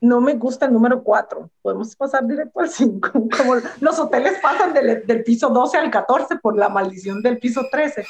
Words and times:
no 0.00 0.20
me 0.20 0.34
gusta 0.34 0.66
el 0.66 0.72
número 0.72 1.02
4. 1.02 1.50
Podemos 1.62 1.94
pasar 1.96 2.26
directo 2.26 2.60
al 2.60 2.68
5. 2.68 3.10
Como 3.36 3.54
los 3.80 3.98
hoteles 3.98 4.38
pasan 4.40 4.72
del, 4.72 5.06
del, 5.06 5.24
piso 5.24 5.48
12 5.48 5.78
al 5.78 5.90
14 5.90 6.36
por 6.36 6.56
la 6.56 6.68
maldición 6.68 7.22
del 7.22 7.38
piso 7.38 7.62
13. 7.70 8.06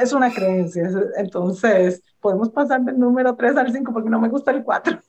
Es 0.00 0.12
una 0.12 0.32
creencia. 0.32 0.90
Entonces, 1.16 2.02
podemos 2.20 2.50
pasar 2.50 2.80
del 2.82 2.98
número 2.98 3.34
3 3.34 3.56
al 3.56 3.72
5 3.72 3.92
porque 3.92 4.10
no 4.10 4.20
me 4.20 4.28
gusta 4.28 4.50
el 4.50 4.62
4. 4.62 5.00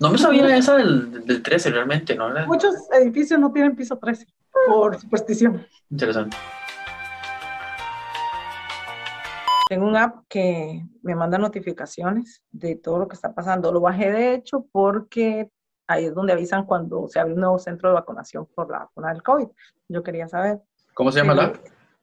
No 0.00 0.10
me 0.10 0.18
sabía 0.18 0.56
esa 0.56 0.76
del, 0.76 1.26
del 1.26 1.42
13 1.42 1.70
realmente, 1.70 2.14
¿no? 2.14 2.28
Muchos 2.46 2.72
edificios 2.92 3.40
no 3.40 3.50
tienen 3.50 3.74
piso 3.74 3.98
13 3.98 4.26
por 4.68 4.96
superstición. 5.00 5.66
Interesante. 5.90 6.36
Tengo 9.68 9.86
un 9.86 9.96
app 9.96 10.24
que 10.30 10.82
me 11.02 11.14
manda 11.14 11.36
notificaciones 11.36 12.42
de 12.50 12.74
todo 12.74 12.98
lo 12.98 13.06
que 13.06 13.14
está 13.14 13.34
pasando. 13.34 13.70
Lo 13.70 13.82
bajé 13.82 14.10
de 14.10 14.32
hecho 14.32 14.66
porque 14.72 15.50
ahí 15.86 16.06
es 16.06 16.14
donde 16.14 16.32
avisan 16.32 16.64
cuando 16.64 17.06
se 17.06 17.20
abre 17.20 17.34
un 17.34 17.40
nuevo 17.40 17.58
centro 17.58 17.90
de 17.90 17.96
vacunación 17.96 18.46
por 18.54 18.70
la 18.70 18.78
vacuna 18.78 19.12
del 19.12 19.22
COVID. 19.22 19.48
Yo 19.88 20.02
quería 20.02 20.26
saber. 20.26 20.62
¿Cómo 20.94 21.12
se 21.12 21.18
llama 21.18 21.34
la 21.34 21.44
app? 21.44 21.56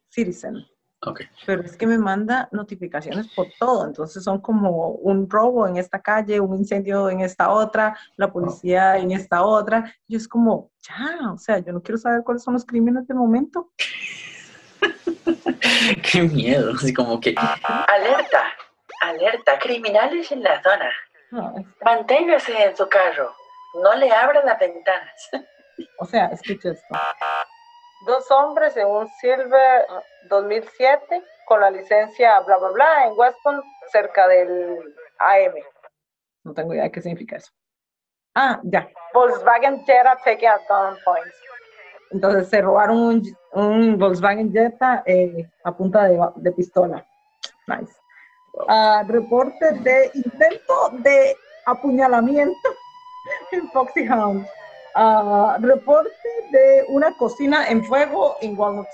Citizen. 0.09 0.63
Okay. 1.02 1.25
Pero 1.48 1.63
es 1.63 1.75
que 1.75 1.88
me 1.88 1.98
manda 1.98 2.49
notificaciones 2.52 3.27
por 3.36 3.48
todo, 3.59 3.86
entonces 3.86 4.23
son 4.23 4.39
como 4.39 4.89
un 4.89 5.30
robo 5.30 5.67
en 5.67 5.77
esta 5.77 6.02
calle, 6.02 6.39
un 6.39 6.55
incendio 6.55 7.09
en 7.09 7.20
esta 7.22 7.52
otra, 7.52 7.95
la 8.16 8.31
policía 8.31 8.97
en 8.97 9.11
esta 9.11 9.44
otra. 9.44 9.94
Yo 10.08 10.17
es 10.17 10.27
como, 10.27 10.72
ya, 10.80 11.31
o 11.31 11.38
sea, 11.38 11.59
yo 11.59 11.73
no 11.73 11.81
quiero 11.84 11.97
saber 11.97 12.23
cuáles 12.23 12.44
son 12.44 12.53
los 12.53 12.66
crímenes 12.66 13.08
del 13.08 13.17
momento. 13.17 13.72
Qué 16.11 16.21
miedo, 16.21 16.71
así 16.75 16.93
como 16.93 17.20
que... 17.20 17.33
Alerta, 17.88 18.43
alerta, 19.02 19.59
criminales 19.59 20.31
en 20.31 20.43
la 20.43 20.61
zona. 20.61 20.91
No, 21.31 21.53
es- 21.57 21.66
Manténgase 21.83 22.63
en 22.63 22.75
su 22.77 22.88
carro, 22.88 23.33
no 23.81 23.95
le 23.95 24.11
abra 24.11 24.43
las 24.43 24.59
ventanas. 24.59 25.30
o 25.99 26.05
sea, 26.05 26.27
escucha 26.27 26.69
esto. 26.71 26.85
Dos 28.05 28.30
hombres 28.31 28.77
en 28.77 28.88
un 28.88 29.08
Silver 29.19 29.85
2007 30.30 31.23
con 31.47 31.61
la 31.61 31.72
licencia 31.72 32.39
bla 32.41 32.57
bla 32.57 32.69
bla 32.69 33.05
en 33.07 33.13
Weston 33.17 33.63
cerca 33.91 34.28
del 34.28 34.78
AM. 35.19 35.53
No 36.44 36.53
tengo 36.53 36.73
idea 36.73 36.83
de 36.83 36.91
qué 36.91 37.02
significa 37.02 37.38
eso. 37.38 37.52
Ah, 38.35 38.59
ya. 38.63 38.88
Volkswagen 39.13 39.83
Jetta 39.85 40.17
taken 40.23 40.50
at 40.50 40.61
gunpoint. 40.67 41.33
Entonces 42.11 42.48
se 42.48 42.61
robaron 42.61 42.98
un, 42.98 43.38
un 43.53 43.98
Volkswagen 43.98 44.52
Jetta 44.52 45.03
eh, 45.06 45.50
a 45.64 45.75
punta 45.75 46.06
de, 46.06 46.20
de 46.38 46.52
pistola. 46.52 47.06
Nice. 47.67 47.94
Ah, 48.67 49.03
reporte 49.08 49.72
de 49.81 50.12
intento 50.14 50.92
de 51.00 51.36
apuñalamiento 51.66 52.70
en 53.52 53.70
Foxy 53.72 54.08
Hound. 54.08 54.47
Ah, 54.95 55.58
reporte 55.59 56.30
de 56.52 56.86
una 56.88 57.16
cocina 57.17 57.67
en 57.67 57.84
fuego 57.84 58.38
en 58.42 58.58
Walnut. 58.58 58.88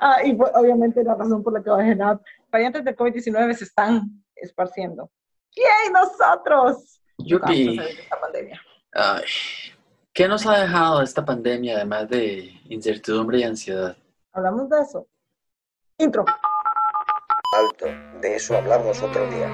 Ah, 0.00 0.18
y 0.24 0.36
obviamente 0.54 1.04
la 1.04 1.14
razón 1.14 1.42
por 1.42 1.52
la 1.52 1.62
que 1.62 1.70
bajé 1.70 1.94
la. 1.94 2.20
Variantes 2.50 2.84
del 2.84 2.96
COVID-19 2.96 3.54
se 3.54 3.64
están 3.64 4.24
esparciendo. 4.34 5.10
¡Yay, 5.54 5.92
nosotros! 5.92 7.00
Yupi. 7.18 7.78
Esta 7.78 8.20
pandemia. 8.20 8.60
Ay, 8.92 9.24
¿Qué 10.14 10.28
nos 10.28 10.46
ha 10.46 10.60
dejado 10.60 11.02
esta 11.02 11.24
pandemia 11.24 11.74
además 11.76 12.08
de 12.08 12.60
incertidumbre 12.68 13.40
y 13.40 13.42
ansiedad? 13.42 13.96
Hablamos 14.32 14.68
de 14.70 14.80
eso. 14.80 15.06
Intro. 15.98 16.24
Alto, 17.52 17.86
de 18.20 18.36
eso 18.36 18.56
hablamos 18.56 19.02
otro 19.02 19.28
día. 19.30 19.48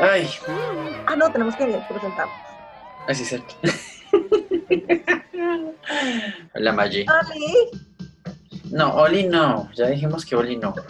Ay, 0.00 0.28
Ah, 1.06 1.16
no, 1.16 1.30
tenemos 1.32 1.56
que 1.56 1.66
presentarnos. 1.88 2.36
así 3.08 3.22
es 3.22 3.28
cierto. 3.28 3.54
Hola 6.54 6.72
Maggi. 6.72 7.04
¡Ali! 7.08 7.70
No, 8.70 8.94
Oli 8.94 9.26
no. 9.28 9.68
Ya 9.74 9.88
dijimos 9.88 10.24
que 10.24 10.36
Oli 10.36 10.56
no. 10.56 10.70
Ok. 10.70 10.86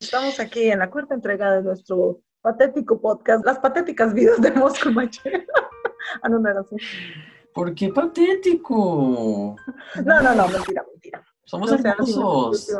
Estamos 0.00 0.38
aquí 0.40 0.70
en 0.70 0.78
la 0.80 0.90
cuarta 0.90 1.14
entrega 1.14 1.52
de 1.52 1.62
nuestro 1.62 2.20
patético 2.42 3.00
podcast, 3.00 3.44
Las 3.44 3.58
patéticas 3.58 4.12
vidas 4.14 4.40
de 4.40 4.50
Moscú 4.52 4.90
Machero. 4.90 5.38
ah, 6.22 6.28
no, 6.28 6.38
no 6.38 6.48
era 6.48 6.60
así. 6.60 6.76
¿Por 7.54 7.74
qué 7.74 7.88
patético? 7.88 9.56
No, 10.04 10.20
no, 10.22 10.34
no, 10.34 10.48
mentira, 10.48 10.84
mentira. 10.90 11.24
Somos 11.44 11.70
No 11.70 11.90
hermosos. 11.90 12.70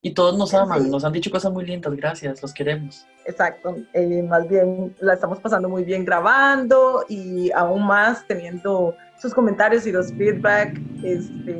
Y 0.00 0.12
todos 0.12 0.36
nos 0.36 0.52
aman. 0.52 0.82
Sí. 0.82 0.90
Nos 0.90 1.04
han 1.04 1.12
dicho 1.12 1.30
cosas 1.30 1.52
muy 1.52 1.64
lindas. 1.64 1.94
Gracias. 1.96 2.42
Los 2.42 2.52
queremos. 2.52 3.06
Exacto, 3.24 3.74
eh, 3.94 4.22
más 4.22 4.46
bien 4.48 4.94
la 5.00 5.14
estamos 5.14 5.40
pasando 5.40 5.66
muy 5.68 5.82
bien 5.82 6.04
grabando 6.04 7.04
y 7.08 7.50
aún 7.52 7.86
más 7.86 8.26
teniendo 8.26 8.94
sus 9.18 9.32
comentarios 9.32 9.86
y 9.86 9.92
los 9.92 10.12
feedback. 10.12 10.78
Este, 11.02 11.52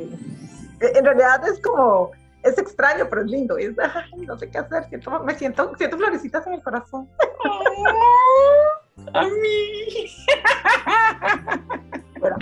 eh, 0.81 0.91
en 0.93 1.05
realidad 1.05 1.47
es 1.47 1.59
como, 1.59 2.11
es 2.45 2.57
extraño, 2.57 3.07
pero 3.09 3.21
es 3.23 3.27
lindo. 3.27 3.57
Es, 3.57 3.75
ay, 3.79 4.21
no 4.25 4.37
sé 4.37 4.49
qué 4.49 4.59
hacer, 4.59 4.85
siento, 4.89 5.19
me 5.23 5.35
siento, 5.35 5.71
siento 5.77 5.97
florecitas 5.97 6.45
en 6.47 6.53
el 6.53 6.63
corazón. 6.63 7.09
A 9.13 9.23
mí. 9.23 10.07
Bueno, 12.19 12.37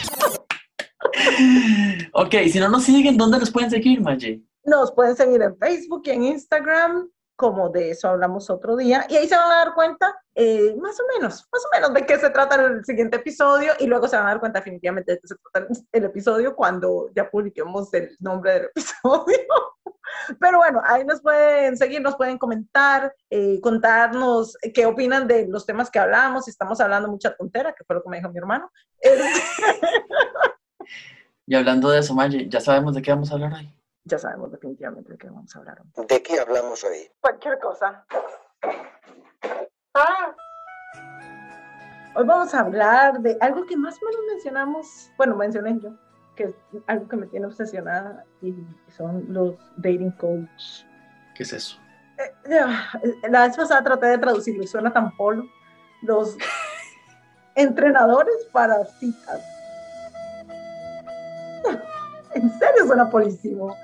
Ok, 2.13 2.35
si 2.49 2.59
no 2.59 2.69
nos 2.69 2.83
siguen, 2.83 3.17
¿dónde 3.17 3.39
nos 3.39 3.51
pueden 3.51 3.69
seguir, 3.69 4.01
Maggi? 4.01 4.45
nos 4.65 4.93
pueden 4.93 5.15
seguir 5.15 5.41
en 5.41 5.57
Facebook 5.57 6.03
y 6.05 6.11
en 6.11 6.23
Instagram, 6.23 7.09
como 7.35 7.69
de 7.69 7.91
eso 7.91 8.07
hablamos 8.07 8.49
otro 8.49 8.77
día, 8.77 9.05
y 9.09 9.17
ahí 9.17 9.27
se 9.27 9.35
van 9.35 9.51
a 9.51 9.55
dar 9.55 9.73
cuenta, 9.73 10.15
eh, 10.35 10.73
más 10.79 10.97
o 10.99 11.03
menos, 11.13 11.47
más 11.51 11.65
o 11.65 11.69
menos 11.73 11.93
de 11.93 12.05
qué 12.05 12.17
se 12.17 12.29
trata 12.29 12.55
el 12.55 12.85
siguiente 12.85 13.17
episodio, 13.17 13.73
y 13.79 13.87
luego 13.87 14.07
se 14.07 14.15
van 14.15 14.25
a 14.25 14.29
dar 14.29 14.39
cuenta 14.39 14.59
definitivamente 14.59 15.11
de 15.13 15.19
qué 15.19 15.27
se 15.27 15.35
trata 15.35 15.67
el 15.91 16.05
episodio 16.05 16.55
cuando 16.55 17.09
ya 17.13 17.29
publiquemos 17.29 17.93
el 17.93 18.15
nombre 18.19 18.53
del 18.53 18.65
episodio. 18.65 19.37
Pero 20.39 20.57
bueno, 20.57 20.81
ahí 20.85 21.05
nos 21.05 21.21
pueden 21.21 21.77
seguir, 21.77 22.01
nos 22.01 22.15
pueden 22.15 22.37
comentar, 22.37 23.13
eh, 23.29 23.59
contarnos 23.61 24.57
qué 24.73 24.85
opinan 24.85 25.27
de 25.27 25.47
los 25.47 25.65
temas 25.65 25.89
que 25.91 25.99
hablamos, 25.99 26.45
si 26.45 26.51
estamos 26.51 26.79
hablando 26.79 27.09
mucha 27.09 27.35
tontera, 27.35 27.73
que 27.73 27.83
fue 27.83 27.95
lo 27.95 28.03
que 28.03 28.09
me 28.09 28.17
dijo 28.17 28.29
mi 28.29 28.37
hermano. 28.37 28.71
Y 31.45 31.55
hablando 31.55 31.89
de 31.89 31.99
eso, 31.99 32.13
Maggi, 32.13 32.47
ya 32.47 32.61
sabemos 32.61 32.95
de 32.95 33.01
qué 33.01 33.11
vamos 33.11 33.29
a 33.29 33.33
hablar 33.33 33.53
hoy. 33.53 33.69
ya 34.05 34.17
sabemos 34.17 34.49
definitivamente 34.51 35.11
de 35.11 35.17
qué 35.17 35.27
vamos 35.27 35.53
a 35.53 35.59
hablar. 35.59 35.81
hoy. 35.81 36.05
¿De 36.07 36.23
qué 36.23 36.39
hablamos 36.39 36.81
hoy? 36.85 37.11
Cualquier 37.19 37.59
cosa. 37.59 38.05
Ah. 39.93 40.33
Hoy 42.15 42.25
vamos 42.25 42.53
a 42.53 42.59
hablar 42.59 43.19
de 43.19 43.37
algo 43.41 43.65
que 43.65 43.75
más 43.75 43.95
o 44.01 44.05
menos 44.05 44.21
mencionamos, 44.29 45.11
bueno, 45.17 45.35
mencioné 45.35 45.79
yo, 45.81 45.89
que 46.35 46.43
es 46.45 46.53
algo 46.87 47.07
que 47.07 47.15
me 47.15 47.27
tiene 47.27 47.45
obsesionada 47.45 48.23
y 48.41 48.53
son 48.95 49.25
los 49.29 49.55
dating 49.77 50.11
coach. 50.11 50.83
¿Qué 51.35 51.43
es 51.43 51.53
eso? 51.53 51.77
Eh, 52.17 53.13
La 53.29 53.47
vez 53.47 53.55
pasada 53.57 53.83
traté 53.83 54.07
de 54.07 54.17
traducirlo 54.17 54.65
suena 54.67 54.91
tan 54.91 55.15
polo. 55.15 55.45
Los 56.01 56.37
entrenadores 57.55 58.35
para 58.51 58.85
citas. 58.85 59.41
En 62.33 62.49
serio 62.59 62.85
suena 62.87 63.09
polísimo. 63.09 63.75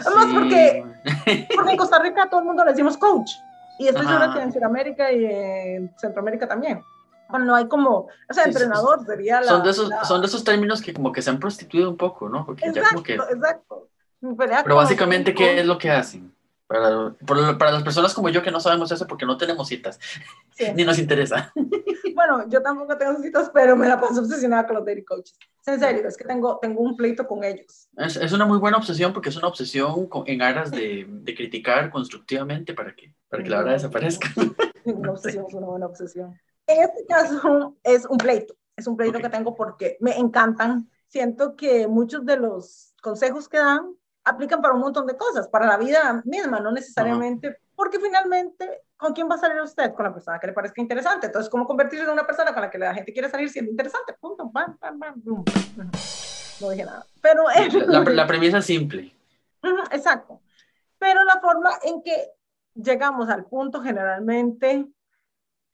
Además, 0.00 0.26
porque 0.34 0.84
Porque 1.54 1.70
en 1.70 1.76
Costa 1.76 1.98
Rica 1.98 2.24
a 2.24 2.30
todo 2.30 2.40
el 2.40 2.46
mundo 2.46 2.64
le 2.64 2.70
decimos 2.72 2.96
coach. 2.96 3.30
Y 3.78 3.88
estoy 3.88 4.06
segura 4.06 4.24
Ajá. 4.26 4.34
que 4.34 4.42
en 4.42 4.52
Sudamérica 4.52 5.12
y 5.12 5.24
en 5.26 5.94
Centroamérica 5.98 6.46
también. 6.48 6.82
Bueno, 7.28 7.44
no 7.46 7.54
hay 7.54 7.66
como, 7.68 7.90
o 8.00 8.08
sea, 8.32 8.44
Sí, 8.44 8.50
entrenador 8.50 9.04
sería 9.04 9.40
la... 9.40 9.46
son, 9.48 9.62
de 9.64 9.70
esos, 9.70 9.88
la- 9.88 10.04
son 10.04 10.20
de 10.20 10.26
esos 10.28 10.44
términos 10.44 10.80
que 10.82 10.92
como 10.94 11.12
que 11.12 11.22
se 11.22 11.30
han 11.30 11.38
prostituido 11.40 11.90
un 11.90 11.96
poco, 11.96 12.28
¿no? 12.28 12.44
Porque 12.46 12.62
ya 12.64 12.68
Exacto, 12.70 12.88
como 12.90 13.02
que... 13.02 13.14
exacto. 13.14 13.88
Pero 14.20 14.62
como 14.64 14.76
básicamente, 14.76 15.34
¿qué 15.34 15.60
es 15.60 15.66
lo 15.66 15.76
que 15.78 15.90
hacen? 15.90 16.32
Para, 16.66 17.14
para 17.58 17.70
las 17.70 17.84
personas 17.84 18.12
como 18.12 18.28
yo 18.28 18.42
que 18.42 18.50
no 18.50 18.58
sabemos 18.58 18.90
eso 18.90 19.06
porque 19.06 19.24
no 19.24 19.36
tenemos 19.36 19.68
citas, 19.68 20.00
Sí. 20.54 20.66
ni 20.74 20.84
nos 20.84 20.98
interesa. 20.98 21.52
Bueno, 22.16 22.48
yo 22.48 22.62
tampoco 22.62 22.96
tengo 22.96 23.20
citas, 23.20 23.50
pero 23.52 23.76
me 23.76 23.86
la 23.86 24.00
paso 24.00 24.20
obsesionada 24.22 24.66
con 24.66 24.76
los 24.76 24.86
dating 24.86 25.04
coaches. 25.04 25.38
En 25.66 25.78
serio, 25.78 26.08
es 26.08 26.16
que 26.16 26.24
tengo, 26.24 26.58
tengo 26.62 26.80
un 26.80 26.96
pleito 26.96 27.26
con 27.26 27.44
ellos. 27.44 27.88
Es, 27.98 28.16
es 28.16 28.32
una 28.32 28.46
muy 28.46 28.56
buena 28.56 28.78
obsesión 28.78 29.12
porque 29.12 29.28
es 29.28 29.36
una 29.36 29.48
obsesión 29.48 30.06
con- 30.06 30.24
en 30.26 30.40
aras 30.40 30.70
de, 30.70 31.04
de 31.06 31.34
criticar 31.34 31.90
constructivamente 31.90 32.72
para 32.72 32.94
que, 32.94 33.12
para 33.28 33.42
que 33.42 33.50
la 33.50 33.58
verdad 33.58 33.72
desaparezca. 33.74 34.28
Una 34.86 35.10
obsesión 35.10 35.44
es 35.46 35.52
una 35.54 35.66
buena 35.66 35.86
obsesión. 35.86 36.40
En 36.66 36.82
este 36.82 37.04
caso 37.06 37.76
es 37.84 38.04
un 38.06 38.18
pleito. 38.18 38.54
Es 38.76 38.86
un 38.86 38.96
pleito 38.96 39.18
que 39.18 39.28
tengo 39.28 39.54
porque 39.54 39.96
me 40.00 40.16
encantan. 40.18 40.90
Siento 41.08 41.56
que 41.56 41.86
muchos 41.86 42.26
de 42.26 42.36
los 42.36 42.94
consejos 43.02 43.48
que 43.48 43.58
dan 43.58 43.94
aplican 44.24 44.60
para 44.60 44.74
un 44.74 44.80
montón 44.80 45.06
de 45.06 45.16
cosas, 45.16 45.48
para 45.48 45.66
la 45.66 45.76
vida 45.76 46.20
misma, 46.24 46.58
no 46.60 46.72
necesariamente, 46.72 47.58
porque 47.76 48.00
finalmente, 48.00 48.82
¿con 48.96 49.12
quién 49.12 49.30
va 49.30 49.36
a 49.36 49.38
salir 49.38 49.60
usted? 49.62 49.94
Con 49.94 50.04
la 50.04 50.12
persona 50.12 50.38
que 50.40 50.48
le 50.48 50.52
parezca 50.52 50.80
interesante. 50.82 51.26
Entonces, 51.26 51.48
¿cómo 51.48 51.64
convertirse 51.66 52.04
en 52.04 52.10
una 52.10 52.26
persona 52.26 52.52
con 52.52 52.62
la 52.62 52.70
que 52.70 52.78
la 52.78 52.92
gente 52.92 53.12
quiere 53.12 53.30
salir 53.30 53.48
siendo 53.48 53.70
interesante? 53.70 54.14
Punto, 54.20 54.50
bam, 54.50 54.76
bam, 54.80 54.98
bam, 54.98 55.14
boom. 55.24 55.44
No 56.60 56.70
dije 56.70 56.84
nada. 56.84 57.06
Pero 57.22 57.44
La, 57.86 58.00
la- 58.00 58.10
la 58.10 58.26
premisa 58.26 58.58
es 58.58 58.64
simple. 58.66 59.14
Exacto. 59.92 60.40
Pero 60.98 61.22
la 61.24 61.40
forma 61.40 61.70
en 61.84 62.02
que 62.02 62.30
llegamos 62.74 63.28
al 63.28 63.44
punto 63.44 63.80
generalmente 63.80 64.86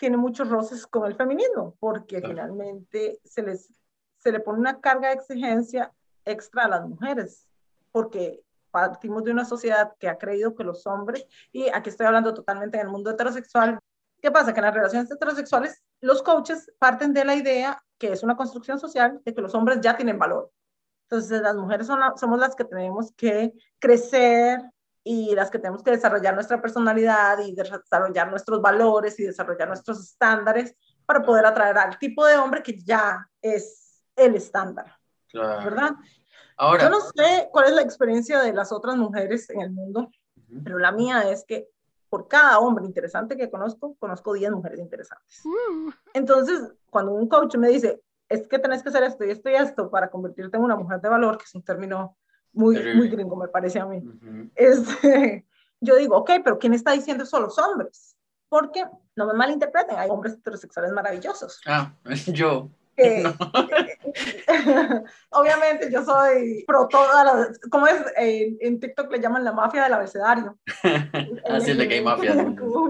tiene 0.02 0.16
muchos 0.16 0.49
roces 0.49 0.84
con 0.84 1.06
el 1.06 1.14
feminismo, 1.14 1.76
porque 1.78 2.19
Claro. 2.19 2.34
finalmente 2.34 3.20
se 3.25 3.40
les 3.44 3.70
se 4.19 4.32
le 4.32 4.40
pone 4.40 4.58
una 4.58 4.81
carga 4.81 5.08
de 5.08 5.14
exigencia 5.14 5.93
extra 6.25 6.64
a 6.64 6.69
las 6.69 6.88
mujeres, 6.88 7.49
porque 7.93 8.43
partimos 8.72 9.22
de 9.25 9.31
una 9.31 9.44
sociedad 9.44 9.94
que 10.00 10.08
ha 10.08 10.16
creído 10.19 10.54
que 10.56 10.64
los 10.64 10.87
hombres, 10.88 11.25
y 11.52 11.69
aquí 11.69 11.88
estoy 11.90 12.06
hablando 12.06 12.32
totalmente 12.34 12.78
en 12.78 12.87
el 12.87 12.93
mundo 12.93 13.10
heterosexual, 13.10 13.78
¿qué 14.20 14.31
pasa? 14.32 14.52
Que 14.52 14.58
en 14.60 14.66
las 14.66 14.75
relaciones 14.75 15.10
heterosexuales 15.10 15.82
los 16.00 16.20
coaches 16.22 16.69
parten 16.81 17.12
de 17.12 17.25
la 17.25 17.34
idea 17.37 17.81
que 17.99 18.12
es 18.12 18.22
una 18.25 18.37
construcción 18.37 18.78
social 18.81 19.20
de 19.25 19.34
que 19.34 19.40
los 19.40 19.54
hombres 19.54 19.78
ya 19.81 19.96
tienen 19.96 20.19
valor. 20.19 20.50
Entonces 21.08 21.40
las 21.43 21.54
mujeres 21.54 21.87
son 21.87 22.00
la- 22.00 22.14
somos 22.16 22.38
las 22.40 22.56
que 22.56 22.64
tenemos 22.64 23.12
que 23.16 23.52
crecer 23.78 24.60
y 25.04 25.34
las 25.34 25.50
que 25.50 25.58
tenemos 25.58 25.82
que 25.82 25.90
desarrollar 25.90 26.34
nuestra 26.34 26.60
personalidad 26.62 27.38
y 27.40 27.54
desarrollar 27.54 28.31
nuestros 28.31 28.60
valores 28.62 29.19
y 29.19 29.25
desarrollar 29.25 29.69
nuestros 29.69 30.00
estándares 30.00 30.75
para 31.06 31.22
poder 31.22 31.44
atraer 31.46 31.76
al 31.78 31.99
tipo 31.99 32.25
de 32.25 32.37
hombre 32.37 32.62
que 32.62 32.78
ya 32.81 33.28
es 33.40 34.02
el 34.14 34.37
estándar, 34.37 34.96
Claro. 35.28 35.64
¿verdad? 35.64 35.90
Ahora, 36.56 36.84
Yo 36.84 36.90
no 36.90 37.00
sé 37.00 37.49
cuál 37.50 37.66
es 37.66 37.72
la 37.72 37.82
experiencia 37.82 38.40
de 38.40 38.52
las 38.52 38.70
otras 38.70 38.96
mujeres 38.96 39.49
en 39.50 39.62
el 39.62 39.70
mundo, 39.70 40.10
Ujú. 40.37 40.62
pero 40.62 40.78
la 40.78 40.93
mía 40.93 41.28
es 41.31 41.44
que 41.44 41.69
por 42.08 42.28
cada 42.28 42.58
hombre 42.58 42.84
interesante 42.84 43.37
que 43.38 43.50
conozco, 43.50 43.96
conozco 43.99 44.34
10 44.34 44.52
mujeres 44.52 44.78
interesantes. 44.78 45.43
Entonces, 46.12 46.60
cuando 46.90 47.12
un 47.12 47.26
coach 47.26 47.56
me 47.56 47.69
dice, 47.69 48.02
es 48.28 48.46
que 48.49 48.58
tenés 48.58 48.82
que 48.82 48.90
hacer 48.90 49.02
esto 49.02 49.25
y 49.25 49.31
esto 49.31 49.49
y 49.50 49.54
esto 49.54 49.90
para 49.90 50.10
convertirte 50.10 50.56
en 50.58 50.62
una 50.62 50.76
mujer 50.76 51.00
de 51.00 51.08
valor, 51.08 51.38
que 51.38 51.44
es 51.44 51.54
un 51.54 51.62
término 51.64 52.16
muy, 52.52 52.76
muy 52.94 53.08
gringo, 53.08 53.37
me 53.37 53.49
parece 53.49 53.81
a 53.81 53.87
mí, 53.87 53.99
Ujú. 53.99 54.50
este, 54.54 55.46
yo 55.81 55.96
digo, 55.96 56.16
ok, 56.16 56.31
pero 56.44 56.58
¿quién 56.58 56.75
está 56.75 56.93
diciendo 56.93 57.25
eso? 57.25 57.40
Los 57.40 57.58
hombres. 57.58 58.16
Porque, 58.49 58.84
no 59.16 59.26
me 59.26 59.32
malinterpreten, 59.32 59.99
hay 59.99 60.10
hombres 60.10 60.34
heterosexuales 60.34 60.93
maravillosos. 60.93 61.60
Ah, 61.66 61.94
yo. 62.26 62.69
que- 62.94 63.22
obviamente 65.31 65.90
yo 65.90 66.04
soy 66.04 66.62
pro 66.66 66.87
todas 66.88 67.25
las, 67.25 67.58
¿cómo 67.70 67.87
es? 67.87 68.04
En, 68.16 68.58
en 68.60 68.78
TikTok 68.81 69.10
le 69.10 69.20
llaman 69.20 69.44
la 69.44 69.52
mafia 69.52 69.84
del 69.84 69.94
abecedario. 69.94 70.58
Así 71.49 71.70
es 71.70 71.78
de 71.78 71.88
que 71.88 71.94
hay 71.94 72.04
mafia. 72.04 72.34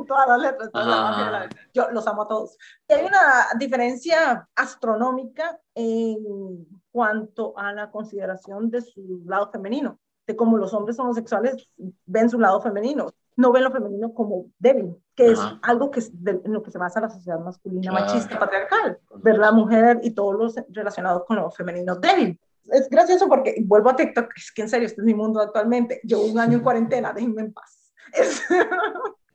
todas 0.06 0.28
las 0.28 0.40
letras, 0.40 0.70
toda 0.72 1.02
mafia 1.02 1.30
la- 1.30 1.48
yo 1.72 1.90
los 1.90 2.06
amo 2.08 2.22
a 2.22 2.28
todos. 2.28 2.56
Y 2.88 2.94
hay 2.94 3.04
una 3.06 3.46
diferencia 3.58 4.48
astronómica 4.56 5.60
en 5.76 6.66
cuanto 6.92 7.58
a 7.58 7.72
la 7.72 7.90
consideración 7.90 8.70
de 8.70 8.82
su 8.82 9.22
lado 9.26 9.50
femenino, 9.50 9.98
de 10.26 10.36
cómo 10.36 10.56
los 10.58 10.72
hombres 10.74 10.98
homosexuales 10.98 11.68
ven 12.06 12.30
su 12.30 12.38
lado 12.38 12.60
femenino. 12.60 13.08
No 13.34 13.50
ven 13.50 13.64
lo 13.64 13.70
femenino 13.70 14.12
como 14.12 14.44
débil, 14.58 14.94
que 15.14 15.32
es 15.32 15.38
Ajá. 15.38 15.58
algo 15.62 15.90
que 15.90 16.00
es 16.00 16.22
de- 16.22 16.40
en 16.44 16.52
lo 16.52 16.62
que 16.62 16.70
se 16.70 16.76
basa 16.78 17.00
la 17.00 17.08
sociedad 17.08 17.40
masculina, 17.40 17.90
Claro. 17.90 18.04
machista, 18.06 18.38
patriarcal. 18.38 18.98
Ver 19.22 19.38
la 19.38 19.50
mujer 19.52 20.00
y 20.02 20.10
todo 20.10 20.34
lo 20.34 20.48
relacionado 20.68 21.24
con 21.24 21.36
lo 21.36 21.50
femenino 21.50 21.96
débil. 21.96 22.38
Es 22.66 22.88
gracioso 22.90 23.26
porque 23.28 23.56
vuelvo 23.66 23.88
a 23.90 23.96
TikTok, 23.96 24.30
es 24.36 24.52
que 24.52 24.62
en 24.62 24.68
serio, 24.68 24.86
este 24.86 25.00
es 25.00 25.04
mi 25.06 25.14
mundo 25.14 25.40
actualmente. 25.40 26.00
Llevo 26.04 26.26
un 26.26 26.38
año 26.38 26.58
en 26.58 26.62
cuarentena, 26.62 27.12
déjenme 27.14 27.40
en 27.42 27.52
paz. 27.54 27.92
Es- 28.12 28.42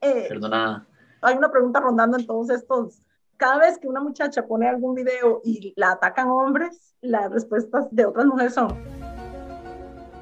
eh, 0.01 0.25
Perdona. 0.30 0.88
hay 1.21 1.36
una 1.36 1.50
pregunta 1.51 1.80
rondando 1.80 2.18
en 2.19 2.27
todos 2.27 2.51
estos. 2.51 3.01
Cada 3.38 3.60
vez 3.60 3.78
que 3.78 3.88
una 3.88 4.01
muchacha 4.01 4.45
pone 4.45 4.68
algún 4.68 4.95
video 4.95 5.42
y 5.44 5.74
la 5.78 5.92
atacan 5.92 6.30
hombres, 6.30 6.95
las 7.01 7.31
respuestas 7.31 7.88
de 7.92 8.06
otras 8.06 8.25
mujeres 8.25 8.56
son: 8.56 8.75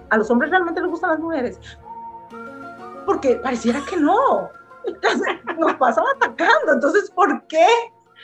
¿A 0.10 0.18
los 0.18 0.30
hombres 0.30 0.52
realmente 0.52 0.82
les 0.82 0.90
gustan 0.90 1.12
las 1.12 1.20
mujeres? 1.20 1.60
Porque 3.06 3.36
pareciera 3.38 3.82
que 3.90 3.98
no. 3.98 4.50
Nos 5.58 5.76
pasan 5.76 6.04
atacando. 6.16 6.74
Entonces, 6.74 7.10
¿por 7.12 7.48
qué 7.48 7.66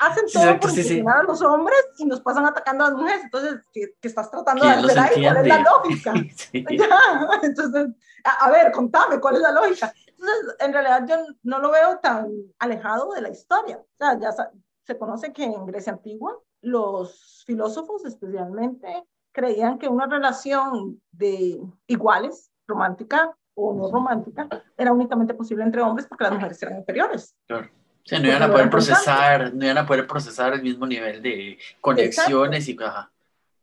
hacen 0.02 0.26
todo 0.32 0.44
Exacto, 0.44 0.68
por 0.68 0.72
sí, 0.76 0.84
sí. 0.84 1.04
a 1.08 1.24
los 1.24 1.42
hombres 1.42 1.80
y 1.98 2.06
nos 2.06 2.22
pasan 2.22 2.46
atacando 2.46 2.86
a 2.86 2.90
las 2.90 2.98
mujeres? 2.98 3.24
Entonces, 3.24 3.66
¿qué, 3.72 3.96
qué 4.00 4.08
estás 4.08 4.30
tratando 4.30 4.66
de 4.66 4.72
¿Quién 4.74 4.82
los 4.82 4.92
hacer 4.92 5.04
ahí? 5.04 5.24
¿Cuál 5.24 5.38
es 5.38 5.48
la 5.48 5.60
lógica? 5.60 6.14
Sí. 6.36 6.66
Ya, 6.78 7.40
entonces, 7.42 7.88
a, 8.24 8.46
a 8.46 8.52
ver, 8.52 8.72
contame, 8.72 9.20
¿cuál 9.20 9.36
es 9.36 9.42
la 9.42 9.52
lógica? 9.52 9.94
Entonces, 10.08 10.56
en 10.60 10.74
realidad 10.74 11.06
yo 11.08 11.16
no 11.44 11.60
lo 11.60 11.72
veo 11.72 11.98
tan 12.00 12.30
alejado 12.60 13.14
de 13.14 13.22
la 13.22 13.30
historia. 13.30 13.78
O 13.78 13.98
sea, 13.98 14.20
ya 14.20 14.32
se 14.92 14.98
conoce 14.98 15.32
que 15.32 15.46
en 15.46 15.66
Grecia 15.66 15.94
antigua 15.94 16.38
los 16.62 17.44
filósofos 17.46 18.04
especialmente 18.06 19.04
creían 19.32 19.80
que 19.80 19.88
una 19.88 20.06
relación 20.06 21.02
de 21.12 21.62
iguales, 21.88 22.52
romántica 22.68 23.36
o 23.54 23.74
no 23.74 23.90
romántica, 23.90 24.50
era 24.78 24.92
únicamente 24.92 25.34
posible 25.34 25.64
entre 25.64 25.82
hombres 25.82 26.08
porque 26.08 26.26
las 26.26 26.34
mujeres 26.34 26.62
eran 26.62 26.78
inferiores. 26.78 27.36
Claro. 27.48 27.68
O 27.68 28.08
sea, 28.08 28.20
no 28.20 28.28
iban 28.28 28.44
a 28.44 28.52
poder 28.52 28.70
procesar, 28.70 29.54
no 29.54 29.64
iban 29.64 29.78
a 29.78 29.86
poder 29.86 30.08
procesar 30.08 30.54
el 30.54 30.64
mismo 30.64 30.86
nivel 30.86 31.22
de 31.22 31.58
conexiones 31.80 32.68
y 32.68 32.78
ajá. 32.82 33.12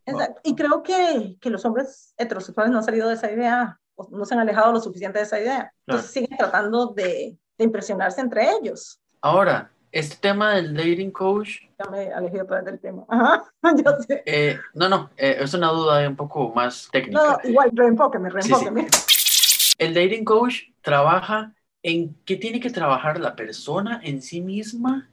Exacto. 0.06 0.40
Y 0.44 0.54
creo 0.54 0.82
que, 0.82 1.36
que 1.40 1.50
los 1.50 1.64
hombres 1.66 2.14
heterosexuales 2.16 2.72
no 2.72 2.78
han 2.78 2.84
salido 2.84 3.08
de 3.08 3.14
esa 3.14 3.30
idea, 3.30 3.78
o 3.96 4.08
no 4.10 4.24
se 4.24 4.34
han 4.34 4.40
alejado 4.40 4.72
lo 4.72 4.80
suficiente 4.80 5.18
de 5.18 5.24
esa 5.24 5.40
idea. 5.40 5.72
Entonces 5.86 6.10
siguen 6.10 6.38
tratando 6.38 6.86
de, 6.86 7.36
de 7.58 7.64
impresionarse 7.64 8.20
entre 8.22 8.50
ellos. 8.52 9.00
Ahora, 9.20 9.70
este 9.92 10.16
tema 10.16 10.54
del 10.54 10.74
dating 10.74 11.10
coach, 11.10 11.60
Ya 11.78 11.90
me 11.90 12.12
alejé 12.12 12.42
otra 12.42 12.56
vez 12.56 12.64
del 12.66 12.78
tema. 12.80 13.04
Ajá, 13.08 13.44
yo 13.84 13.92
sé. 14.06 14.22
eh, 14.26 14.58
no, 14.74 14.88
no, 14.88 15.10
eh, 15.16 15.36
es 15.40 15.54
una 15.54 15.68
duda 15.68 16.08
un 16.08 16.16
poco 16.16 16.52
más 16.54 16.88
técnica. 16.92 17.40
No, 17.42 17.48
igual, 17.48 17.70
reenfóqueme, 17.74 18.30
Sí, 18.30 18.36
sí. 18.42 18.48
reenfóqueme. 18.52 18.88
El 19.78 19.94
dating 19.94 20.24
coach 20.24 20.62
trabaja 20.82 21.52
en 21.82 22.14
qué 22.24 22.36
tiene 22.36 22.60
que 22.60 22.70
trabajar 22.70 23.20
la 23.20 23.36
persona 23.36 24.00
en 24.02 24.20
sí 24.22 24.40
misma 24.40 25.08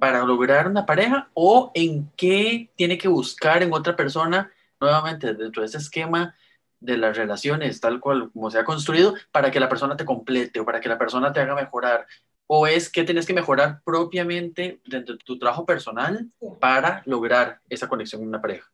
para 0.00 0.22
lograr 0.24 0.68
una 0.68 0.84
pareja 0.84 1.30
o 1.32 1.70
en 1.74 2.10
qué 2.16 2.70
tiene 2.76 2.98
que 2.98 3.08
buscar 3.08 3.62
en 3.62 3.72
otra 3.72 3.96
persona, 3.96 4.50
nuevamente 4.78 5.32
dentro 5.32 5.62
de 5.62 5.66
ese 5.68 5.78
esquema 5.78 6.34
de 6.78 6.98
las 6.98 7.16
relaciones, 7.16 7.80
tal 7.80 7.98
cual 8.00 8.30
como 8.32 8.50
se 8.50 8.58
ha 8.58 8.64
construido, 8.64 9.14
para 9.30 9.50
que 9.50 9.60
la 9.60 9.68
persona 9.70 9.96
te 9.96 10.04
complete 10.04 10.60
o 10.60 10.66
para 10.66 10.80
que 10.80 10.90
la 10.90 10.98
persona 10.98 11.32
te 11.32 11.40
haga 11.40 11.54
mejorar. 11.54 12.06
O 12.54 12.66
es 12.66 12.90
que 12.90 13.02
tienes 13.02 13.24
que 13.24 13.32
mejorar 13.32 13.80
propiamente 13.82 14.82
dentro 14.84 15.14
de 15.14 15.24
tu 15.24 15.38
trabajo 15.38 15.64
personal 15.64 16.30
Sí. 16.38 16.48
para 16.60 17.02
lograr 17.06 17.60
esa 17.70 17.88
conexión 17.88 18.20
con 18.20 18.28
una 18.28 18.42
pareja. 18.42 18.70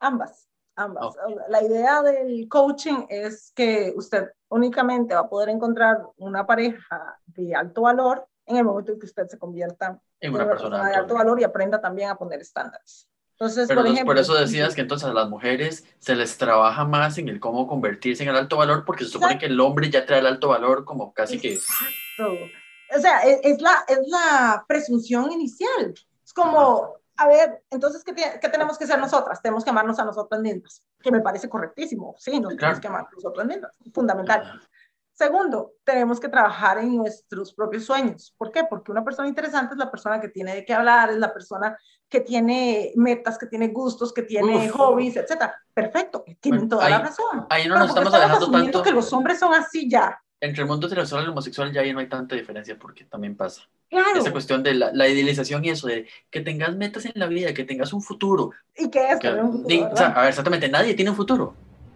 Ambas, 0.00 0.48
ambas. 0.74 1.04
Ok. 1.04 1.16
La 1.50 1.62
idea 1.62 2.00
del 2.00 2.48
coaching 2.48 3.04
es 3.10 3.52
que 3.54 3.92
usted 3.94 4.30
únicamente 4.48 5.14
va 5.14 5.20
a 5.20 5.28
poder 5.28 5.50
encontrar 5.50 6.06
una 6.16 6.46
pareja 6.46 7.20
de 7.26 7.54
alto 7.54 7.82
valor 7.82 8.26
en 8.46 8.56
el 8.56 8.64
momento 8.64 8.92
en 8.92 8.98
que 8.98 9.04
usted 9.04 9.26
se 9.26 9.38
convierta 9.38 10.00
En 10.20 10.28
en 10.28 10.34
una 10.34 10.44
una 10.44 10.52
persona 10.52 10.76
persona 10.76 10.90
de 10.90 10.96
alto 10.96 11.14
valor 11.14 11.38
y 11.38 11.44
aprenda 11.44 11.82
también 11.82 12.08
a 12.08 12.16
poner 12.16 12.40
estándares. 12.40 13.10
Entonces, 13.32 13.68
Pero 13.68 13.82
por 13.82 13.90
ejemplo, 13.90 14.14
por 14.14 14.18
eso 14.18 14.34
decías 14.36 14.74
que 14.74 14.80
entonces 14.80 15.06
a 15.06 15.12
las 15.12 15.28
mujeres 15.28 15.84
se 15.98 16.16
les 16.16 16.38
trabaja 16.38 16.86
más 16.86 17.18
en 17.18 17.28
el 17.28 17.40
cómo 17.40 17.66
convertirse 17.68 18.22
en 18.22 18.30
el 18.30 18.36
alto 18.36 18.56
valor, 18.56 18.86
porque 18.86 19.04
se 19.04 19.10
supone 19.10 19.36
que 19.38 19.46
el 19.46 19.60
hombre 19.60 19.90
ya 19.90 20.06
trae 20.06 20.20
el 20.20 20.26
alto 20.26 20.48
valor 20.48 20.86
como 20.86 21.12
casi 21.12 21.38
que... 21.38 21.52
Exacto. 21.52 22.32
O 22.96 23.00
sea, 23.00 23.20
es, 23.20 23.40
es 23.42 23.60
la, 23.60 23.84
es 23.88 24.00
la 24.06 24.64
presunción 24.68 25.30
inicial. 25.32 25.94
Es 26.24 26.32
como, 26.32 26.94
a 27.16 27.28
ver, 27.28 27.62
entonces, 27.70 28.02
¿qué, 28.04 28.14
tie- 28.14 28.38
qué 28.40 28.48
tenemos 28.48 28.78
que 28.78 28.84
hacer 28.84 28.98
nosotras? 28.98 29.42
Tenemos 29.42 29.64
que 29.64 29.70
amarnos 29.70 29.98
a 29.98 30.04
nosotras 30.04 30.40
mismas, 30.40 30.82
que 31.00 31.10
me 31.10 31.20
parece 31.20 31.48
correctísimo. 31.48 32.14
Sí, 32.18 32.40
nos 32.40 32.54
Claro. 32.54 32.58
tenemos 32.58 32.80
que 32.80 32.88
amar 32.88 33.00
a 33.02 33.14
nosotras 33.14 33.46
mismas, 33.46 33.72
fundamental. 33.92 34.60
Segundo, 35.12 35.72
tenemos 35.82 36.20
que 36.20 36.28
trabajar 36.28 36.78
en 36.78 36.96
nuestros 36.96 37.52
propios 37.52 37.84
sueños. 37.84 38.32
¿Por 38.38 38.52
qué? 38.52 38.62
Porque 38.70 38.92
una 38.92 39.02
persona 39.02 39.26
interesante 39.26 39.74
es 39.74 39.78
la 39.78 39.90
persona 39.90 40.20
que 40.20 40.28
tiene 40.28 40.54
de 40.54 40.64
qué 40.64 40.72
hablar, 40.72 41.10
es 41.10 41.16
la 41.18 41.32
persona 41.34 41.76
que 42.08 42.20
tiene 42.20 42.92
metas, 42.94 43.36
que 43.36 43.46
tiene 43.46 43.66
gustos, 43.68 44.12
que 44.12 44.22
tiene 44.22 44.68
Uf. 44.68 44.76
hobbies, 44.76 45.16
etc. 45.16 45.50
Perfecto, 45.74 46.24
tienen 46.40 46.60
Bueno, 46.68 46.76
toda 46.76 46.86
ahí- 46.86 46.92
la 46.92 46.98
razón. 47.00 47.46
Ahí 47.50 47.66
no 47.66 47.74
Pero 47.74 47.78
nos 47.80 47.88
¿por 47.88 47.94
qué 47.96 48.00
estamos 48.08 48.14
alejando 48.14 48.44
asumiendo 48.46 48.70
tanto. 48.78 48.82
que 48.84 48.94
los 48.94 49.12
hombres 49.12 49.38
son 49.40 49.54
así 49.54 49.90
ya. 49.90 50.22
Entre 50.40 50.62
el 50.62 50.68
mundo 50.68 50.86
heterosexual 50.86 51.22
y 51.22 51.24
el 51.24 51.30
homosexual 51.30 51.72
ya 51.72 51.80
ahí 51.80 51.92
no 51.92 51.98
hay 51.98 52.08
tanta 52.08 52.36
diferencia 52.36 52.76
porque 52.78 53.04
también 53.04 53.36
pasa. 53.36 53.62
Claro. 53.90 54.20
Esa 54.20 54.30
cuestión 54.30 54.62
de 54.62 54.74
la, 54.74 54.92
la 54.92 55.08
idealización 55.08 55.64
y 55.64 55.70
eso 55.70 55.88
de 55.88 56.06
que 56.30 56.40
tengas 56.42 56.76
metas 56.76 57.04
en 57.06 57.12
la 57.16 57.26
vida, 57.26 57.52
que 57.54 57.64
tengas 57.64 57.92
un 57.92 58.02
futuro. 58.02 58.52
¿Y 58.76 58.88
qué 58.88 59.10
es? 59.10 59.18
que- 59.18 59.28
tener 59.28 59.42
un 59.44 59.62
futuro, 59.62 59.90
o 59.92 59.96
sea, 59.96 60.08
a 60.08 60.20
ver, 60.20 60.28
exactamente, 60.28 60.68
nadie 60.68 60.94
tiene 60.94 61.10
un 61.10 61.16
futuro. 61.16 61.54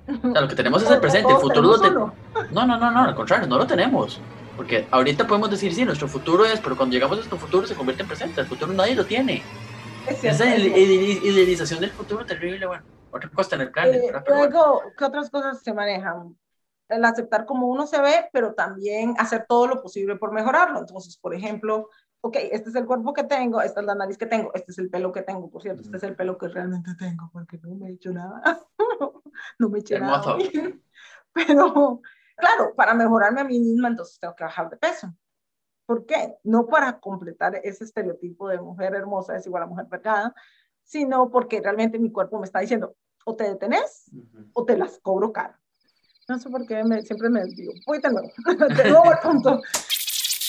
O 0.09 0.33
sea, 0.33 0.41
lo 0.41 0.49
que 0.49 0.57
tenemos 0.57 0.83
es 0.83 0.91
el 0.91 1.01
presente, 1.01 1.33
el 1.33 1.39
futuro 1.39 1.63
lo 1.69 1.81
tenemos. 1.81 2.13
No, 2.51 2.67
no, 2.67 2.77
no, 2.79 2.91
no, 2.91 3.01
al 3.05 3.15
contrario, 3.15 3.47
no 3.47 3.59
lo 3.59 3.67
tenemos. 3.67 4.21
Porque 4.57 4.87
ahorita 4.91 5.27
podemos 5.27 5.49
decir, 5.51 5.73
sí, 5.73 5.85
nuestro 5.85 6.09
futuro 6.09 6.45
es, 6.45 6.59
pero 6.61 6.77
cuando 6.77 6.93
llegamos 6.95 7.15
a 7.17 7.21
nuestro 7.21 7.39
futuro 7.39 7.67
se 7.67 7.75
convierte 7.75 8.03
en 8.03 8.09
presente. 8.09 8.41
El 8.41 8.47
futuro 8.49 8.73
nadie 8.73 8.95
lo 8.97 9.05
tiene. 9.07 9.43
Es 10.09 10.21
cierto, 10.21 10.43
Esa 10.45 10.55
es 10.57 10.65
idealización 10.67 11.81
del 11.81 11.91
futuro 11.91 12.27
terrible, 12.27 12.67
bueno, 12.67 12.83
otra 13.13 13.31
cosa 13.31 13.55
en 13.55 13.63
el 13.63 13.71
plan. 13.71 13.89
Eh, 13.95 14.13
luego, 14.29 14.83
¿qué 14.99 15.05
otras 15.05 15.31
cosas 15.31 15.63
se 15.63 15.73
manejan? 15.73 16.37
El 16.93 17.05
aceptar 17.05 17.47
como 17.47 17.67
uno 17.67 17.87
se 17.87 18.01
ve, 18.01 18.29
pero 18.33 18.55
también 18.55 19.15
hacer 19.19 19.47
todo 19.49 19.67
lo 19.67 19.83
posible 19.83 20.17
por 20.17 20.33
mejorarlo. 20.33 20.81
Entonces, 20.81 21.17
por 21.17 21.35
ejemplo, 21.35 21.89
ok, 22.21 22.37
este 22.51 22.71
es 22.71 22.75
el 22.77 22.87
cuerpo 22.87 23.13
que 23.13 23.25
tengo, 23.25 23.61
esta 23.61 23.81
es 23.81 23.87
la 23.87 23.95
nariz 23.95 24.17
que 24.17 24.27
tengo, 24.27 24.53
este 24.55 24.73
es 24.73 24.79
el 24.79 24.91
pelo 24.91 25.13
que 25.13 25.23
tengo, 25.23 25.51
por 25.51 25.63
cierto, 25.63 25.83
este 25.83 25.97
es 25.97 26.03
el 26.05 26.15
pelo 26.15 26.39
que 26.39 26.49
realmente 26.49 26.95
tengo, 26.95 27.29
porque 27.33 27.59
no 27.59 27.75
me 27.75 27.89
he 27.89 27.93
hecho 27.95 28.13
nada. 28.13 28.43
no 29.59 29.69
me 29.69 29.79
he 29.79 29.81
hecho 29.81 29.99
nada. 29.99 30.37
Pero, 31.33 32.01
claro, 32.37 32.75
para 32.77 32.95
mejorarme 32.95 33.41
a 33.41 33.45
mí 33.45 33.59
misma, 33.59 33.89
entonces 33.89 34.19
tengo 34.21 34.37
que 34.37 34.45
bajar 34.45 34.71
de 34.71 34.77
peso. 34.77 35.13
¿Por 35.87 36.07
qué? 36.07 36.37
No 36.45 36.67
para 36.67 37.01
completar 37.01 37.57
ese 37.65 37.85
estereotipo 37.85 38.49
de 38.49 38.61
mujer 38.61 38.95
hermosa 38.95 39.37
es 39.37 39.47
igual 39.47 39.65
a 39.65 39.67
mujer 39.67 39.89
pecada, 39.89 40.35
sino 40.85 41.31
porque 41.31 41.61
realmente 41.61 41.99
mi 41.99 42.13
cuerpo 42.13 42.39
me 42.39 42.45
está 42.45 42.61
diciendo, 42.61 42.95
o 43.25 43.35
te 43.35 43.45
detenés 43.45 44.11
o 44.53 44.65
te 44.65 44.77
las 44.77 44.99
cobro 45.01 45.33
caro. 45.33 45.55
No 46.33 46.39
sé 46.39 46.49
por 46.49 46.67
qué 46.67 46.83
me, 46.83 47.03
siempre 47.03 47.29
me 47.29 47.45
digo, 47.45 47.75
voy 47.87 47.99
de 47.99 48.11
nuevo, 48.11 48.33
de 48.75 48.91
nuevo 48.91 49.05
al 49.05 49.19
punto. 49.19 49.61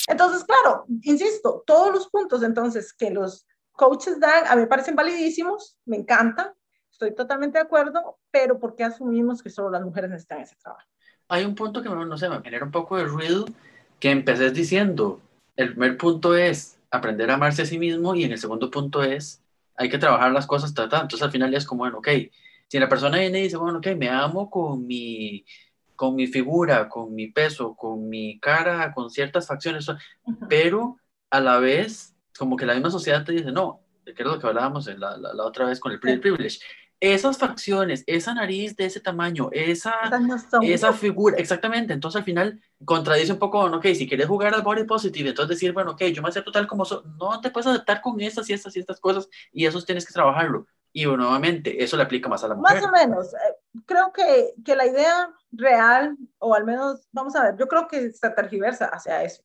Entonces, 0.08 0.46
claro, 0.46 0.86
insisto, 1.02 1.62
todos 1.68 1.94
los 1.94 2.08
puntos 2.08 2.42
entonces 2.42 2.94
que 2.94 3.10
los 3.10 3.46
coaches 3.74 4.18
dan, 4.18 4.48
a 4.48 4.56
mí 4.56 4.62
me 4.62 4.68
parecen 4.68 4.96
validísimos, 4.96 5.76
me 5.84 5.98
encanta, 5.98 6.56
estoy 6.90 7.14
totalmente 7.14 7.58
de 7.58 7.66
acuerdo, 7.66 8.18
pero 8.32 8.60
¿por 8.60 8.78
qué 8.78 8.86
asumimos 8.86 9.44
que 9.44 9.50
solo 9.50 9.70
las 9.70 9.82
mujeres 9.82 10.10
necesitan 10.10 10.40
ese 10.40 10.56
trabajo? 10.56 10.88
Hay 11.28 11.44
un 11.44 11.54
punto 11.54 11.84
que 11.84 11.90
no 11.90 12.18
sé, 12.18 12.30
me 12.30 12.42
genera 12.42 12.64
un 12.64 12.72
poco 12.72 12.96
de 12.96 13.04
ruido, 13.04 13.44
que 14.00 14.10
empecé 14.10 14.52
diciendo, 14.52 15.20
el 15.58 15.72
primer 15.72 15.98
punto 15.98 16.34
es 16.34 16.78
aprender 16.92 17.30
a 17.30 17.34
amarse 17.34 17.64
a 17.64 17.66
sí 17.66 17.78
mismo 17.78 18.16
y 18.16 18.24
en 18.24 18.32
el 18.32 18.40
segundo 18.40 18.72
punto 18.72 19.04
es, 19.04 19.42
hay 19.76 19.90
que 19.90 19.98
trabajar 19.98 20.32
las 20.32 20.48
cosas, 20.48 20.74
entonces 20.78 21.22
al 21.22 21.32
final 21.32 21.54
es 21.54 21.66
como, 21.66 21.80
bueno, 21.80 21.98
ok, 21.98 22.08
si 22.74 22.80
la 22.80 22.90
persona 22.90 23.20
viene 23.20 23.40
y 23.40 23.44
dice, 23.44 23.58
bueno, 23.58 23.78
ok, 23.78 23.88
me 23.96 24.10
amo 24.10 24.50
con 24.50 24.88
mi, 24.88 25.46
con 25.96 26.16
mi 26.16 26.28
figura, 26.28 26.90
con 26.90 27.14
mi 27.14 27.28
peso, 27.28 27.76
con 27.76 28.08
mi 28.10 28.40
cara, 28.40 28.94
con 28.94 29.10
ciertas 29.10 29.48
facciones, 29.48 29.88
pero 30.50 30.98
a 31.30 31.40
la 31.40 31.60
vez, 31.60 32.16
como 32.38 32.56
que 32.58 32.66
la 32.66 32.74
misma 32.74 32.92
sociedad 32.92 33.24
te 33.24 33.32
dice, 33.32 33.52
no, 33.52 33.82
que 34.06 34.12
es 34.12 34.26
lo 34.26 34.40
que 34.40 34.48
hablábamos 34.48 34.86
la, 34.98 35.18
la, 35.18 35.44
otra 35.46 35.66
vez 35.66 35.80
con 35.80 35.92
el 35.92 36.00
privilege, 36.00 36.60
esas 37.00 37.38
facciones, 37.38 38.04
esa 38.08 38.34
nariz 38.34 38.78
de 38.78 38.86
ese 38.86 39.02
tamaño, 39.02 39.50
esa, 39.52 39.94
esa 40.62 40.94
figura, 40.94 41.36
exactamente, 41.38 41.94
entonces 41.94 42.20
al 42.20 42.24
final 42.24 42.62
contradice 42.86 43.34
un 43.34 43.40
poco, 43.40 43.60
ok, 43.66 43.88
si 43.94 44.08
quieres 44.08 44.28
jugar 44.28 44.54
al 44.54 44.62
body 44.62 44.86
positive, 44.86 45.30
entonces 45.30 45.58
decir, 45.58 45.74
bueno, 45.74 45.92
ok, 45.92 46.04
yo 46.06 46.22
me 46.22 46.30
acepto 46.30 46.52
tal 46.52 46.66
como 46.66 46.86
soy, 46.86 47.02
no 47.20 47.42
te 47.42 47.50
puedes 47.50 47.68
aceptar 47.68 48.02
con 48.02 48.22
estas 48.22 48.50
y 48.50 48.54
estas 48.54 48.76
y 48.78 48.80
estas 48.80 49.00
cosas, 49.02 49.28
y 49.52 49.66
eso 49.66 49.82
tienes 49.82 50.06
que 50.06 50.14
trabajarlo. 50.14 50.66
Y 50.96 51.06
nuevamente, 51.06 51.84
eso 51.84 51.98
le 51.98 52.04
aplica 52.04 52.30
más 52.30 52.44
a 52.44 52.48
la 52.50 52.56
mujer. 52.56 52.80
Más 52.80 52.88
o 52.88 52.92
menos. 52.92 53.28
Creo 53.86 54.14
que, 54.14 54.54
que 54.64 54.76
la 54.76 54.86
idea 54.86 55.34
real, 55.52 56.18
o 56.40 56.54
al 56.54 56.64
menos, 56.64 57.08
vamos 57.12 57.36
a 57.36 57.44
ver, 57.44 57.58
yo 57.58 57.68
creo 57.68 57.88
que 57.88 58.12
se 58.12 58.30
tergiversa 58.30 58.86
hacia 58.86 59.24
eso. 59.24 59.44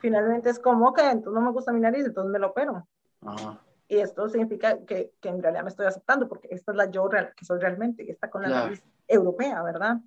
Finalmente 0.00 0.50
es 0.50 0.58
como, 0.58 0.92
que 0.92 1.02
entonces 1.02 1.32
no 1.32 1.40
me 1.40 1.52
gusta 1.52 1.72
mi 1.72 1.80
nariz, 1.80 2.04
entonces 2.04 2.30
me 2.30 2.38
lo 2.38 2.48
opero. 2.48 2.86
Y 3.88 3.98
esto 3.98 4.28
significa 4.28 4.78
que, 4.84 5.12
que, 5.20 5.28
en 5.28 5.42
realidad 5.42 5.62
me 5.62 5.70
estoy 5.70 5.86
aceptando, 5.86 6.28
porque 6.28 6.48
esta 6.50 6.72
es 6.72 6.76
la 6.76 6.90
yo 6.90 7.08
real, 7.08 7.32
que 7.34 7.44
soy 7.44 7.58
realmente, 7.58 8.04
y 8.04 8.10
está 8.10 8.28
con 8.28 8.42
la 8.42 8.48
nariz 8.48 8.82
europea, 9.08 9.62
¿verdad? 9.62 9.98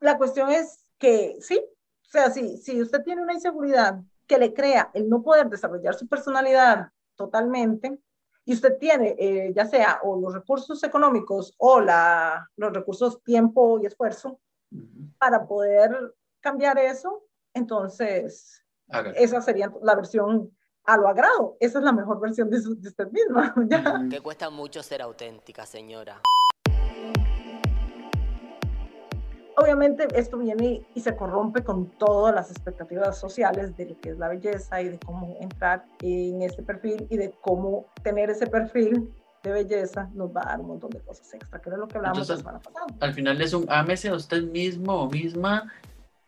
La 0.00 0.16
cuestión 0.16 0.50
es 0.50 0.84
que 0.98 1.36
sí, 1.40 1.58
o 1.58 2.10
sea, 2.10 2.30
sí, 2.30 2.58
si 2.58 2.80
usted 2.80 3.02
tiene 3.02 3.22
una 3.22 3.34
inseguridad 3.34 4.00
que 4.26 4.38
le 4.38 4.54
crea 4.54 4.90
el 4.94 5.08
no 5.08 5.22
poder 5.22 5.48
desarrollar 5.48 5.94
su 5.94 6.06
personalidad 6.06 6.90
totalmente, 7.16 7.98
y 8.44 8.54
usted 8.54 8.78
tiene, 8.78 9.14
eh, 9.18 9.52
ya 9.54 9.66
sea 9.66 10.00
o 10.02 10.20
los 10.20 10.34
recursos 10.34 10.82
económicos 10.82 11.54
o 11.58 11.80
la, 11.80 12.48
los 12.56 12.72
recursos 12.72 13.22
tiempo 13.22 13.80
y 13.80 13.86
esfuerzo 13.86 14.40
para 15.18 15.46
poder 15.46 16.14
cambiar 16.40 16.78
eso, 16.78 17.24
entonces 17.54 18.64
esa 19.16 19.40
sería 19.40 19.72
la 19.82 19.94
versión 19.94 20.50
a 20.84 20.96
lo 20.96 21.08
agrado. 21.08 21.56
Esa 21.60 21.78
es 21.78 21.84
la 21.84 21.92
mejor 21.92 22.20
versión 22.20 22.50
de, 22.50 22.60
de 22.60 22.88
usted 22.88 23.08
misma. 23.10 23.54
Que 24.10 24.20
cuesta 24.20 24.50
mucho 24.50 24.82
ser 24.82 25.02
auténtica, 25.02 25.64
señora. 25.64 26.20
Obviamente 29.56 30.06
esto 30.14 30.38
viene 30.38 30.86
y 30.94 31.00
se 31.00 31.16
corrompe 31.16 31.62
con 31.62 31.86
todas 31.86 32.34
las 32.34 32.50
expectativas 32.50 33.18
sociales 33.18 33.76
de 33.76 33.86
lo 33.86 34.00
que 34.00 34.10
es 34.10 34.18
la 34.18 34.28
belleza 34.28 34.80
y 34.80 34.88
de 34.88 34.98
cómo 34.98 35.36
entrar 35.40 35.84
en 36.00 36.42
este 36.42 36.62
perfil 36.62 37.06
y 37.10 37.16
de 37.16 37.32
cómo 37.40 37.86
tener 38.02 38.30
ese 38.30 38.46
perfil 38.46 39.12
de 39.42 39.52
belleza 39.52 40.08
nos 40.14 40.30
va 40.30 40.42
a 40.42 40.50
dar 40.50 40.60
un 40.60 40.68
montón 40.68 40.90
de 40.90 41.00
cosas 41.00 41.32
extra, 41.34 41.60
que 41.60 41.70
es 41.70 41.76
lo 41.76 41.88
que 41.88 41.98
hablamos 41.98 42.28
la 42.28 42.36
semana 42.36 42.60
pasada. 42.60 42.86
Al 43.00 43.12
final 43.12 43.40
es 43.40 43.52
un 43.52 43.66
ámese 43.68 44.08
a 44.08 44.14
usted 44.14 44.42
mismo 44.42 45.02
o 45.02 45.10
misma, 45.10 45.72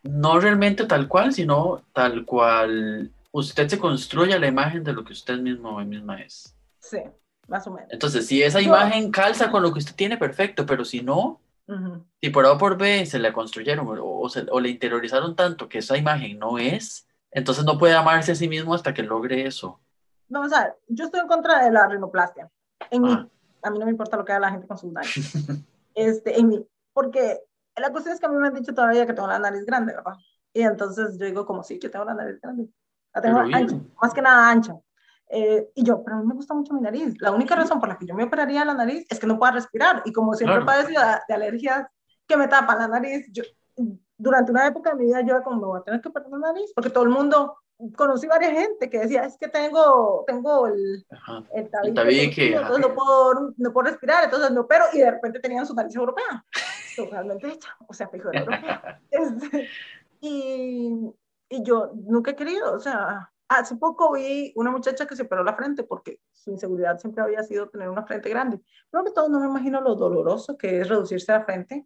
no 0.03 0.39
realmente 0.39 0.85
tal 0.85 1.07
cual, 1.07 1.33
sino 1.33 1.81
tal 1.93 2.25
cual 2.25 3.11
usted 3.31 3.67
se 3.67 3.79
construye 3.79 4.37
la 4.37 4.47
imagen 4.47 4.83
de 4.83 4.93
lo 4.93 5.03
que 5.03 5.13
usted 5.13 5.39
mismo 5.39 5.69
o 5.69 5.85
misma 5.85 6.21
es. 6.21 6.55
Sí, 6.79 6.99
más 7.47 7.65
o 7.67 7.71
menos. 7.71 7.89
Entonces, 7.91 8.27
si 8.27 8.43
esa 8.43 8.61
imagen 8.61 9.11
calza 9.11 9.49
con 9.49 9.63
lo 9.63 9.71
que 9.71 9.79
usted 9.79 9.95
tiene, 9.95 10.17
perfecto, 10.17 10.65
pero 10.65 10.83
si 10.83 11.01
no, 11.01 11.39
si 12.21 12.29
por 12.29 12.45
A 12.45 12.51
o 12.51 12.57
por 12.57 12.77
B 12.77 13.05
se 13.05 13.19
le 13.19 13.33
construyeron 13.33 13.87
o, 13.87 14.27
o, 14.51 14.59
le 14.59 14.69
interiorizaron 14.69 15.35
tanto 15.35 15.67
que 15.67 15.79
esa 15.79 15.97
imagen 15.97 16.37
no 16.37 16.59
es, 16.59 17.07
entonces 17.31 17.65
no 17.65 17.77
puede 17.77 17.95
amarse 17.95 18.33
a 18.33 18.35
sí 18.35 18.47
mismo 18.47 18.73
hasta 18.73 18.93
que 18.93 19.03
logre 19.03 19.47
eso. 19.47 19.79
Vamos 20.27 20.53
a 20.53 20.65
ver, 20.65 20.77
yo 20.87 21.05
estoy 21.05 21.21
en 21.21 21.27
contra 21.27 21.63
de 21.63 21.71
la 21.71 21.87
rinoplastia. 21.87 22.49
En 22.91 23.01
mí, 23.01 23.11
ah. 23.11 23.27
a 23.63 23.71
mí 23.71 23.79
no 23.79 23.85
me 23.85 23.91
importa 23.91 24.17
lo 24.17 24.25
que 24.25 24.31
haga 24.31 24.41
la 24.41 24.51
gente 24.51 24.67
con 24.67 24.77
sus 24.77 24.91
nariz. 24.91 25.33
este, 25.95 26.39
en 26.39 26.49
mí, 26.49 26.65
porque 26.93 27.41
la 27.75 27.91
cuestión 27.91 28.13
es 28.13 28.19
que 28.19 28.25
a 28.25 28.29
mí 28.29 28.37
me 28.37 28.47
han 28.47 28.53
dicho 28.53 28.73
todavía 28.73 29.05
que 29.05 29.13
tengo 29.13 29.27
la 29.27 29.39
nariz 29.39 29.65
grande, 29.65 29.93
¿verdad? 29.93 30.13
Y 30.53 30.61
entonces 30.61 31.17
yo 31.17 31.25
digo 31.25 31.45
como 31.45 31.63
sí, 31.63 31.79
que 31.79 31.89
tengo 31.89 32.05
la 32.05 32.13
nariz 32.13 32.39
grande. 32.41 32.69
La 33.13 33.21
tengo 33.21 33.39
ancha, 33.39 33.77
más 34.01 34.13
que 34.13 34.21
nada 34.21 34.49
ancha. 34.49 34.73
Eh, 35.29 35.69
y 35.73 35.83
yo, 35.83 36.03
pero 36.03 36.17
a 36.17 36.19
mí 36.19 36.27
me 36.27 36.35
gusta 36.35 36.53
mucho 36.53 36.73
mi 36.73 36.81
nariz. 36.81 37.15
La 37.19 37.31
única 37.31 37.55
razón 37.55 37.79
por 37.79 37.89
la 37.89 37.97
que 37.97 38.05
yo 38.05 38.15
me 38.15 38.23
operaría 38.23 38.65
la 38.65 38.73
nariz 38.73 39.05
es 39.09 39.19
que 39.19 39.27
no 39.27 39.39
pueda 39.39 39.53
respirar. 39.53 40.01
Y 40.05 40.13
como 40.13 40.33
siempre 40.33 40.61
he 40.61 40.65
padecido 40.65 41.01
de, 41.27 41.33
alergias 41.33 41.87
que 42.27 42.37
me 42.37 42.47
tapan 42.47 42.79
la 42.79 42.87
nariz, 42.87 43.27
yo, 43.31 43.43
durante 44.17 44.51
una 44.51 44.67
época 44.67 44.91
de 44.91 44.95
mi 44.97 45.05
vida 45.05 45.21
yo 45.21 45.43
como 45.43 45.61
me 45.61 45.67
voy 45.67 45.79
a 45.79 45.83
tener 45.83 46.01
que 46.01 46.09
operar 46.09 46.29
la 46.29 46.53
nariz, 46.53 46.71
porque 46.73 46.89
todo 46.89 47.03
el 47.03 47.09
mundo, 47.09 47.57
conocí 47.95 48.27
varias 48.27 48.53
gente 48.53 48.89
que 48.89 48.99
decía, 48.99 49.25
es 49.25 49.37
que 49.37 49.47
tengo, 49.47 50.23
tengo 50.25 50.67
el, 50.67 51.05
el 51.53 51.93
tabique, 51.93 52.55
entonces 52.55 52.79
no 52.79 52.95
puedo, 52.95 53.53
no 53.57 53.73
puedo 53.73 53.89
respirar, 53.89 54.23
entonces 54.23 54.51
no 54.51 54.61
opero, 54.61 54.85
y 54.93 54.99
de 54.99 55.11
repente 55.11 55.39
tenían 55.39 55.65
su 55.65 55.75
nariz 55.75 55.95
europea, 55.95 56.45
totalmente 56.95 57.47
hecha, 57.47 57.75
o 57.87 57.93
sea, 57.93 58.07
fijo 58.07 58.29
europea. 58.33 59.01
Este, 59.11 59.69
y, 60.21 61.13
y 61.49 61.63
yo 61.63 61.91
nunca 61.93 62.31
he 62.31 62.35
querido, 62.35 62.73
o 62.73 62.79
sea, 62.79 63.31
Hace 63.47 63.75
poco 63.75 64.13
vi 64.13 64.51
una 64.55 64.71
muchacha 64.71 65.05
que 65.05 65.15
se 65.15 65.23
operó 65.23 65.43
la 65.43 65.55
frente 65.55 65.83
porque 65.83 66.19
su 66.33 66.51
inseguridad 66.51 66.97
siempre 66.97 67.23
había 67.23 67.43
sido 67.43 67.69
tener 67.69 67.89
una 67.89 68.05
frente 68.05 68.29
grande. 68.29 68.59
Creo 68.89 69.03
que 69.03 69.11
todos 69.11 69.29
no 69.29 69.39
me 69.39 69.47
imagino 69.47 69.81
lo 69.81 69.95
doloroso 69.95 70.57
que 70.57 70.79
es 70.79 70.89
reducirse 70.89 71.31
la 71.31 71.43
frente, 71.43 71.85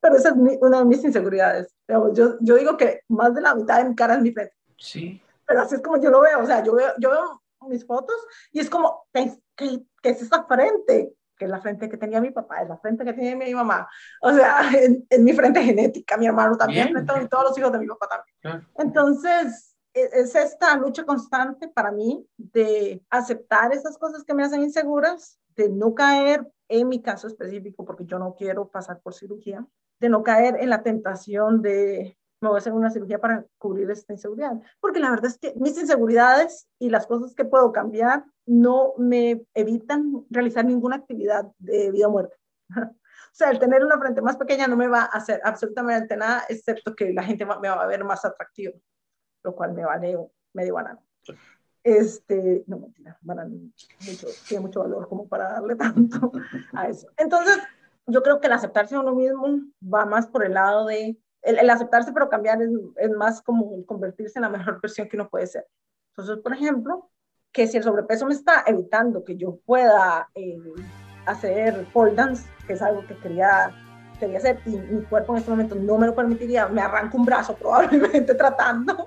pero 0.00 0.16
esa 0.16 0.30
es 0.30 0.34
una 0.60 0.78
de 0.78 0.84
mis 0.84 1.02
inseguridades. 1.02 1.74
Yo, 2.14 2.38
yo 2.40 2.54
digo 2.56 2.76
que 2.76 3.00
más 3.08 3.34
de 3.34 3.40
la 3.40 3.54
mitad 3.54 3.82
de 3.82 3.88
mi 3.88 3.94
cara 3.94 4.14
es 4.14 4.22
mi 4.22 4.32
frente. 4.32 4.54
Sí. 4.78 5.20
Pero 5.46 5.62
así 5.62 5.74
es 5.74 5.82
como 5.82 6.00
yo 6.00 6.10
lo 6.10 6.20
veo. 6.20 6.40
O 6.40 6.46
sea, 6.46 6.62
yo 6.62 6.74
veo, 6.74 6.92
yo 6.98 7.10
veo 7.10 7.42
mis 7.68 7.84
fotos 7.84 8.16
y 8.52 8.60
es 8.60 8.70
como, 8.70 9.06
¿qué, 9.12 9.32
qué, 9.56 9.84
es 10.04 10.22
esa 10.22 10.44
frente? 10.44 11.14
que 11.36 11.46
es 11.46 11.50
la 11.50 11.60
frente 11.62 11.88
que 11.88 11.96
tenía 11.96 12.20
mi 12.20 12.32
papá, 12.32 12.60
es 12.60 12.68
la 12.68 12.76
frente 12.76 13.02
que 13.02 13.14
tiene 13.14 13.34
mi 13.34 13.54
mamá. 13.54 13.88
O 14.20 14.30
sea, 14.30 14.60
es, 15.08 15.20
mi 15.20 15.32
frente 15.32 15.62
genética, 15.62 16.18
mi 16.18 16.26
hermano 16.26 16.54
también, 16.54 16.90
y 16.90 17.28
todos 17.28 17.44
los 17.44 17.58
hijos 17.58 17.72
de 17.72 17.78
mi 17.78 17.86
papá 17.86 18.08
también. 18.42 18.68
Entonces, 18.76 19.69
es 19.94 20.34
esta 20.34 20.76
lucha 20.76 21.04
constante 21.04 21.68
para 21.68 21.90
mí 21.90 22.26
de 22.36 23.02
aceptar 23.10 23.72
esas 23.72 23.98
cosas 23.98 24.24
que 24.24 24.34
me 24.34 24.44
hacen 24.44 24.62
inseguras, 24.62 25.38
de 25.56 25.68
no 25.68 25.94
caer, 25.94 26.46
en 26.68 26.88
mi 26.88 27.02
caso 27.02 27.26
específico, 27.26 27.84
porque 27.84 28.04
yo 28.04 28.18
no 28.18 28.34
quiero 28.34 28.68
pasar 28.68 29.00
por 29.00 29.14
cirugía, 29.14 29.66
de 29.98 30.08
no 30.08 30.22
caer 30.22 30.56
en 30.60 30.70
la 30.70 30.82
tentación 30.82 31.60
de 31.62 32.16
me 32.40 32.48
voy 32.48 32.56
a 32.56 32.58
hacer 32.58 32.72
una 32.72 32.90
cirugía 32.90 33.18
para 33.18 33.44
cubrir 33.58 33.90
esta 33.90 34.14
inseguridad. 34.14 34.52
Porque 34.80 34.98
la 34.98 35.10
verdad 35.10 35.26
es 35.26 35.36
que 35.36 35.52
mis 35.56 35.78
inseguridades 35.78 36.66
y 36.78 36.88
las 36.88 37.06
cosas 37.06 37.34
que 37.34 37.44
puedo 37.44 37.70
cambiar 37.70 38.24
no 38.46 38.94
me 38.96 39.44
evitan 39.52 40.24
realizar 40.30 40.64
ninguna 40.64 40.96
actividad 40.96 41.44
de 41.58 41.90
vida 41.90 42.08
o 42.08 42.10
muerte. 42.10 42.36
O 43.22 43.32
sea, 43.32 43.50
el 43.50 43.60
tener 43.60 43.84
una 43.84 43.96
frente 43.96 44.20
más 44.20 44.36
pequeña 44.36 44.66
no 44.66 44.76
me 44.76 44.88
va 44.88 45.02
a 45.02 45.04
hacer 45.04 45.40
absolutamente 45.44 46.16
nada, 46.16 46.44
excepto 46.48 46.96
que 46.96 47.12
la 47.12 47.22
gente 47.22 47.46
me 47.46 47.68
va 47.68 47.80
a 47.80 47.86
ver 47.86 48.02
más 48.02 48.24
atractivo 48.24 48.72
lo 49.42 49.54
cual 49.54 49.72
me 49.72 49.84
vale 49.84 50.16
medio 50.52 50.74
banano. 50.74 51.02
Este, 51.82 52.62
no 52.66 52.78
mentira, 52.78 53.16
banano 53.22 53.56
mucho, 53.56 54.26
tiene 54.46 54.62
mucho 54.62 54.80
valor 54.80 55.08
como 55.08 55.26
para 55.26 55.52
darle 55.52 55.76
tanto 55.76 56.30
a 56.74 56.88
eso. 56.88 57.08
Entonces, 57.16 57.58
yo 58.06 58.22
creo 58.22 58.40
que 58.40 58.48
el 58.48 58.52
aceptarse 58.52 58.94
a 58.94 59.00
uno 59.00 59.14
mismo 59.14 59.60
va 59.82 60.04
más 60.04 60.26
por 60.26 60.44
el 60.44 60.54
lado 60.54 60.86
de, 60.86 61.18
el, 61.42 61.70
aceptarse 61.70 62.12
pero 62.12 62.28
cambiar 62.28 62.60
es, 62.60 62.70
es, 62.96 63.10
más 63.12 63.40
como 63.40 63.84
convertirse 63.86 64.38
en 64.38 64.42
la 64.42 64.50
mejor 64.50 64.80
versión 64.80 65.08
que 65.08 65.16
uno 65.16 65.28
puede 65.30 65.46
ser. 65.46 65.66
Entonces, 66.10 66.42
por 66.42 66.52
ejemplo, 66.52 67.10
que 67.52 67.66
si 67.66 67.76
el 67.76 67.82
sobrepeso 67.82 68.26
me 68.26 68.34
está 68.34 68.62
evitando 68.66 69.24
que 69.24 69.36
yo 69.36 69.56
pueda 69.64 70.28
eh, 70.34 70.58
hacer 71.26 71.86
pole 71.92 72.14
dance, 72.14 72.48
que 72.66 72.74
es 72.74 72.82
algo 72.82 73.06
que 73.06 73.16
quería 73.18 73.72
quería 74.20 74.38
hacer 74.38 74.60
y 74.66 74.70
mi 74.70 75.02
cuerpo 75.02 75.32
en 75.32 75.38
este 75.38 75.50
momento 75.50 75.74
no 75.74 75.98
me 75.98 76.06
lo 76.06 76.14
permitiría, 76.14 76.68
me 76.68 76.80
arranco 76.80 77.16
un 77.16 77.24
brazo 77.24 77.56
probablemente 77.56 78.34
tratando. 78.36 79.06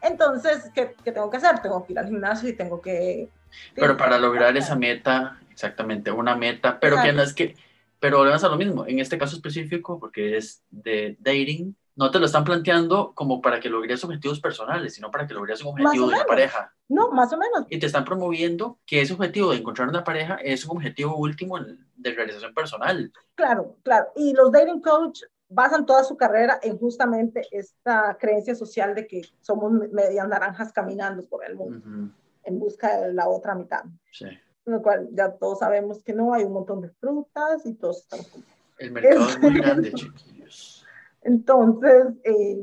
Entonces, 0.00 0.70
¿qué, 0.74 0.94
¿qué, 1.02 1.10
tengo 1.10 1.28
que 1.28 1.38
hacer? 1.38 1.58
Tengo 1.60 1.84
que 1.84 1.92
ir 1.94 1.98
al 1.98 2.06
gimnasio 2.06 2.48
y 2.48 2.52
tengo 2.52 2.80
que... 2.80 3.28
Pero 3.74 3.96
para 3.96 4.18
lograr 4.18 4.56
esa 4.56 4.76
meta, 4.76 5.40
exactamente, 5.50 6.12
una 6.12 6.36
meta, 6.36 6.78
pero 6.78 7.02
que 7.02 7.12
no 7.12 7.22
es 7.22 7.34
que, 7.34 7.56
pero 7.98 8.18
volvemos 8.18 8.44
a 8.44 8.48
lo 8.48 8.56
mismo, 8.56 8.86
en 8.86 9.00
este 9.00 9.18
caso 9.18 9.34
específico, 9.34 9.98
porque 9.98 10.36
es 10.36 10.62
de 10.70 11.16
dating, 11.18 11.74
no 11.98 12.10
te 12.12 12.18
lo 12.20 12.26
están 12.26 12.44
planteando 12.44 13.12
como 13.12 13.40
para 13.42 13.58
que 13.58 13.68
logres 13.68 14.02
objetivos 14.04 14.40
personales, 14.40 14.94
sino 14.94 15.10
para 15.10 15.26
que 15.26 15.34
logres 15.34 15.60
un 15.62 15.68
objetivo 15.72 16.06
de 16.08 16.14
una 16.14 16.24
pareja. 16.24 16.72
No, 16.88 17.10
más 17.10 17.32
o 17.32 17.36
menos. 17.36 17.66
Y 17.68 17.78
te 17.78 17.86
están 17.86 18.04
promoviendo 18.04 18.78
que 18.86 19.00
ese 19.00 19.12
objetivo 19.14 19.50
de 19.50 19.58
encontrar 19.58 19.88
una 19.88 20.04
pareja 20.04 20.36
es 20.36 20.64
un 20.64 20.76
objetivo 20.76 21.16
último 21.16 21.58
de 21.58 22.12
realización 22.14 22.54
personal. 22.54 23.12
Claro, 23.34 23.76
claro. 23.82 24.06
Y 24.16 24.32
los 24.32 24.52
dating 24.52 24.80
coach 24.80 25.22
basan 25.48 25.84
toda 25.86 26.04
su 26.04 26.16
carrera 26.16 26.60
en 26.62 26.78
justamente 26.78 27.42
esta 27.50 28.16
creencia 28.20 28.54
social 28.54 28.94
de 28.94 29.06
que 29.06 29.22
somos 29.40 29.72
me- 29.72 29.88
medias 29.88 30.28
naranjas 30.28 30.72
caminando 30.72 31.24
por 31.26 31.44
el 31.44 31.56
mundo 31.56 31.78
Ujú, 31.78 32.10
en 32.44 32.58
busca 32.60 33.00
de 33.00 33.12
la 33.12 33.28
otra 33.28 33.54
mitad. 33.56 33.82
sí. 34.12 34.26
Lo 34.66 34.82
cual 34.82 35.08
ya 35.12 35.32
todos 35.32 35.58
sabemos 35.60 36.02
que 36.04 36.12
no, 36.12 36.34
hay 36.34 36.44
un 36.44 36.52
montón 36.52 36.82
de 36.82 36.90
frutas 36.90 37.64
y 37.64 37.72
todos 37.74 38.02
estamos 38.02 38.28
El 38.78 38.92
mercado 38.92 39.26
es 39.30 39.38
muy 39.40 39.54
grande, 39.60 39.92
chiquillos. 39.94 40.37
Entonces, 41.22 42.06
eh, 42.24 42.62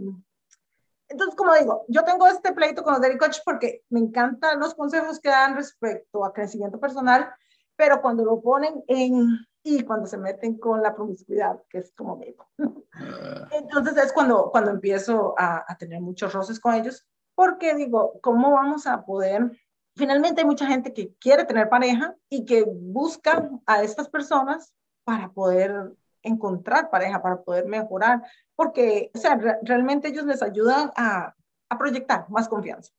entonces, 1.08 1.36
como 1.36 1.54
digo, 1.54 1.86
yo 1.88 2.04
tengo 2.04 2.28
este 2.28 2.54
pleito 2.54 2.84
con 2.84 2.94
los 2.94 3.02
dating 3.02 3.18
coach 3.18 3.38
porque 3.46 3.84
me 3.90 4.00
encantan 4.00 4.60
los 4.60 4.74
consejos 4.74 5.20
que 5.20 5.30
dan 5.30 5.56
respecto 5.56 6.26
a 6.26 6.34
crecimiento 6.34 6.80
personal, 6.80 7.32
pero 7.76 8.02
cuando 8.02 8.26
lo 8.26 8.42
ponen 8.42 8.84
en, 8.88 9.38
y 9.64 9.84
cuando 9.84 10.08
se 10.08 10.18
meten 10.18 10.58
con 10.58 10.82
la 10.82 10.96
promiscuidad, 10.96 11.62
que 11.70 11.80
es 11.80 11.94
como 11.94 12.18
medio. 12.18 12.48
Ah, 12.94 13.48
Entonces 13.52 13.98
es 13.98 14.14
cuando, 14.14 14.50
cuando 14.52 14.72
empiezo 14.72 15.36
a, 15.38 15.64
a 15.68 15.78
tener 15.78 16.02
muchos 16.02 16.34
roces 16.34 16.60
con 16.60 16.74
ellos, 16.74 17.08
porque 17.36 17.76
digo, 17.76 18.20
¿cómo 18.22 18.52
vamos 18.52 18.88
a 18.88 19.06
poder? 19.06 19.52
Finalmente 19.96 20.42
hay 20.42 20.48
mucha 20.48 20.66
gente 20.66 20.94
que 20.94 21.14
quiere 21.16 21.46
tener 21.46 21.70
pareja 21.70 22.16
y 22.30 22.46
que 22.46 22.64
busca 22.64 23.50
a 23.66 23.84
estas 23.84 24.10
personas 24.10 24.74
para 25.04 25.30
poder 25.32 25.94
encontrar 26.24 26.90
pareja, 26.90 27.22
para 27.22 27.42
poder 27.42 27.66
mejorar, 27.68 28.24
porque, 28.56 29.12
o 29.14 29.18
sea, 29.18 29.36
re- 29.36 29.60
realmente 29.64 30.08
ellos 30.10 30.26
les 30.26 30.42
ayudan 30.42 30.92
a, 30.96 31.34
a 31.70 31.78
proyectar 31.78 32.26
más 32.30 32.48
confianza. 32.48 32.92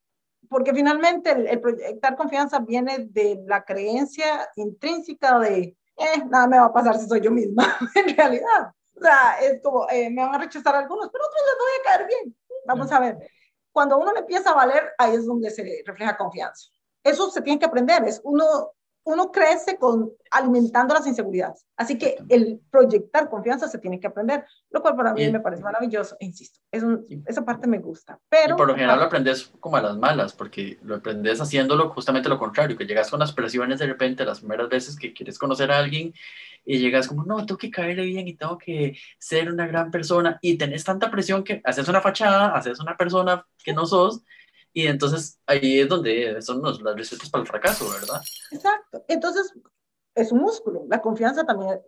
Porque 0.49 0.73
finalmente 0.73 1.33
el, 1.33 1.47
el 1.49 1.61
proyectar 1.61 2.17
confianza 2.17 2.61
viene 2.61 2.99
de 3.11 3.43
la 3.47 3.65
creencia 3.65 4.49
intrínseca 4.57 5.39
de, 5.41 5.77
eh, 5.97 6.25
nada 6.31 6.47
me 6.47 6.59
va 6.59 6.67
a 6.67 6.73
pasar 6.73 6.99
si 6.99 7.07
soy 7.09 7.21
yo 7.21 7.31
misma, 7.33 7.77
en 7.95 8.17
realidad. 8.17 8.73
O 8.95 9.01
sea, 9.01 9.39
es 9.43 9.61
como, 9.63 9.89
eh, 9.91 10.09
me 10.11 10.23
van 10.23 10.35
a 10.35 10.39
rechazar 10.39 10.75
algunos, 10.77 11.11
pero 11.11 11.25
otros 11.25 11.43
les 11.47 11.59
voy 11.59 11.73
a 11.81 11.85
caer 11.97 12.07
bien. 12.09 12.37
Vamos 12.67 12.93
a 12.93 13.01
ver. 13.01 13.19
Cuando 13.73 13.99
uno 13.99 14.13
le 14.13 14.21
empieza 14.21 14.51
a 14.51 14.55
valer, 14.55 14.93
ahí 14.99 15.15
es 15.17 15.27
donde 15.27 15.51
se 15.51 15.83
refleja 15.85 16.17
confianza. 16.17 16.69
Eso 17.03 17.31
se 17.31 17.43
tiene 17.43 17.59
que 17.59 17.67
aprender. 17.67 18.05
Es 18.05 18.21
uno, 18.25 18.73
uno 19.07 19.31
crece 19.31 19.79
con, 19.79 20.11
alimentando 20.33 20.93
las 20.93 21.07
inseguridades. 21.07 21.65
Así 21.77 21.97
que 21.97 22.17
el 22.29 22.61
proyectar 22.71 23.31
confianza 23.31 23.69
se 23.69 23.79
tiene 23.79 24.01
que 24.01 24.09
aprender, 24.09 24.45
lo 24.71 24.83
cual 24.83 24.97
para 24.97 25.15
mí 25.15 25.23
Y- 25.23 25.31
me 25.31 25.39
parece 25.39 25.63
maravilloso. 25.63 26.17
Insisto, 26.19 26.59
es 26.73 26.83
un- 26.83 27.05
Sí. 27.07 27.23
esa 27.25 27.45
parte 27.45 27.69
me 27.69 27.79
gusta. 27.79 28.15
Y 28.21 28.27
Pero, 28.29 28.57
por 28.57 28.67
lo 28.67 28.75
general 28.75 28.99
lo 28.99 29.05
aprendes 29.05 29.53
como 29.61 29.77
a 29.77 29.83
las 29.83 29.97
malas, 29.97 30.33
porque 30.33 30.79
lo 30.83 30.97
aprendes 30.97 31.41
haciéndolo 31.41 31.91
justamente 31.91 32.29
lo 32.29 32.37
contrario, 32.37 32.77
que 32.77 32.85
llegas 32.85 33.09
con 33.09 33.21
las 33.21 33.33
presiones 33.33 33.79
de 33.79 33.87
repente 33.87 34.25
las 34.25 34.41
primeras 34.41 34.69
veces 34.69 34.97
que 34.99 35.15
quieres 35.15 35.39
conocer 35.39 35.71
a 35.71 35.79
alguien 35.79 36.13
y 36.65 36.79
llegas 36.81 37.07
como, 37.07 37.23
no, 37.23 37.47
tengo 37.47 37.59
que 37.59 37.71
caerle 37.71 38.07
bien 38.07 38.27
y 38.27 38.35
tengo 38.35 38.59
que 38.59 38.99
ser 39.21 39.53
una 39.53 39.69
gran 39.69 39.93
persona 39.93 40.37
y 40.43 40.59
tenés 40.59 40.83
tanta 40.83 41.13
presión 41.13 41.45
que 41.45 41.61
haces 41.63 41.87
una 41.87 42.01
fachada, 42.01 42.57
haces 42.57 42.81
una 42.81 42.97
persona 42.97 43.47
que 43.63 43.73
no 43.73 43.87
sos 43.87 44.23
y 44.77 44.87
entonces 44.89 45.41
ahí 45.47 45.81
es 45.81 45.89
donde 45.89 46.43
son 46.43 46.61
los- 46.61 46.83
las 46.83 46.95
recetas 46.95 47.31
para 47.31 47.41
el 47.43 47.49
fracaso, 47.49 47.89
¿verdad? 47.91 48.21
Exacto. 48.51 49.03
Entonces, 49.09 49.51
es 50.15 50.33
un 50.33 50.41
músculo. 50.41 50.85
La 50.87 51.01
confianza 51.01 51.45
también, 51.45 51.81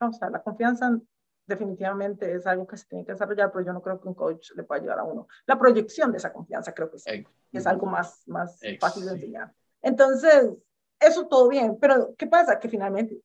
vamos 0.00 0.20
a 0.20 0.26
ver, 0.26 0.32
la 0.32 0.42
confianza 0.42 0.98
definitivamente 1.46 2.34
es 2.34 2.44
algo 2.44 2.66
que 2.66 2.76
se 2.76 2.86
tiene 2.86 3.04
que 3.04 3.12
desarrollar, 3.12 3.52
pero 3.52 3.64
yo 3.64 3.72
no 3.72 3.80
creo 3.80 4.00
que 4.00 4.08
un 4.08 4.14
coach 4.14 4.50
le 4.56 4.64
pueda 4.64 4.80
ayudar 4.80 4.98
a 4.98 5.04
uno. 5.04 5.28
La 5.46 5.56
proyección 5.58 6.10
de 6.10 6.18
esa 6.18 6.32
confianza 6.32 6.74
creo 6.74 6.90
que 6.90 6.98
sí, 6.98 7.24
es 7.52 7.66
algo 7.68 7.86
más, 7.86 8.22
más 8.26 8.58
Ex- 8.62 8.80
fácil 8.80 9.06
de 9.06 9.12
enseñar. 9.12 9.54
Entonces, 9.80 10.50
eso 10.98 11.28
todo 11.28 11.48
bien, 11.48 11.78
pero 11.80 12.14
¿qué 12.18 12.26
pasa? 12.26 12.58
Que 12.58 12.68
finalmente, 12.68 13.22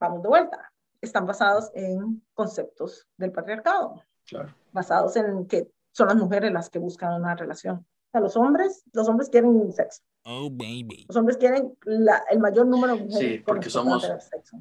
vamos 0.00 0.20
de 0.20 0.28
vuelta, 0.28 0.72
están 1.00 1.26
basados 1.26 1.70
en 1.74 2.24
conceptos 2.34 3.06
del 3.16 3.30
patriarcado, 3.30 4.02
Claro. 4.26 4.52
basados 4.72 5.14
en 5.14 5.46
que 5.46 5.70
son 5.92 6.08
las 6.08 6.16
mujeres 6.16 6.52
las 6.52 6.68
que 6.70 6.80
buscan 6.80 7.14
una 7.14 7.36
relación. 7.36 7.86
Sea, 8.12 8.20
los 8.20 8.36
hombres, 8.36 8.84
los 8.92 9.08
hombres 9.08 9.30
quieren 9.30 9.72
sexo. 9.72 10.02
Oh, 10.24 10.50
baby. 10.50 11.06
Los 11.08 11.16
hombres 11.16 11.38
quieren 11.38 11.74
la- 11.84 12.22
el 12.30 12.38
mayor 12.40 12.66
número 12.66 12.94
de 12.94 13.04
mujeres 13.04 13.18
Sí, 13.38 13.42
porque 13.44 13.70
somos-. 13.70 14.06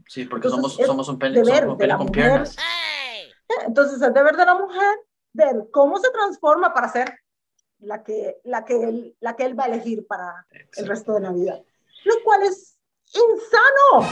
Sí, 0.08 0.24
porque 0.26 0.48
Entonces, 0.48 0.72
somos, 0.78 0.88
somos 0.88 1.10
un 1.10 1.20
pene, 1.20 1.36
deber 1.42 1.60
somos 1.64 1.74
un 1.74 1.78
de 1.78 1.88
la 1.88 1.98
pene 1.98 1.98
con 1.98 2.08
mujer. 2.08 2.30
piernas. 2.32 2.56
Entonces, 3.68 4.02
es 4.02 4.14
deber 4.14 4.38
de 4.38 4.46
la 4.46 4.56
mujer 4.56 4.98
ver 5.34 5.56
cómo 5.72 5.98
se 5.98 6.10
transforma 6.12 6.74
para 6.74 6.88
ser 6.90 7.14
la 7.80 8.02
que, 8.04 8.38
la 8.46 8.64
que, 8.64 8.82
él, 8.82 9.16
la 9.20 9.36
que 9.36 9.44
él 9.46 9.60
va 9.60 9.66
a 9.66 9.68
elegir 9.68 10.08
para 10.08 10.46
el 10.52 10.62
Exacto. 10.62 10.90
resto 10.90 11.14
de 11.16 11.20
la 11.22 11.32
vida. 11.32 11.60
Lo 12.06 12.14
cual 12.24 12.44
es 12.44 12.78
insano. 13.08 14.08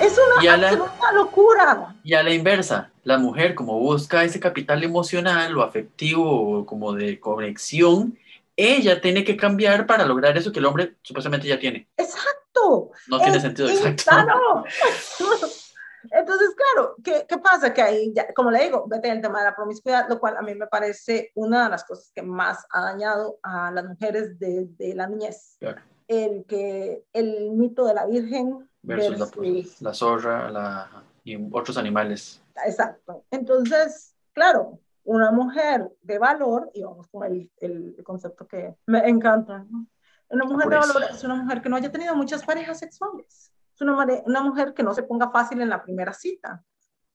Es 0.00 0.16
Y 0.40 0.46
una 0.46 0.54
a 0.54 0.56
la- 0.56 0.68
absoluta 0.68 1.12
locura. 1.12 1.96
Y 2.04 2.14
a 2.14 2.22
la 2.22 2.30
inversa, 2.32 2.92
la 3.08 3.16
mujer 3.18 3.54
como 3.54 3.78
busca 3.78 4.22
ese 4.22 4.38
capital 4.38 4.84
emocional 4.84 5.56
o 5.56 5.62
afectivo 5.62 6.58
o 6.60 6.66
como 6.66 6.92
de 6.92 7.18
conexión, 7.18 8.18
ella 8.54 9.00
tiene 9.00 9.24
que 9.24 9.34
cambiar 9.36 9.86
para 9.86 10.04
lograr 10.04 10.36
eso 10.36 10.52
que 10.52 10.58
el 10.58 10.66
hombre 10.66 10.96
supuestamente 11.02 11.46
ya 11.48 11.58
tiene. 11.58 11.88
Exacto. 11.96 12.90
No 13.06 13.18
tiene 13.18 13.36
Es 13.38 13.42
sentido 13.42 13.68
exacto. 13.68 14.02
insano. 14.02 14.64
Entonces, 16.10 16.50
claro, 16.54 16.94
¿qué, 17.02 17.24
¿qué 17.28 17.38
pasa? 17.38 17.72
Que 17.72 17.82
ahí, 17.82 18.12
ya, 18.14 18.32
como 18.34 18.50
le 18.50 18.62
digo, 18.64 18.84
vete 18.86 19.10
el 19.10 19.20
tema 19.22 19.40
de 19.40 19.46
la 19.46 19.56
promiscuidad, 19.56 20.06
lo 20.08 20.18
cual 20.20 20.36
a 20.36 20.42
mí 20.42 20.54
me 20.54 20.66
parece 20.66 21.32
una 21.34 21.64
de 21.64 21.70
las 21.70 21.84
cosas 21.84 22.10
que 22.14 22.22
más 22.22 22.66
ha 22.70 22.82
dañado 22.82 23.38
a 23.42 23.70
las 23.70 23.84
mujeres 23.86 24.38
desde 24.38 24.94
la 24.94 25.06
niñez. 25.06 25.56
Claro. 25.58 25.80
El 26.06 26.44
que 26.46 27.04
el 27.12 27.50
mito 27.52 27.84
de 27.86 27.94
la 27.94 28.06
Virgen 28.06 28.68
Versus 28.82 29.18
la, 29.18 29.26
versus- 29.26 29.82
la 29.82 29.92
zorra 29.94 30.50
la, 30.50 30.88
y 31.34 31.48
otros 31.52 31.76
animales. 31.76 32.42
Exacto. 32.64 33.24
Entonces, 33.30 34.14
claro, 34.32 34.80
una 35.04 35.30
mujer 35.30 35.90
de 36.02 36.18
valor, 36.18 36.70
y 36.74 36.82
vamos 36.82 37.08
con 37.08 37.24
el, 37.24 37.50
el 37.58 37.96
concepto 38.04 38.46
que 38.46 38.74
me 38.86 39.08
encanta, 39.08 39.64
¿no? 39.70 39.86
Una 40.30 40.44
mujer 40.44 40.68
de 40.68 40.76
pureza. 40.76 40.92
valor 40.94 41.10
es 41.10 41.24
una 41.24 41.34
mujer 41.36 41.62
que 41.62 41.68
no 41.68 41.76
haya 41.76 41.90
tenido 41.90 42.14
muchas 42.14 42.44
parejas 42.44 42.78
sexuales. 42.78 43.52
Es 43.74 43.80
una, 43.80 44.06
una 44.26 44.42
mujer 44.42 44.74
que 44.74 44.82
no 44.82 44.92
se 44.92 45.02
ponga 45.02 45.30
fácil 45.30 45.60
en 45.62 45.70
la 45.70 45.82
primera 45.82 46.12
cita, 46.12 46.62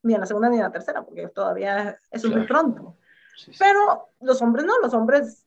ni 0.02 0.13
en 0.15 0.19
la 0.19 0.26
segunda 0.26 0.49
ni 0.49 0.58
en 0.58 0.63
la 0.63 0.71
tercera, 0.71 1.04
porque 1.04 1.28
todavía 1.28 1.97
eso 2.12 2.28
es 2.28 2.34
muy 2.36 2.45
Claro. 2.45 2.47
pronto. 2.47 2.97
Sí, 3.38 3.52
sí. 3.54 3.60
Pero 3.60 4.10
los 4.21 4.41
hombres 4.41 4.65
no, 4.65 4.80
los 4.80 4.93
hombres, 4.93 5.45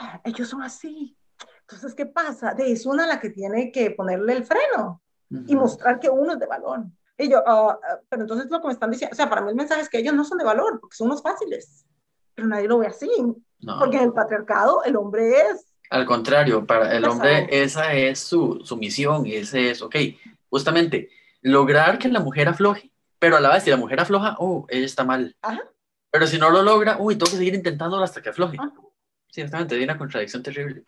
ah, 0.00 0.20
ellos 0.24 0.48
son 0.48 0.62
así. 0.62 1.16
Entonces, 1.62 1.94
¿qué 1.94 2.06
pasa? 2.06 2.54
De 2.54 2.70
es 2.70 2.86
una 2.86 3.06
la 3.06 3.20
que 3.20 3.30
tiene 3.30 3.70
que 3.72 3.90
ponerle 3.90 4.32
el 4.34 4.44
freno 4.44 5.02
y 5.30 5.54
Ujú. 5.54 5.62
mostrar 5.62 5.98
que 5.98 6.08
uno 6.08 6.32
es 6.32 6.38
de 6.38 6.46
valor. 6.46 6.84
Y 7.18 7.28
yo, 7.28 7.42
ah, 7.46 7.78
pero 8.08 8.22
entonces 8.22 8.48
lo 8.50 8.60
que 8.60 8.68
me 8.68 8.72
están 8.72 8.90
diciendo, 8.90 9.12
o 9.12 9.16
sea, 9.16 9.28
para 9.28 9.42
mí 9.42 9.50
el 9.50 9.56
mensaje 9.56 9.80
es 9.80 9.88
que 9.88 9.98
ellos 9.98 10.14
no 10.14 10.24
son 10.24 10.38
de 10.38 10.44
valor, 10.44 10.78
porque 10.80 10.96
son 10.96 11.08
unos 11.08 11.20
fáciles, 11.22 11.84
pero 12.34 12.46
nadie 12.46 12.68
lo 12.68 12.78
ve 12.78 12.86
así, 12.86 13.10
No. 13.58 13.78
porque 13.80 13.96
en 13.96 14.04
el 14.04 14.12
patriarcado 14.12 14.84
el 14.84 14.94
hombre 14.96 15.32
es, 15.32 15.66
Al 15.90 16.06
contrario, 16.06 16.64
para 16.64 16.94
el 16.94 17.04
hombre 17.04 17.48
esa 17.50 17.92
es 17.94 18.20
su, 18.20 18.60
su 18.64 18.76
misión 18.76 19.26
ese 19.26 19.70
es, 19.70 19.82
ok, 19.82 19.96
justamente, 20.48 21.10
lograr 21.42 21.98
que 21.98 22.08
la 22.08 22.20
mujer 22.20 22.48
afloje, 22.48 22.92
pero 23.18 23.36
a 23.36 23.40
la 23.40 23.52
vez 23.52 23.64
si 23.64 23.70
la 23.70 23.76
mujer 23.76 23.98
afloja, 24.00 24.36
oh, 24.38 24.66
ella 24.68 24.86
está 24.86 25.02
mal. 25.04 25.36
Ajá. 25.42 25.60
Pero 26.10 26.26
si 26.26 26.38
no 26.38 26.50
lo 26.50 26.62
logra, 26.62 26.96
uy, 26.98 27.16
tengo 27.16 27.30
que 27.30 27.36
seguir 27.36 27.54
intentándolo 27.54 28.02
hasta 28.04 28.22
que 28.22 28.28
afloje. 28.30 28.56
Ajá. 28.60 28.72
Sí, 29.30 29.40
exactamente, 29.40 29.74
hay 29.74 29.84
una 29.84 29.98
contradicción 29.98 30.42
terrible. 30.42 30.84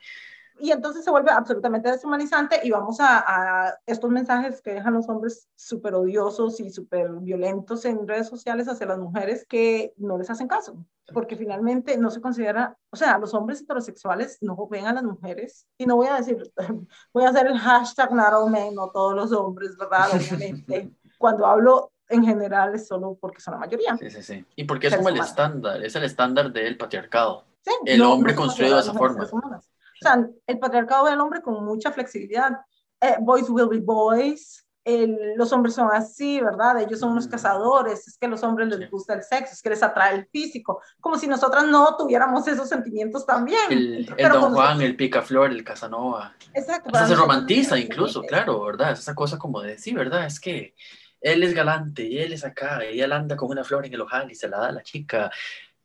Y 0.60 0.70
entonces 0.72 1.04
se 1.04 1.10
vuelve 1.10 1.30
absolutamente 1.30 1.90
deshumanizante 1.90 2.60
y 2.62 2.70
vamos 2.70 3.00
a, 3.00 3.24
a 3.26 3.74
estos 3.86 4.10
mensajes 4.10 4.60
que 4.60 4.74
dejan 4.74 4.94
los 4.94 5.08
hombres 5.08 5.48
súper 5.56 5.94
odiosos 5.94 6.60
y 6.60 6.70
súper 6.70 7.10
violentos 7.10 7.84
en 7.84 8.06
redes 8.06 8.28
sociales 8.28 8.68
hacia 8.68 8.86
las 8.86 8.98
mujeres 8.98 9.46
que 9.48 9.92
no 9.96 10.18
les 10.18 10.30
hacen 10.30 10.48
caso, 10.48 10.84
porque 11.12 11.36
finalmente 11.36 11.96
no 11.96 12.10
se 12.10 12.20
considera, 12.20 12.76
o 12.90 12.96
sea, 12.96 13.18
los 13.18 13.34
hombres 13.34 13.60
heterosexuales 13.60 14.38
no 14.40 14.66
ven 14.68 14.86
a 14.86 14.92
las 14.92 15.04
mujeres, 15.04 15.66
y 15.78 15.86
no 15.86 15.96
voy 15.96 16.08
a 16.08 16.16
decir, 16.16 16.38
voy 17.12 17.24
a 17.24 17.30
hacer 17.30 17.46
el 17.46 17.58
hashtag 17.58 18.12
not 18.12 18.32
all 18.32 18.50
men, 18.50 18.74
no 18.74 18.90
todos 18.90 19.14
los 19.14 19.32
hombres, 19.32 19.76
¿verdad? 19.76 20.08
Obviamente, 20.14 20.90
cuando 21.18 21.46
hablo 21.46 21.92
en 22.08 22.24
general 22.24 22.74
es 22.74 22.88
solo 22.88 23.16
porque 23.20 23.40
son 23.40 23.54
la 23.54 23.60
mayoría. 23.60 23.96
Sí, 23.96 24.10
sí, 24.10 24.22
sí. 24.22 24.44
Y 24.56 24.64
porque 24.64 24.88
es 24.88 24.96
como 24.96 25.08
el 25.08 25.18
estándar, 25.18 25.82
es 25.82 25.94
el 25.94 26.04
estándar 26.04 26.52
del 26.52 26.76
patriarcado. 26.76 27.44
Sí, 27.62 27.70
El 27.84 28.02
hombre 28.02 28.32
se 28.32 28.38
construido 28.38 28.76
de 28.76 28.82
esa 28.82 28.94
forma. 28.94 29.14
seres 29.14 29.32
humanos. 29.32 29.69
O 30.02 30.08
sea, 30.08 30.26
el 30.46 30.58
patriarcado 30.58 31.04
ve 31.04 31.10
al 31.10 31.20
hombre 31.20 31.42
con 31.42 31.64
mucha 31.64 31.92
flexibilidad. 31.92 32.52
Eh, 33.00 33.16
boys 33.20 33.48
will 33.48 33.68
be 33.68 33.80
boys. 33.80 34.66
El- 34.82 35.34
los 35.36 35.52
hombres 35.52 35.74
son 35.74 35.90
así, 35.92 36.40
¿verdad? 36.40 36.80
Ellos 36.80 36.98
son 37.00 37.12
unos 37.12 37.28
cazadores. 37.28 38.08
Es 38.08 38.16
que 38.16 38.26
a 38.26 38.30
los 38.30 38.42
hombres 38.42 38.68
les 38.68 38.78
Sí. 38.78 38.86
gusta 38.90 39.12
el 39.14 39.22
sexo, 39.22 39.52
es 39.52 39.60
que 39.62 39.68
les 39.68 39.82
atrae 39.82 40.14
el 40.16 40.26
físico. 40.26 40.80
Como 41.00 41.18
si 41.18 41.26
nosotras 41.28 41.66
no 41.66 41.96
tuviéramos 41.98 42.48
esos 42.48 42.66
sentimientos 42.68 43.26
también. 43.26 43.58
El, 43.68 43.94
el 44.08 44.14
Pero 44.16 44.34
Don 44.40 44.52
Juan, 44.54 44.54
nosotros- 44.54 44.82
el 44.84 44.96
Picaflor, 44.96 45.50
el 45.50 45.62
Casanova. 45.64 46.34
Exacto. 46.54 46.90
Para 46.90 47.06
se 47.06 47.14
romantiza 47.14 47.78
incluso, 47.78 48.22
claro, 48.22 48.62
¿verdad? 48.64 48.92
Es 48.92 49.00
esa 49.00 49.14
cosa 49.14 49.38
como 49.38 49.60
de, 49.60 49.76
sí, 49.76 49.92
¿verdad? 49.92 50.24
Es 50.24 50.40
que 50.40 50.74
él 51.20 51.42
es 51.42 51.52
galante 51.52 52.04
y 52.04 52.18
él 52.18 52.32
es 52.32 52.44
acá 52.46 52.80
y 52.90 53.02
él 53.02 53.12
anda 53.12 53.36
con 53.36 53.50
una 53.50 53.62
flor 53.64 53.84
en 53.84 53.92
el 53.92 54.00
ojal 54.00 54.30
y 54.30 54.34
se 54.34 54.48
la 54.48 54.58
da 54.60 54.68
a 54.68 54.72
la 54.72 54.82
chica. 54.82 55.30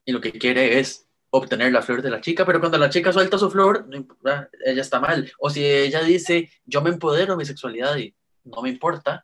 y 0.07 0.11
lo 0.11 0.21
que 0.21 0.31
quiere 0.31 0.79
es 0.79 1.04
obtener 1.37 1.71
la 1.71 1.81
flor 1.81 2.01
de 2.01 2.09
la 2.09 2.21
chica, 2.21 2.45
pero 2.45 2.59
cuando 2.59 2.77
la 2.77 2.89
chica 2.89 3.11
suelta 3.11 3.37
su 3.37 3.49
flor, 3.49 3.87
no 3.87 3.95
importa, 3.97 4.49
ella 4.65 4.81
está 4.81 4.99
mal. 4.99 5.31
O 5.39 5.49
si 5.49 5.63
ella 5.65 6.01
dice, 6.01 6.49
yo 6.65 6.81
me 6.81 6.89
empodero 6.89 7.33
de 7.33 7.37
mi 7.37 7.45
sexualidad 7.45 7.95
y 7.97 8.15
no 8.43 8.61
me 8.61 8.69
importa, 8.69 9.21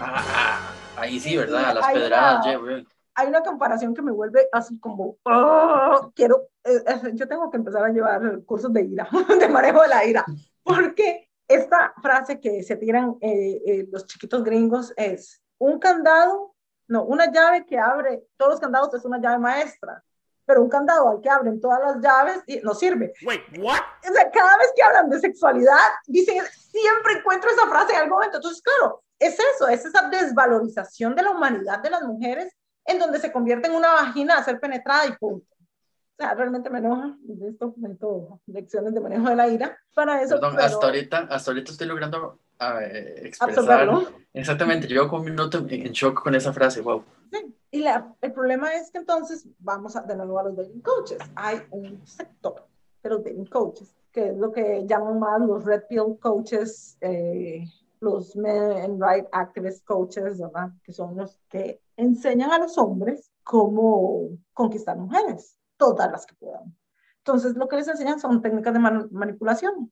ah, 0.00 0.72
ahí 0.96 1.18
sí, 1.20 1.36
¿verdad? 1.36 1.74
Las 1.74 1.86
Hay 1.86 1.94
pedradas, 1.94 2.46
una- 2.46 2.70
yeah, 2.76 2.84
hay 3.14 3.28
una 3.28 3.42
comparación 3.42 3.94
que 3.94 4.02
me 4.02 4.12
vuelve 4.12 4.46
así 4.52 4.78
como, 4.78 5.16
"Ah", 5.24 6.08
quiero, 6.14 6.48
eh, 6.64 6.82
eh, 6.86 7.10
yo 7.14 7.26
tengo 7.26 7.50
que 7.50 7.56
empezar 7.56 7.84
a 7.84 7.88
llevar 7.88 8.42
cursos 8.44 8.72
de 8.72 8.82
ira, 8.82 9.08
de 9.40 9.48
manejo 9.48 9.82
de 9.82 9.88
la 9.88 10.04
ira, 10.04 10.24
porque 10.62 11.28
esta 11.48 11.94
frase 12.02 12.40
que 12.40 12.62
se 12.62 12.76
tiran 12.76 13.16
eh, 13.20 13.62
eh, 13.66 13.88
los 13.90 14.06
chiquitos 14.06 14.44
gringos 14.44 14.92
es, 14.96 15.42
un 15.58 15.78
candado, 15.78 16.54
no, 16.88 17.04
una 17.04 17.30
llave 17.32 17.64
que 17.64 17.78
abre 17.78 18.24
todos 18.36 18.52
los 18.52 18.60
candados 18.60 18.92
es 18.94 19.04
una 19.04 19.18
llave 19.18 19.38
maestra, 19.38 20.02
pero 20.46 20.62
un 20.62 20.68
candado 20.68 21.08
al 21.10 21.20
que 21.20 21.28
abren 21.28 21.60
todas 21.60 21.80
las 21.80 22.00
llaves 22.00 22.42
y 22.46 22.60
no 22.60 22.74
sirve. 22.74 23.12
Wait, 23.24 23.42
what? 23.58 23.80
O 24.08 24.14
sea, 24.14 24.30
cada 24.30 24.56
vez 24.56 24.72
que 24.74 24.82
hablan 24.82 25.10
de 25.10 25.18
sexualidad, 25.18 25.88
dicen, 26.06 26.42
siempre 26.70 27.14
encuentro 27.18 27.50
esa 27.50 27.66
frase 27.68 27.92
en 27.92 27.98
algún 27.98 28.12
momento. 28.12 28.36
Entonces, 28.36 28.62
claro, 28.62 29.02
es 29.18 29.36
eso, 29.38 29.68
es 29.68 29.84
esa 29.84 30.08
desvalorización 30.08 31.14
de 31.16 31.22
la 31.22 31.32
humanidad 31.32 31.80
de 31.80 31.90
las 31.90 32.02
mujeres 32.02 32.54
en 32.84 32.98
donde 32.98 33.18
se 33.18 33.32
convierte 33.32 33.68
en 33.68 33.74
una 33.74 33.92
vagina 33.92 34.38
a 34.38 34.44
ser 34.44 34.60
penetrada 34.60 35.06
y 35.06 35.12
punto. 35.12 35.46
O 36.18 36.22
sea, 36.22 36.34
realmente 36.34 36.70
me 36.70 36.78
enoja. 36.78 37.14
De 37.20 37.48
esto 37.48 37.74
necesito 37.76 38.40
lecciones 38.46 38.94
de 38.94 39.00
manejo 39.00 39.28
de 39.28 39.36
la 39.36 39.48
ira 39.48 39.76
para 39.94 40.22
eso. 40.22 40.36
Perdón, 40.36 40.52
pero 40.54 40.66
hasta 40.66 40.86
ahorita, 40.86 41.18
hasta 41.28 41.50
ahorita 41.50 41.72
estoy 41.72 41.86
logrando 41.88 42.38
ver, 42.58 43.26
expresar. 43.26 43.64
absorberlo. 43.64 44.12
Exactamente, 44.32 44.86
llevo 44.86 45.08
como 45.08 45.22
un 45.22 45.30
minuto 45.30 45.58
en 45.68 45.92
shock 45.92 46.22
con 46.22 46.34
esa 46.34 46.52
frase, 46.52 46.80
wow. 46.80 47.04
Sí. 47.30 47.56
Y 47.70 47.80
la- 47.80 48.14
el 48.20 48.32
problema 48.32 48.74
es 48.74 48.90
que 48.90 48.98
entonces 48.98 49.46
vamos 49.58 49.96
a, 49.96 50.02
de 50.02 50.16
nuevo 50.16 50.38
a 50.38 50.44
los 50.44 50.56
dating 50.56 50.80
coaches. 50.80 51.18
Hay 51.34 51.58
un 51.70 52.06
sector 52.06 52.66
de 53.02 53.10
los 53.10 53.24
dating 53.24 53.46
coaches, 53.46 53.94
que 54.12 54.28
es 54.30 54.36
lo 54.36 54.52
que 54.52 54.84
llaman 54.86 55.18
más 55.18 55.40
los 55.40 55.64
red 55.64 55.82
pill 55.88 56.18
coaches, 56.20 56.96
eh, 57.00 57.64
los 58.00 58.36
men 58.36 58.72
and 58.72 59.02
right 59.02 59.26
activist 59.32 59.84
coaches, 59.84 60.38
¿verdad? 60.40 60.70
Que 60.84 60.92
son 60.92 61.16
los 61.16 61.38
que 61.48 61.80
enseñan 61.96 62.50
a 62.52 62.58
los 62.58 62.76
hombres 62.78 63.30
cómo 63.42 64.28
conquistar 64.52 64.96
mujeres, 64.96 65.58
todas 65.76 66.10
las 66.10 66.26
que 66.26 66.34
puedan. 66.34 66.76
Entonces, 67.18 67.56
lo 67.56 67.66
que 67.68 67.76
les 67.76 67.88
enseñan 67.88 68.20
son 68.20 68.40
técnicas 68.42 68.72
de 68.72 68.78
man- 68.78 69.08
manipulación. 69.10 69.90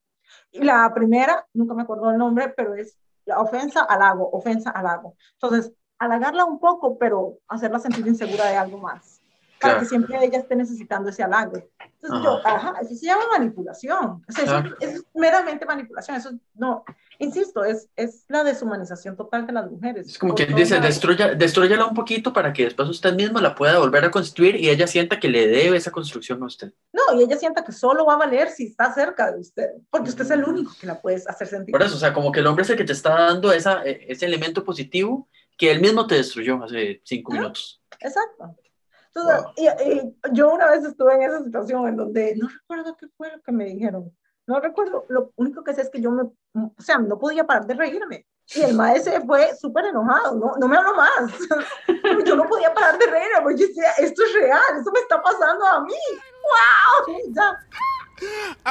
Y 0.52 0.62
la 0.62 0.92
primera, 0.94 1.46
nunca 1.52 1.74
me 1.74 1.82
acuerdo 1.82 2.10
el 2.10 2.18
nombre, 2.18 2.52
pero 2.56 2.74
es 2.74 2.96
la 3.24 3.40
ofensa, 3.40 3.82
halago, 3.84 4.28
ofensa, 4.30 4.70
halago. 4.70 5.16
Entonces, 5.34 5.72
halagarla 5.98 6.44
un 6.44 6.58
poco, 6.58 6.98
pero 6.98 7.38
hacerla 7.48 7.78
sentir 7.78 8.06
insegura 8.06 8.46
de 8.46 8.56
algo 8.56 8.78
más. 8.78 9.20
Para 9.60 9.74
Claro. 9.74 9.80
que 9.80 9.88
siempre 9.88 10.18
ella 10.22 10.38
esté 10.40 10.56
necesitando 10.56 11.08
ese 11.08 11.22
halago. 11.22 11.54
Entonces 12.02 12.20
yo, 12.22 12.40
ajá, 12.44 12.74
eso 12.82 12.94
se 12.94 13.06
llama 13.06 13.22
manipulación. 13.32 14.22
O 14.28 14.32
sea, 14.32 14.44
eso 14.44 14.52
Claro. 14.60 14.76
es 14.80 15.02
meramente 15.14 15.64
manipulación. 15.64 16.16
Eso 16.18 16.32
no, 16.54 16.84
insisto, 17.18 17.64
es, 17.64 17.88
es 17.96 18.24
la 18.28 18.44
deshumanización 18.44 19.16
total 19.16 19.46
de 19.46 19.52
las 19.54 19.70
mujeres. 19.70 20.08
Es 20.08 20.18
como 20.18 20.34
todos 20.34 20.54
dice, 20.54 20.80
destruya, 20.80 21.34
destruyala 21.34 21.86
un 21.86 21.94
poquito 21.94 22.32
para 22.32 22.52
que 22.52 22.64
después 22.64 22.88
usted 22.90 23.14
mismo 23.14 23.40
la 23.40 23.54
pueda 23.54 23.78
volver 23.78 24.04
a 24.04 24.10
construir 24.10 24.56
y 24.56 24.68
ella 24.68 24.86
sienta 24.86 25.18
que 25.18 25.28
le 25.28 25.46
debe 25.46 25.78
esa 25.78 25.92
construcción 25.92 26.42
a 26.42 26.46
usted. 26.46 26.74
No, 26.92 27.18
y 27.18 27.22
ella 27.22 27.36
sienta 27.36 27.64
que 27.64 27.72
solo 27.72 28.04
va 28.04 28.14
a 28.14 28.18
valer 28.18 28.50
si 28.50 28.66
está 28.66 28.92
cerca 28.92 29.32
de 29.32 29.40
usted, 29.40 29.68
porque 29.88 30.10
usted 30.10 30.24
es 30.24 30.30
el 30.32 30.44
único 30.44 30.72
que 30.78 30.86
la 30.86 31.00
puede 31.00 31.22
hacer 31.26 31.46
sentir. 31.46 31.72
Por 31.72 31.82
eso, 31.82 31.94
o 31.96 32.00
sea, 32.00 32.12
como 32.12 32.32
que 32.32 32.40
el 32.40 32.46
hombre 32.48 32.64
es 32.64 32.70
el 32.70 32.76
que 32.76 32.84
te 32.84 32.92
está 32.92 33.10
dando 33.18 33.50
esa, 33.50 33.82
eh, 33.86 34.04
ese 34.08 34.26
elemento 34.26 34.62
positivo 34.62 35.26
que 35.56 35.70
él 35.70 35.80
mismo 35.80 36.06
te 36.06 36.16
destruyó 36.16 36.62
hace 36.62 37.00
cinco 37.04 37.32
Ajá. 37.32 37.40
minutos. 37.40 37.82
Exacto. 38.00 38.56
Entonces, 39.14 39.42
Wow. 39.44 39.52
y, 39.56 39.92
y 39.92 40.12
yo 40.32 40.52
una 40.52 40.70
vez 40.70 40.84
estuve 40.84 41.14
en 41.14 41.22
esa 41.22 41.42
situación 41.44 41.86
en 41.88 41.96
donde 41.96 42.34
no 42.36 42.48
recuerdo 42.48 42.96
qué 42.96 43.06
fue 43.16 43.30
lo 43.30 43.40
que 43.42 43.52
me 43.52 43.64
dijeron. 43.66 44.12
No 44.46 44.60
recuerdo, 44.60 45.06
lo 45.08 45.32
único 45.36 45.62
que 45.64 45.72
sé 45.72 45.82
es 45.82 45.90
que 45.90 46.00
yo 46.00 46.10
me, 46.10 46.22
o 46.22 46.74
sea, 46.78 46.98
no 46.98 47.18
podía 47.18 47.46
parar 47.46 47.66
de 47.66 47.74
reírme. 47.74 48.26
Y 48.54 48.60
el 48.60 48.74
maestro 48.74 49.14
fue 49.24 49.54
súper 49.56 49.86
enojado, 49.86 50.34
no, 50.36 50.56
no 50.58 50.68
me 50.68 50.76
habló 50.76 50.94
más. 50.94 51.32
Yo 52.26 52.36
no 52.36 52.44
podía 52.46 52.74
parar 52.74 52.98
de 52.98 53.06
reírme 53.06 53.40
porque 53.42 53.56
yo 53.62 53.68
decía, 53.68 53.90
esto 53.98 54.22
es 54.22 54.34
real, 54.34 54.60
esto 54.76 54.92
me 54.92 55.00
está 55.00 55.22
pasando 55.22 55.64
a 55.66 55.80
mí. 55.82 55.94
¡Wow! 57.06 57.32
Ya. 57.32 57.58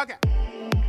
Okay. 0.03 0.82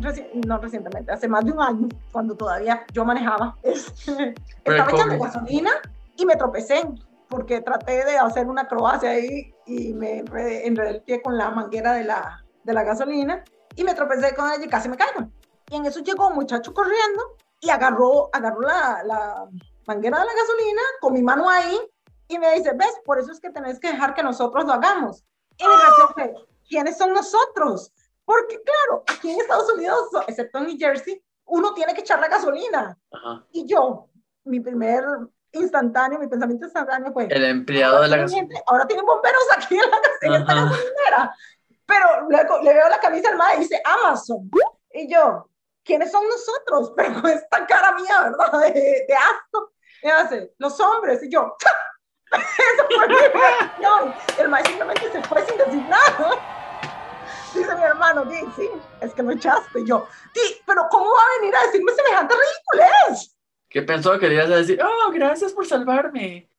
Reci- 0.00 0.28
no 0.46 0.58
recientemente, 0.58 1.12
hace 1.12 1.28
más 1.28 1.44
de 1.44 1.52
un 1.52 1.60
año, 1.60 1.88
cuando 2.12 2.36
todavía 2.36 2.84
yo 2.92 3.04
manejaba, 3.04 3.56
este, 3.62 4.34
estaba 4.64 4.90
echando 4.90 5.18
gasolina 5.24 5.70
y 6.16 6.26
me 6.26 6.36
tropecé 6.36 6.82
porque 7.28 7.60
traté 7.60 8.04
de 8.04 8.16
hacer 8.18 8.46
una 8.46 8.62
acrobacia 8.62 9.10
ahí 9.10 9.54
y 9.66 9.92
me 9.92 10.18
enredé, 10.20 10.66
enredé 10.66 10.90
el 10.90 11.02
pie 11.02 11.20
con 11.20 11.36
la 11.36 11.50
manguera 11.50 11.92
de 11.92 12.04
la, 12.04 12.42
de 12.64 12.72
la 12.72 12.84
gasolina 12.84 13.44
y 13.76 13.84
me 13.84 13.94
tropecé 13.94 14.34
con 14.34 14.50
ella 14.50 14.64
y 14.64 14.68
casi 14.68 14.88
me 14.88 14.96
caigo. 14.96 15.28
Y 15.70 15.76
en 15.76 15.84
eso 15.84 16.00
llegó 16.00 16.28
un 16.28 16.34
muchacho 16.34 16.72
corriendo 16.72 17.36
y 17.60 17.68
agarró, 17.70 18.30
agarró 18.32 18.62
la, 18.62 19.02
la 19.04 19.44
manguera 19.86 20.20
de 20.20 20.24
la 20.24 20.32
gasolina 20.32 20.82
con 21.00 21.12
mi 21.12 21.22
mano 21.22 21.50
ahí 21.50 21.78
y 22.28 22.38
me 22.38 22.54
dice, 22.54 22.72
ves, 22.74 22.94
por 23.04 23.18
eso 23.18 23.32
es 23.32 23.40
que 23.40 23.50
tenés 23.50 23.78
que 23.78 23.88
dejar 23.88 24.14
que 24.14 24.22
nosotros 24.22 24.64
lo 24.64 24.72
hagamos. 24.72 25.24
Y 25.58 25.64
mi 25.64 25.74
reacción 25.74 26.08
fue, 26.14 26.34
¿quiénes 26.68 26.96
son 26.96 27.12
nosotros? 27.12 27.92
Porque 28.28 28.60
claro, 28.62 29.04
aquí 29.06 29.30
en 29.30 29.40
Estados 29.40 29.72
Unidos, 29.72 30.06
excepto 30.26 30.58
en 30.58 30.66
New 30.66 30.76
Jersey, 30.78 31.24
uno 31.46 31.72
tiene 31.72 31.94
que 31.94 32.02
echar 32.02 32.20
la 32.20 32.28
gasolina. 32.28 32.94
Ajá. 33.10 33.46
Y 33.52 33.66
yo, 33.66 34.10
mi 34.44 34.60
primer 34.60 35.02
instantáneo, 35.52 36.18
mi 36.18 36.28
pensamiento 36.28 36.66
instantáneo 36.66 37.10
fue, 37.10 37.26
El 37.30 37.42
empleado 37.46 38.02
de 38.02 38.08
la 38.08 38.28
gente- 38.28 38.62
ahora 38.66 38.86
tienen 38.86 39.06
bomberos 39.06 39.42
aquí 39.56 39.76
en, 39.76 39.90
la, 39.90 39.96
en 40.20 40.34
esta 40.42 40.52
Ajá. 40.52 40.64
gasolinera. 40.66 41.34
Pero 41.86 42.28
luego 42.28 42.58
le 42.62 42.74
veo 42.74 42.88
la 42.90 43.00
camisa 43.00 43.30
al 43.30 43.38
mae 43.38 43.56
y 43.56 43.60
dice 43.60 43.80
Amazon. 43.82 44.50
Y 44.92 45.10
yo, 45.10 45.48
¿quiénes 45.82 46.12
son 46.12 46.22
nosotros? 46.28 46.92
Pero 46.98 47.22
con 47.22 47.30
esta 47.30 47.66
cara 47.66 47.92
mía, 47.92 48.24
¿verdad? 48.24 48.60
De, 48.60 49.06
de 49.08 49.14
asco. 49.14 49.72
Me 50.02 50.12
hace, 50.12 50.52
los 50.58 50.78
hombres. 50.80 51.22
Y 51.22 51.30
yo, 51.30 51.56
esa 52.30 52.86
fue 52.94 53.08
mi 53.08 53.14
reacción. 53.14 54.14
El 54.38 54.48
mae 54.50 54.62
simplemente 54.66 55.10
se 55.12 55.22
fue 55.22 55.46
sin 55.46 55.56
decir 55.56 55.82
nada. 55.88 56.56
Dice 57.54 57.74
mi 57.74 57.82
hermano, 57.82 58.24
di, 58.24 58.36
sí, 58.56 58.68
es 59.00 59.14
que 59.14 59.22
no 59.22 59.32
echaste. 59.32 59.80
Y 59.80 59.86
yo, 59.86 60.06
di, 60.34 60.40
pero 60.66 60.86
¿cómo 60.90 61.06
va 61.06 61.22
a 61.22 61.40
venir 61.40 61.56
a 61.56 61.66
decirme 61.66 61.92
semejante 61.92 62.34
ridiculez? 62.34 63.36
¿Qué 63.68 63.82
pensó 63.82 64.18
que 64.18 64.26
a 64.26 64.46
decir? 64.46 64.80
Oh, 64.82 65.10
gracias 65.10 65.52
por 65.52 65.66
salvarme. 65.66 66.50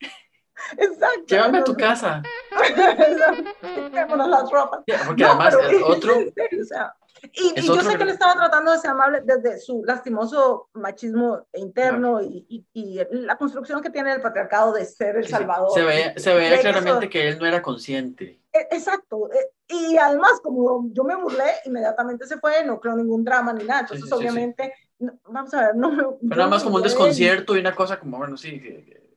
Exacto. 0.77 1.25
Llévame 1.27 1.59
a 1.59 1.63
tu 1.63 1.75
casa. 1.75 2.21
Quitémonos 3.61 4.27
las 4.27 4.51
ropas. 4.51 4.81
Porque 5.05 5.23
No, 5.23 5.29
además 5.29 5.55
otro, 5.85 6.17
o 6.61 6.63
sea, 6.65 6.95
y, 7.33 7.59
y 7.59 7.67
yo 7.67 7.73
otro 7.73 7.89
sé 7.89 7.97
que 7.97 8.03
él 8.03 8.09
estaba 8.09 8.33
tratando 8.33 8.71
de 8.71 8.77
ser 8.79 8.91
amable 8.91 9.21
desde 9.23 9.59
su 9.59 9.83
lastimoso 9.85 10.69
machismo 10.73 11.47
interno 11.53 12.21
y, 12.21 12.45
y- 12.49 12.65
y 12.73 12.99
la 13.11 13.37
construcción 13.37 13.81
que 13.81 13.89
tiene 13.89 14.13
el 14.13 14.21
patriarcado 14.21 14.73
de 14.73 14.85
ser 14.85 15.17
el 15.17 15.27
salvador. 15.27 15.71
Se 15.73 15.83
veía, 15.83 16.13
se 16.17 16.33
veía 16.33 16.59
claramente 16.59 17.05
eso- 17.05 17.09
que 17.11 17.27
él 17.29 17.39
no 17.39 17.45
era 17.45 17.61
consciente. 17.61 18.41
e- 18.51 18.67
Exacto. 18.71 19.29
e- 19.31 19.51
Y 19.71 19.97
además, 19.97 20.39
como 20.41 20.89
yo 20.93 21.03
me 21.03 21.15
burlé, 21.15 21.45
inmediatamente 21.65 22.25
se 22.25 22.37
fue, 22.39 22.63
no 22.65 22.79
creo 22.79 22.95
ningún 22.95 23.23
drama 23.23 23.53
ni 23.53 23.63
nada. 23.65 23.81
Entonces, 23.81 24.05
Sí, 24.05 24.09
sí, 24.09 24.15
sí, 24.15 24.19
sí. 24.19 24.27
obviamente, 24.29 24.73
no- 24.99 25.19
vamos 25.27 25.53
a 25.53 25.61
ver, 25.67 25.75
no 25.75 25.91
me. 25.91 26.03
Fue 26.03 26.17
nada 26.37 26.47
más 26.47 26.63
como 26.63 26.77
un 26.77 26.81
desconcierto 26.83 27.55
y 27.55 27.59
una 27.59 27.75
cosa 27.75 27.99
como, 27.99 28.17
bueno, 28.17 28.35
sí, 28.37 28.59
que- 28.59 28.83
que 28.85 29.08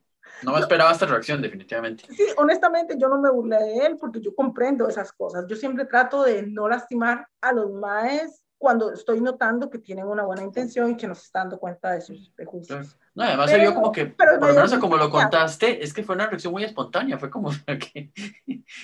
no 0.43 0.53
me 0.53 0.59
esperaba 0.59 0.91
esta 0.91 1.05
reacción, 1.05 1.41
definitivamente. 1.41 2.05
Sí, 2.09 2.25
honestamente 2.37 2.95
yo 2.97 3.07
no 3.07 3.19
me 3.19 3.29
burlé 3.29 3.57
de 3.57 3.85
él 3.85 3.97
porque 3.97 4.21
yo 4.21 4.33
comprendo 4.35 4.87
esas 4.87 5.11
cosas. 5.11 5.45
Yo 5.47 5.55
siempre 5.55 5.85
trato 5.85 6.23
de 6.23 6.43
no 6.43 6.67
lastimar 6.67 7.27
a 7.41 7.51
los 7.53 7.71
maes 7.71 8.43
cuando 8.63 8.93
estoy 8.93 9.19
notando 9.19 9.69
que 9.69 9.77
tienen 9.77 10.07
una 10.07 10.23
buena 10.23 10.41
intención 10.41 10.89
y 10.91 10.95
que 10.95 11.05
no 11.05 11.13
se 11.15 11.23
están 11.23 11.43
dando 11.49 11.59
cuenta 11.59 11.91
de 11.91 11.99
sus 11.99 12.29
prejuicios. 12.29 12.97
No, 13.13 13.25
además 13.25 13.49
se 13.49 13.57
Pero- 13.57 13.71
vio 13.71 13.75
como 13.75 13.91
que, 13.91 14.05
pero 14.05 14.39
por 14.39 14.47
lo 14.47 14.55
menos 14.55 14.73
como 14.75 14.95
lo 14.95 15.09
contaste, 15.09 15.83
es 15.83 15.93
que 15.93 16.01
fue 16.01 16.15
una 16.15 16.27
reacción 16.27 16.53
muy 16.53 16.63
espontánea, 16.63 17.17
fue 17.17 17.29
como 17.29 17.49
que, 17.93 18.13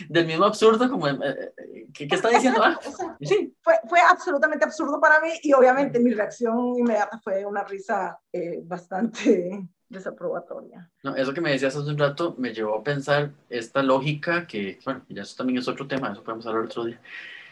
del 0.09 0.25
mismo 0.25 0.43
absurdo, 0.43 0.89
como, 0.89 1.07
eh, 1.07 1.17
eh, 1.23 1.87
¿qué, 1.93 2.09
qué 2.09 2.15
está 2.15 2.27
diciendo? 2.27 2.61
Ah, 2.61 2.77
sí, 3.21 3.55
fue, 3.61 3.75
fue 3.87 4.01
absolutamente 4.01 4.65
absurdo 4.65 4.99
para 4.99 5.21
mí 5.21 5.29
y 5.43 5.53
obviamente 5.53 5.97
mi 6.01 6.13
reacción 6.13 6.75
inmediata 6.77 7.17
fue 7.23 7.45
una 7.45 7.63
risa 7.63 8.19
eh, 8.33 8.59
bastante 8.65 9.65
desaprobatoria. 9.87 10.91
no, 11.03 11.15
eso 11.15 11.33
que 11.33 11.39
me 11.39 11.51
decías 11.51 11.73
hace 11.73 11.89
un 11.89 11.97
rato 11.97 12.35
me 12.37 12.53
llevó 12.53 12.79
a 12.79 12.83
pensar 12.83 13.31
esta 13.49 13.81
lógica 13.81 14.45
que, 14.45 14.77
bueno, 14.83 15.05
ya 15.07 15.21
eso 15.21 15.37
también 15.37 15.59
es 15.59 15.69
otro 15.69 15.87
tema, 15.87 16.11
eso 16.11 16.21
podemos 16.21 16.45
hablar 16.45 16.65
otro 16.65 16.83
día, 16.83 16.99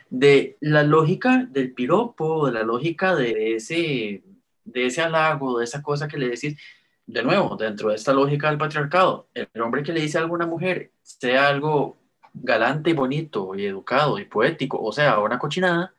de 0.09 0.57
la 0.61 0.83
lógica 0.83 1.45
del 1.49 1.73
piropo, 1.73 2.47
de 2.47 2.53
la 2.53 2.63
lógica 2.63 3.15
de 3.15 3.55
ese, 3.55 4.23
de 4.63 4.85
ese 4.85 5.01
halago, 5.01 5.59
de 5.59 5.65
esa 5.65 5.81
cosa 5.81 6.07
que 6.07 6.17
le 6.17 6.29
decís, 6.29 6.57
de 7.05 7.23
nuevo, 7.23 7.55
dentro 7.55 7.89
de 7.89 7.95
esta 7.95 8.13
lógica 8.13 8.49
del 8.49 8.57
patriarcado, 8.57 9.29
el 9.33 9.61
hombre 9.61 9.83
que 9.83 9.93
le 9.93 10.01
dice 10.01 10.17
a 10.19 10.25
una 10.25 10.45
mujer, 10.45 10.91
sea 11.03 11.47
algo 11.47 11.97
galante 12.33 12.89
y 12.91 12.93
bonito 12.93 13.55
y 13.55 13.65
educado 13.65 14.19
y 14.19 14.25
poético, 14.25 14.81
o 14.81 14.91
sea, 14.91 15.19
una 15.19 15.39
cochinada, 15.39 15.93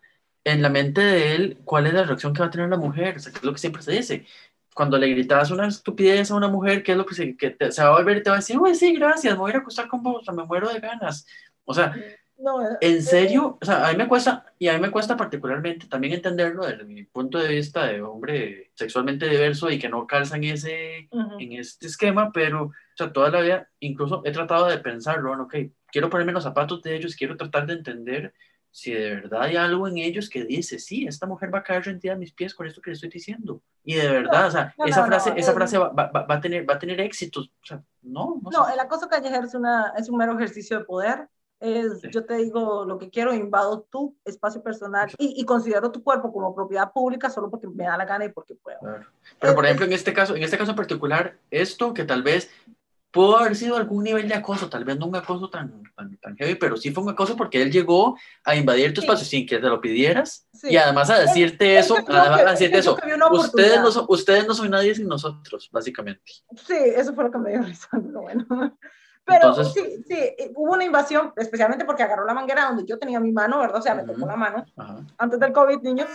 en 0.44 0.62
la 0.62 0.68
mente 0.70 1.00
de 1.00 1.34
él, 1.34 1.58
¿cuál 1.64 1.86
es 1.86 1.94
la 1.94 2.04
reacción 2.04 2.32
que 2.32 2.40
va 2.40 2.46
a 2.46 2.50
tener 2.50 2.68
la 2.70 2.76
mujer? 2.76 3.16
O 3.16 3.18
sea, 3.20 3.32
que 3.32 3.38
es 3.38 3.44
lo 3.44 3.52
que 3.52 3.58
siempre 3.58 3.82
se 3.82 3.92
dice. 3.92 4.26
cuando 4.74 4.96
le 4.98 5.08
gritas 5.08 5.50
una 5.50 5.66
estupidez 5.68 6.30
a 6.30 6.36
una 6.36 6.48
mujer, 6.48 6.82
¿qué 6.82 6.92
es 6.92 6.98
lo 6.98 7.04
que 7.06 7.14
se, 7.14 7.34
te- 7.34 7.72
se 7.72 7.82
va 7.82 7.88
a 7.88 7.92
volver 7.98 8.22
te 8.22 8.30
va 8.30 8.36
a 8.36 8.38
decir, 8.40 8.58
uy, 8.58 8.74
sí, 8.74 8.94
gracias, 8.94 9.34
me 9.34 9.40
voy 9.40 9.48
a 9.50 9.52
ir 9.54 9.56
a 9.56 9.60
acostar 9.60 9.88
con 9.88 10.02
vos, 10.02 10.24
me 10.32 10.44
muero 10.44 10.68
de 10.72 10.78
ganas? 10.80 11.26
O 11.64 11.74
sea, 11.74 11.94
No, 12.38 12.62
eh, 12.62 12.76
en 12.82 13.02
serio, 13.02 13.58
o 13.60 13.64
sea, 13.64 13.88
a 13.88 13.90
mí 13.92 13.98
me 13.98 14.06
cuesta, 14.06 14.44
y 14.60 14.68
a 14.68 14.74
mí 14.74 14.80
me 14.80 14.90
cuesta 14.92 15.16
particularmente 15.16 15.88
también 15.88 16.14
entenderlo 16.14 16.64
desde 16.64 16.84
mi 16.84 17.02
punto 17.04 17.38
de 17.38 17.48
vista 17.48 17.86
de 17.86 18.00
hombre 18.00 18.70
sexualmente 18.74 19.28
diverso 19.28 19.68
y 19.70 19.78
que 19.78 19.88
no 19.88 20.06
calza 20.06 20.36
en 20.36 20.44
ese, 20.44 21.08
en 21.40 21.52
este 21.52 21.88
esquema, 21.88 22.30
pero, 22.32 22.66
o 22.66 22.72
sea, 22.96 23.12
toda 23.12 23.30
la 23.30 23.40
vida, 23.40 23.68
incluso 23.80 24.22
he 24.24 24.30
tratado 24.30 24.66
de 24.66 24.78
pensarlo, 24.78 25.30
bueno, 25.30 25.44
ok, 25.44 25.54
quiero 25.90 26.08
ponerme 26.08 26.32
los 26.32 26.44
zapatos 26.44 26.80
de 26.82 26.94
ellos, 26.94 27.16
quiero 27.16 27.36
tratar 27.36 27.66
de 27.66 27.72
entender 27.74 28.32
si 28.70 28.92
de 28.92 29.14
verdad 29.16 29.42
hay 29.42 29.56
algo 29.56 29.88
en 29.88 29.98
ellos 29.98 30.28
que 30.30 30.44
dice, 30.44 30.78
sí, 30.78 31.06
esta 31.08 31.26
mujer 31.26 31.52
va 31.52 31.58
a 31.60 31.62
caer 31.64 31.84
rendida 31.86 32.12
a 32.12 32.16
mis 32.16 32.32
pies 32.32 32.54
con 32.54 32.66
esto 32.66 32.80
que 32.80 32.90
le 32.90 32.94
estoy 32.94 33.08
diciendo. 33.08 33.62
Y 33.82 33.94
de 33.94 34.08
verdad, 34.08 34.46
o 34.46 34.50
sea, 34.52 34.74
no, 34.78 34.84
esa 34.84 35.00
no, 35.00 35.06
frase, 35.06 35.32
esa 35.36 35.50
eh, 35.50 35.54
frase 35.54 35.78
va, 35.78 35.88
va- 35.88 36.10
va- 36.12 36.34
a 36.34 36.40
tener, 36.40 36.68
va 36.68 36.74
a 36.74 36.78
tener 36.78 37.00
éxitos. 37.00 37.48
O 37.62 37.66
sea, 37.66 37.82
no, 38.02 38.40
no, 38.52 38.68
el 38.68 38.78
acoso 38.78 39.08
callejero 39.08 39.44
es, 39.46 39.54
una, 39.54 39.94
es 39.96 40.08
un 40.08 40.18
mero 40.18 40.34
ejercicio 40.36 40.78
de 40.78 40.84
poder. 40.84 41.28
Es, 41.60 42.00
yo 42.12 42.24
te 42.24 42.34
digo 42.36 42.84
lo 42.84 42.98
que 42.98 43.10
quiero, 43.10 43.34
invado 43.34 43.86
tu 43.90 44.16
espacio 44.24 44.62
personal 44.62 45.10
y, 45.18 45.40
y 45.40 45.44
considero 45.44 45.90
tu 45.90 46.04
cuerpo 46.04 46.32
como 46.32 46.54
propiedad 46.54 46.92
pública 46.92 47.30
solo 47.30 47.50
porque 47.50 47.66
me 47.66 47.84
da 47.84 47.96
la 47.96 48.04
gana 48.04 48.24
y 48.26 48.28
porque 48.28 48.54
puedo. 48.54 48.78
Claro. 48.78 49.06
Pero 49.40 49.54
por 49.56 49.64
Es- 49.64 49.70
ejemplo, 49.70 49.86
en 49.86 49.92
este 49.92 50.12
caso, 50.14 50.36
en 50.36 50.42
este 50.44 50.56
caso 50.56 50.70
en 50.70 50.76
particular, 50.76 51.36
esto 51.50 51.92
que 51.92 52.04
tal 52.04 52.22
vez 52.22 52.48
pudo 53.10 53.38
haber 53.38 53.56
sido 53.56 53.76
algún 53.76 54.04
nivel 54.04 54.28
de 54.28 54.34
acoso, 54.34 54.68
tal 54.68 54.84
vez 54.84 54.98
no 54.98 55.06
un 55.06 55.16
acoso 55.16 55.48
tan, 55.50 55.82
tan, 55.96 56.16
tan 56.18 56.36
heavy, 56.36 56.54
pero 56.56 56.76
sí 56.76 56.92
fue 56.92 57.02
un 57.02 57.08
acoso 57.10 57.34
porque 57.36 57.60
él 57.60 57.72
llegó 57.72 58.16
a 58.44 58.54
invadir 58.54 58.94
tu 58.94 59.00
Sí. 59.00 59.06
espacio 59.06 59.26
sin 59.26 59.46
que 59.46 59.58
te 59.58 59.66
lo 59.66 59.80
pidieras 59.80 60.46
Sí. 60.52 60.68
y 60.70 60.76
además 60.76 61.10
a 61.10 61.18
decirte 61.18 61.72
Él- 61.72 61.78
eso, 61.78 61.94
creyó 62.04 62.20
además 62.20 62.40
que- 62.42 62.46
a 62.46 62.50
decirte 62.52 62.72
creyó 62.80 63.16
eso, 63.16 63.32
ustedes 63.40 63.80
no, 63.80 63.90
son, 63.90 64.04
ustedes 64.08 64.46
no 64.46 64.54
son 64.54 64.70
nadie 64.70 64.94
sin 64.94 65.08
nosotros, 65.08 65.68
básicamente. 65.72 66.22
Sí, 66.66 66.74
eso 66.94 67.14
fue 67.14 67.24
lo 67.24 67.30
que 67.32 67.38
me 67.38 67.50
dio 67.50 67.62
risa, 67.62 67.88
pero 67.90 68.20
bueno. 68.20 68.46
Pero 69.28 69.48
Entonces- 69.50 69.72
sí, 69.74 70.02
sí, 70.08 70.14
eh, 70.18 70.50
hubo 70.56 70.72
una 70.72 70.84
invasión, 70.84 71.32
especialmente 71.36 71.84
porque 71.84 72.02
agarró 72.02 72.24
la 72.24 72.32
manguera 72.32 72.64
donde 72.64 72.86
yo 72.86 72.98
tenía 72.98 73.20
mi 73.20 73.30
mano, 73.30 73.58
¿verdad? 73.58 73.76
O 73.76 73.82
sea, 73.82 73.94
me 73.94 74.04
tocó 74.04 74.26
la 74.26 74.36
mano 74.36 74.64
antes 75.18 75.38
del 75.38 75.52
COVID, 75.52 75.82
niños. 75.82 76.08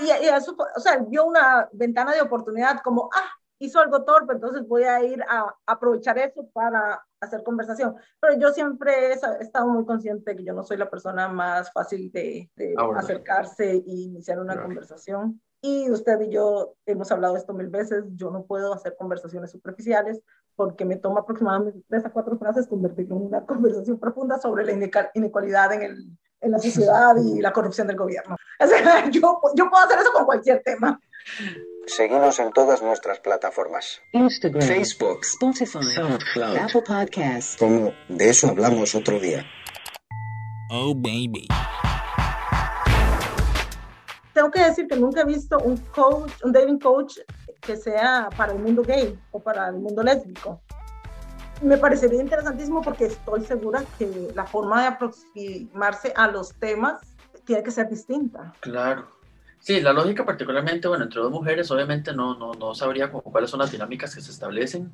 Y, 0.00 0.04
y 0.04 0.28
eso, 0.28 0.54
o 0.76 0.80
sea, 0.80 0.98
vio 0.98 1.24
una 1.24 1.68
ventana 1.72 2.12
de 2.12 2.20
oportunidad 2.20 2.80
como, 2.82 3.08
ah, 3.14 3.30
hizo 3.58 3.78
algo 3.80 4.04
torpe, 4.04 4.34
entonces 4.34 4.66
voy 4.66 4.82
a 4.84 5.02
ir 5.02 5.22
a 5.28 5.54
aprovechar 5.66 6.18
eso 6.18 6.46
para 6.52 7.02
hacer 7.20 7.42
conversación. 7.44 7.94
Pero 8.20 8.36
yo 8.38 8.52
siempre 8.52 9.12
he 9.12 9.18
estado 9.40 9.68
muy 9.68 9.86
consciente 9.86 10.32
de 10.32 10.36
que 10.36 10.44
yo 10.44 10.52
no 10.52 10.64
soy 10.64 10.76
la 10.76 10.90
persona 10.90 11.28
más 11.28 11.72
fácil 11.72 12.10
de, 12.12 12.50
de 12.56 12.74
Abordar. 12.76 13.04
acercarse 13.04 13.70
e 13.70 13.82
iniciar 13.86 14.40
una 14.40 14.54
Claro. 14.54 14.66
conversación. 14.68 15.40
Y 15.64 15.88
usted 15.90 16.20
y 16.22 16.30
yo 16.30 16.74
hemos 16.86 17.12
hablado 17.12 17.36
esto 17.36 17.52
mil 17.54 17.68
veces, 17.68 18.02
yo 18.16 18.32
no 18.32 18.42
puedo 18.44 18.74
hacer 18.74 18.96
conversaciones 18.98 19.52
superficiales 19.52 20.20
porque 20.56 20.84
me 20.84 20.96
toma 20.96 21.20
aproximadamente 21.20 21.80
tres 21.88 22.04
a 22.04 22.10
cuatro 22.10 22.36
frases 22.38 22.66
convertirlo 22.66 23.16
en 23.16 23.22
una 23.22 23.40
conversación 23.46 23.98
profunda 23.98 24.38
sobre 24.38 24.64
la 24.64 24.72
inequalidad 25.14 25.72
en, 25.72 25.82
el, 25.82 26.18
en 26.40 26.50
la 26.50 26.58
sociedad 26.58 27.14
y 27.16 27.40
la 27.40 27.52
corrupción 27.52 27.86
del 27.86 27.96
gobierno. 27.96 28.36
O 28.62 28.66
sea, 28.66 29.10
yo, 29.10 29.40
yo 29.56 29.68
puedo 29.68 29.84
hacer 29.84 29.98
eso 29.98 30.12
con 30.12 30.24
cualquier 30.24 30.62
tema. 30.62 31.00
Seguimos 31.86 32.38
en 32.38 32.52
todas 32.52 32.80
nuestras 32.80 33.18
plataformas. 33.18 34.00
Instagram, 34.12 34.62
Facebook, 34.62 35.18
Spotify, 35.22 35.82
SoundCloud. 35.82 36.56
Apple 36.56 36.82
Podcasts. 36.86 37.56
Como 37.58 37.92
de 38.08 38.30
eso 38.30 38.48
hablamos 38.48 38.94
otro 38.94 39.18
día. 39.18 39.44
Oh, 40.70 40.94
baby. 40.94 41.48
Tengo 44.32 44.50
que 44.50 44.60
decir 44.60 44.86
que 44.86 44.96
nunca 44.96 45.22
he 45.22 45.24
visto 45.24 45.58
un 45.58 45.76
coach, 45.76 46.32
un 46.44 46.52
dating 46.52 46.78
coach 46.78 47.18
que 47.64 47.76
sea 47.76 48.28
para 48.36 48.52
el 48.52 48.58
mundo 48.58 48.82
gay 48.82 49.18
o 49.30 49.40
para 49.40 49.68
el 49.68 49.76
mundo 49.76 50.02
lésbico. 50.02 50.60
Me 51.62 51.78
parecería 51.78 52.20
interesantísimo 52.20 52.82
porque 52.82 53.06
estoy 53.06 53.44
segura 53.44 53.84
que 53.98 54.32
la 54.34 54.44
forma 54.44 54.82
de 54.82 54.88
aproximarse 54.88 56.12
a 56.16 56.26
los 56.26 56.52
temas 56.54 57.00
tiene 57.44 57.62
que 57.62 57.70
ser 57.70 57.88
distinta. 57.88 58.52
Claro. 58.60 59.06
Sí, 59.60 59.80
la 59.80 59.92
lógica 59.92 60.24
particularmente, 60.24 60.88
bueno, 60.88 61.04
entre 61.04 61.20
dos 61.20 61.30
mujeres, 61.30 61.70
obviamente 61.70 62.12
no, 62.12 62.36
no, 62.36 62.52
no 62.54 62.74
sabría 62.74 63.12
cuáles 63.12 63.48
son 63.48 63.60
las 63.60 63.70
dinámicas 63.70 64.12
que 64.12 64.20
se 64.20 64.32
establecen, 64.32 64.92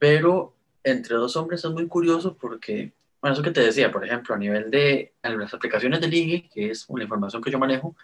pero 0.00 0.52
entre 0.82 1.14
dos 1.14 1.36
hombres 1.36 1.64
es 1.64 1.70
muy 1.70 1.86
curioso 1.86 2.36
porque, 2.36 2.92
bueno, 3.20 3.34
eso 3.34 3.42
que 3.44 3.52
te 3.52 3.60
decía, 3.60 3.92
por 3.92 4.04
ejemplo, 4.04 4.34
a 4.34 4.38
nivel 4.38 4.68
de 4.72 5.14
las 5.22 5.54
aplicaciones 5.54 6.00
de 6.00 6.08
ligue, 6.08 6.48
que 6.52 6.72
es 6.72 6.86
una 6.88 7.04
información 7.04 7.40
que 7.40 7.52
yo 7.52 7.58
manejo, 7.60 7.94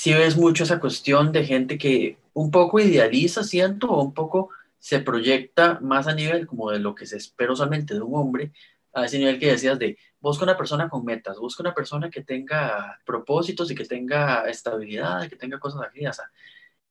sí 0.00 0.14
ves 0.14 0.38
mucho 0.38 0.64
esa 0.64 0.80
cuestión 0.80 1.30
de 1.30 1.44
gente 1.44 1.76
que 1.76 2.16
un 2.32 2.50
poco 2.50 2.80
idealiza, 2.80 3.44
siento, 3.44 3.90
o 3.90 4.02
un 4.02 4.14
poco 4.14 4.48
se 4.78 5.00
proyecta 5.00 5.78
más 5.82 6.06
a 6.06 6.14
nivel 6.14 6.46
como 6.46 6.70
de 6.70 6.78
lo 6.78 6.94
que 6.94 7.04
se 7.04 7.18
espera 7.18 7.52
usualmente 7.52 7.92
de 7.92 8.00
un 8.00 8.14
hombre, 8.14 8.50
a 8.94 9.04
ese 9.04 9.18
nivel 9.18 9.38
que 9.38 9.52
decías 9.52 9.78
de 9.78 9.98
busca 10.18 10.44
una 10.44 10.56
persona 10.56 10.88
con 10.88 11.04
metas, 11.04 11.38
busca 11.38 11.62
una 11.62 11.74
persona 11.74 12.08
que 12.08 12.22
tenga 12.22 12.98
propósitos 13.04 13.70
y 13.70 13.74
que 13.74 13.84
tenga 13.84 14.48
estabilidad, 14.48 15.28
que 15.28 15.36
tenga 15.36 15.60
cosas 15.60 15.82
así, 15.82 16.06
o 16.06 16.12
sea, 16.14 16.30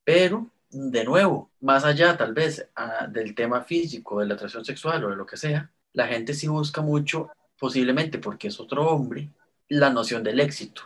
pero 0.03 0.47
de 0.69 1.03
nuevo, 1.03 1.49
más 1.61 1.85
allá 1.85 2.15
tal 2.15 2.35
vez 2.35 2.69
ah, 2.75 3.07
del 3.07 3.33
tema 3.33 3.61
físico, 3.63 4.19
de 4.19 4.27
la 4.27 4.35
atracción 4.35 4.63
sexual 4.63 5.03
o 5.03 5.09
de 5.09 5.15
lo 5.15 5.25
que 5.25 5.37
sea, 5.37 5.71
la 5.93 6.05
gente 6.05 6.35
sí 6.35 6.47
busca 6.47 6.83
mucho, 6.83 7.31
posiblemente 7.57 8.19
porque 8.19 8.49
es 8.49 8.59
otro 8.59 8.87
hombre, 8.87 9.31
la 9.67 9.89
noción 9.89 10.23
del 10.23 10.39
éxito. 10.39 10.83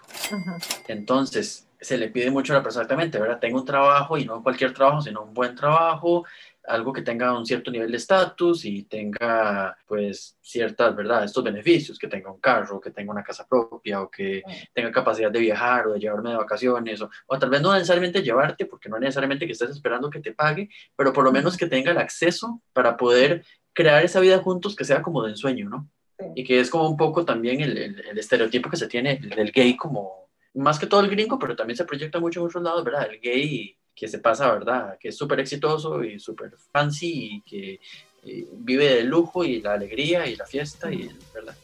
Entonces, 0.87 1.67
se 1.83 1.97
le 1.97 2.09
pide 2.09 2.31
mucho 2.31 2.53
a 2.53 2.57
la 2.57 2.63
persona 2.63 2.83
exactamente, 2.83 3.19
¿verdad? 3.19 3.39
Tengo 3.39 3.59
un 3.59 3.65
trabajo 3.65 4.17
y 4.17 4.25
no 4.25 4.41
cualquier 4.41 4.73
trabajo, 4.73 5.01
sino 5.01 5.23
un 5.23 5.33
buen 5.33 5.53
trabajo, 5.55 6.25
algo 6.65 6.93
que 6.93 7.01
tenga 7.01 7.37
un 7.37 7.45
cierto 7.45 7.69
nivel 7.71 7.91
de 7.91 7.97
estatus 7.97 8.63
y 8.65 8.83
tenga, 8.83 9.77
pues, 9.85 10.37
ciertas, 10.41 10.95
¿verdad? 10.95 11.25
Estos 11.25 11.43
beneficios, 11.43 11.99
que 11.99 12.07
tenga 12.07 12.31
un 12.31 12.39
carro, 12.39 12.79
que 12.79 12.91
tenga 12.91 13.11
una 13.11 13.23
casa 13.23 13.45
propia 13.47 14.01
o 14.01 14.09
que 14.09 14.41
tenga 14.73 14.91
capacidad 14.91 15.29
de 15.29 15.39
viajar 15.39 15.87
o 15.87 15.93
de 15.93 15.99
llevarme 15.99 16.29
de 16.29 16.37
vacaciones 16.37 17.01
o, 17.01 17.09
o 17.27 17.39
tal 17.39 17.49
vez 17.49 17.61
no 17.61 17.73
necesariamente 17.73 18.21
llevarte, 18.21 18.65
porque 18.65 18.89
no 18.89 18.97
necesariamente 18.97 19.45
que 19.45 19.51
estés 19.51 19.71
esperando 19.71 20.09
que 20.09 20.21
te 20.21 20.31
pague, 20.31 20.69
pero 20.95 21.11
por 21.11 21.25
lo 21.25 21.31
menos 21.31 21.57
que 21.57 21.67
tenga 21.67 21.91
el 21.91 21.97
acceso 21.97 22.61
para 22.71 22.95
poder 22.95 23.43
crear 23.73 24.03
esa 24.05 24.21
vida 24.21 24.39
juntos 24.39 24.75
que 24.75 24.85
sea 24.85 25.01
como 25.01 25.23
de 25.23 25.31
ensueño, 25.31 25.69
¿no? 25.69 25.89
Sí. 26.17 26.25
Y 26.35 26.43
que 26.45 26.59
es 26.59 26.69
como 26.69 26.87
un 26.87 26.95
poco 26.95 27.25
también 27.25 27.59
el, 27.59 27.77
el, 27.77 27.99
el 27.99 28.17
estereotipo 28.17 28.69
que 28.69 28.77
se 28.77 28.87
tiene 28.87 29.17
del 29.17 29.51
gay 29.51 29.75
como, 29.75 30.22
más 30.53 30.79
que 30.79 30.87
todo 30.87 31.01
el 31.01 31.09
gringo, 31.09 31.39
pero 31.39 31.55
también 31.55 31.77
se 31.77 31.85
proyecta 31.85 32.19
mucho 32.19 32.39
en 32.39 32.45
otros 32.47 32.63
lados, 32.63 32.83
¿verdad? 32.83 33.09
El 33.09 33.19
gay 33.19 33.75
que 33.95 34.07
se 34.07 34.19
pasa, 34.19 34.51
¿verdad? 34.51 34.97
Que 34.99 35.09
es 35.09 35.17
súper 35.17 35.39
exitoso 35.39 36.03
y 36.03 36.19
súper 36.19 36.51
fancy 36.71 37.35
y 37.35 37.41
que 37.41 37.79
eh, 38.25 38.47
vive 38.51 38.95
del 38.95 39.07
lujo 39.07 39.43
y 39.43 39.61
la 39.61 39.73
alegría 39.73 40.27
y 40.27 40.35
la 40.35 40.45
fiesta, 40.45 40.91
y, 40.91 41.09
¿verdad? 41.33 41.55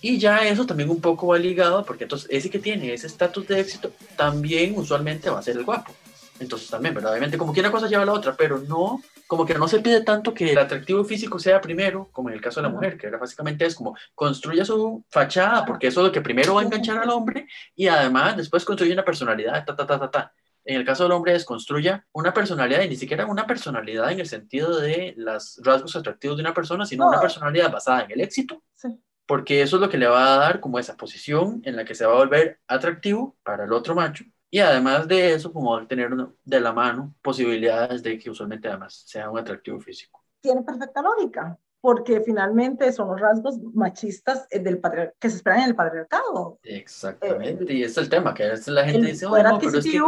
Y 0.00 0.18
ya 0.18 0.46
eso 0.46 0.64
también 0.64 0.90
un 0.90 1.00
poco 1.00 1.28
va 1.28 1.38
ligado, 1.38 1.84
porque 1.84 2.04
entonces 2.04 2.28
ese 2.30 2.50
que 2.50 2.60
tiene 2.60 2.92
ese 2.92 3.08
estatus 3.08 3.48
de 3.48 3.60
éxito 3.60 3.92
también 4.16 4.74
usualmente 4.76 5.28
va 5.28 5.40
a 5.40 5.42
ser 5.42 5.56
el 5.56 5.64
guapo. 5.64 5.92
Entonces 6.38 6.70
también, 6.70 6.94
¿verdad? 6.94 7.10
Obviamente 7.12 7.36
como 7.36 7.52
que 7.52 7.60
una 7.60 7.72
cosa 7.72 7.88
lleva 7.88 8.04
a 8.04 8.06
la 8.06 8.12
otra, 8.12 8.36
pero 8.36 8.58
no, 8.58 9.02
como 9.28 9.44
que 9.46 9.54
no 9.54 9.68
se 9.68 9.80
pide 9.80 10.00
tanto 10.00 10.32
que 10.34 10.52
el 10.52 10.58
atractivo 10.58 11.04
físico 11.04 11.38
sea 11.38 11.60
primero, 11.60 12.08
como 12.10 12.30
en 12.30 12.34
el 12.34 12.40
caso 12.40 12.60
de 12.60 12.66
la 12.66 12.72
mujer, 12.74 12.96
que 12.96 13.10
básicamente 13.10 13.66
es 13.66 13.74
como 13.74 13.94
construya 14.14 14.64
su 14.64 15.04
fachada, 15.10 15.64
porque 15.66 15.86
eso 15.88 16.00
es 16.00 16.06
lo 16.06 16.12
que 16.12 16.22
primero 16.22 16.54
va 16.54 16.62
a 16.62 16.64
enganchar 16.64 16.98
al 16.98 17.10
hombre, 17.10 17.46
y 17.76 17.86
además 17.88 18.36
después 18.38 18.64
construye 18.64 18.92
una 18.92 19.04
personalidad, 19.04 19.64
ta, 19.66 19.76
ta, 19.76 19.86
ta, 19.86 19.98
ta, 20.00 20.10
ta. 20.10 20.32
En 20.64 20.76
el 20.76 20.84
caso 20.84 21.02
del 21.02 21.12
hombre 21.12 21.34
es 21.34 21.44
construya 21.44 22.06
una 22.12 22.32
personalidad, 22.32 22.80
y 22.82 22.88
ni 22.88 22.96
siquiera 22.96 23.26
una 23.26 23.46
personalidad 23.46 24.10
en 24.12 24.20
el 24.20 24.26
sentido 24.26 24.80
de 24.80 25.14
los 25.18 25.60
rasgos 25.62 25.94
atractivos 25.94 26.36
de 26.38 26.42
una 26.42 26.54
persona, 26.54 26.84
sino 26.86 27.04
No. 27.04 27.10
una 27.10 27.20
personalidad 27.20 27.70
basada 27.70 28.04
en 28.04 28.12
el 28.12 28.20
éxito, 28.22 28.62
Sí. 28.74 28.88
porque 29.26 29.60
eso 29.60 29.76
es 29.76 29.82
lo 29.82 29.90
que 29.90 29.98
le 29.98 30.06
va 30.08 30.34
a 30.34 30.38
dar 30.38 30.60
como 30.60 30.78
esa 30.78 30.96
posición 30.96 31.60
en 31.64 31.76
la 31.76 31.84
que 31.84 31.94
se 31.94 32.06
va 32.06 32.14
a 32.14 32.16
volver 32.16 32.60
atractivo 32.66 33.36
para 33.42 33.64
el 33.64 33.72
otro 33.74 33.94
macho. 33.94 34.24
Y 34.50 34.60
además 34.60 35.06
de 35.06 35.34
eso, 35.34 35.52
como 35.52 35.86
tener 35.86 36.10
de 36.44 36.60
la 36.60 36.72
mano 36.72 37.14
posibilidades 37.22 38.02
de 38.02 38.18
que 38.18 38.30
usualmente 38.30 38.68
además 38.68 39.02
sea 39.06 39.30
un 39.30 39.38
atractivo 39.38 39.78
físico. 39.80 40.22
Tiene 40.40 40.62
perfecta 40.62 41.02
lógica, 41.02 41.58
porque 41.80 42.20
finalmente 42.22 42.90
son 42.92 43.08
los 43.08 43.20
rasgos 43.20 43.58
machistas 43.74 44.46
eh, 44.50 44.60
del 44.60 44.80
que 45.18 45.28
se 45.30 45.36
esperan 45.36 45.60
en 45.60 45.68
el 45.68 45.76
patriarcado. 45.76 46.58
Exactamente, 46.62 47.72
y 47.72 47.82
ese 47.82 47.92
es 47.92 47.98
el 47.98 48.08
tema, 48.08 48.32
que 48.32 48.44
a 48.44 48.50
veces 48.50 48.68
la 48.68 48.84
gente 48.84 49.06
dice, 49.06 49.26
"Oh, 49.26 49.42
no, 49.42 49.58
pero 49.58 49.78
es 49.78 49.84
que 49.84 50.00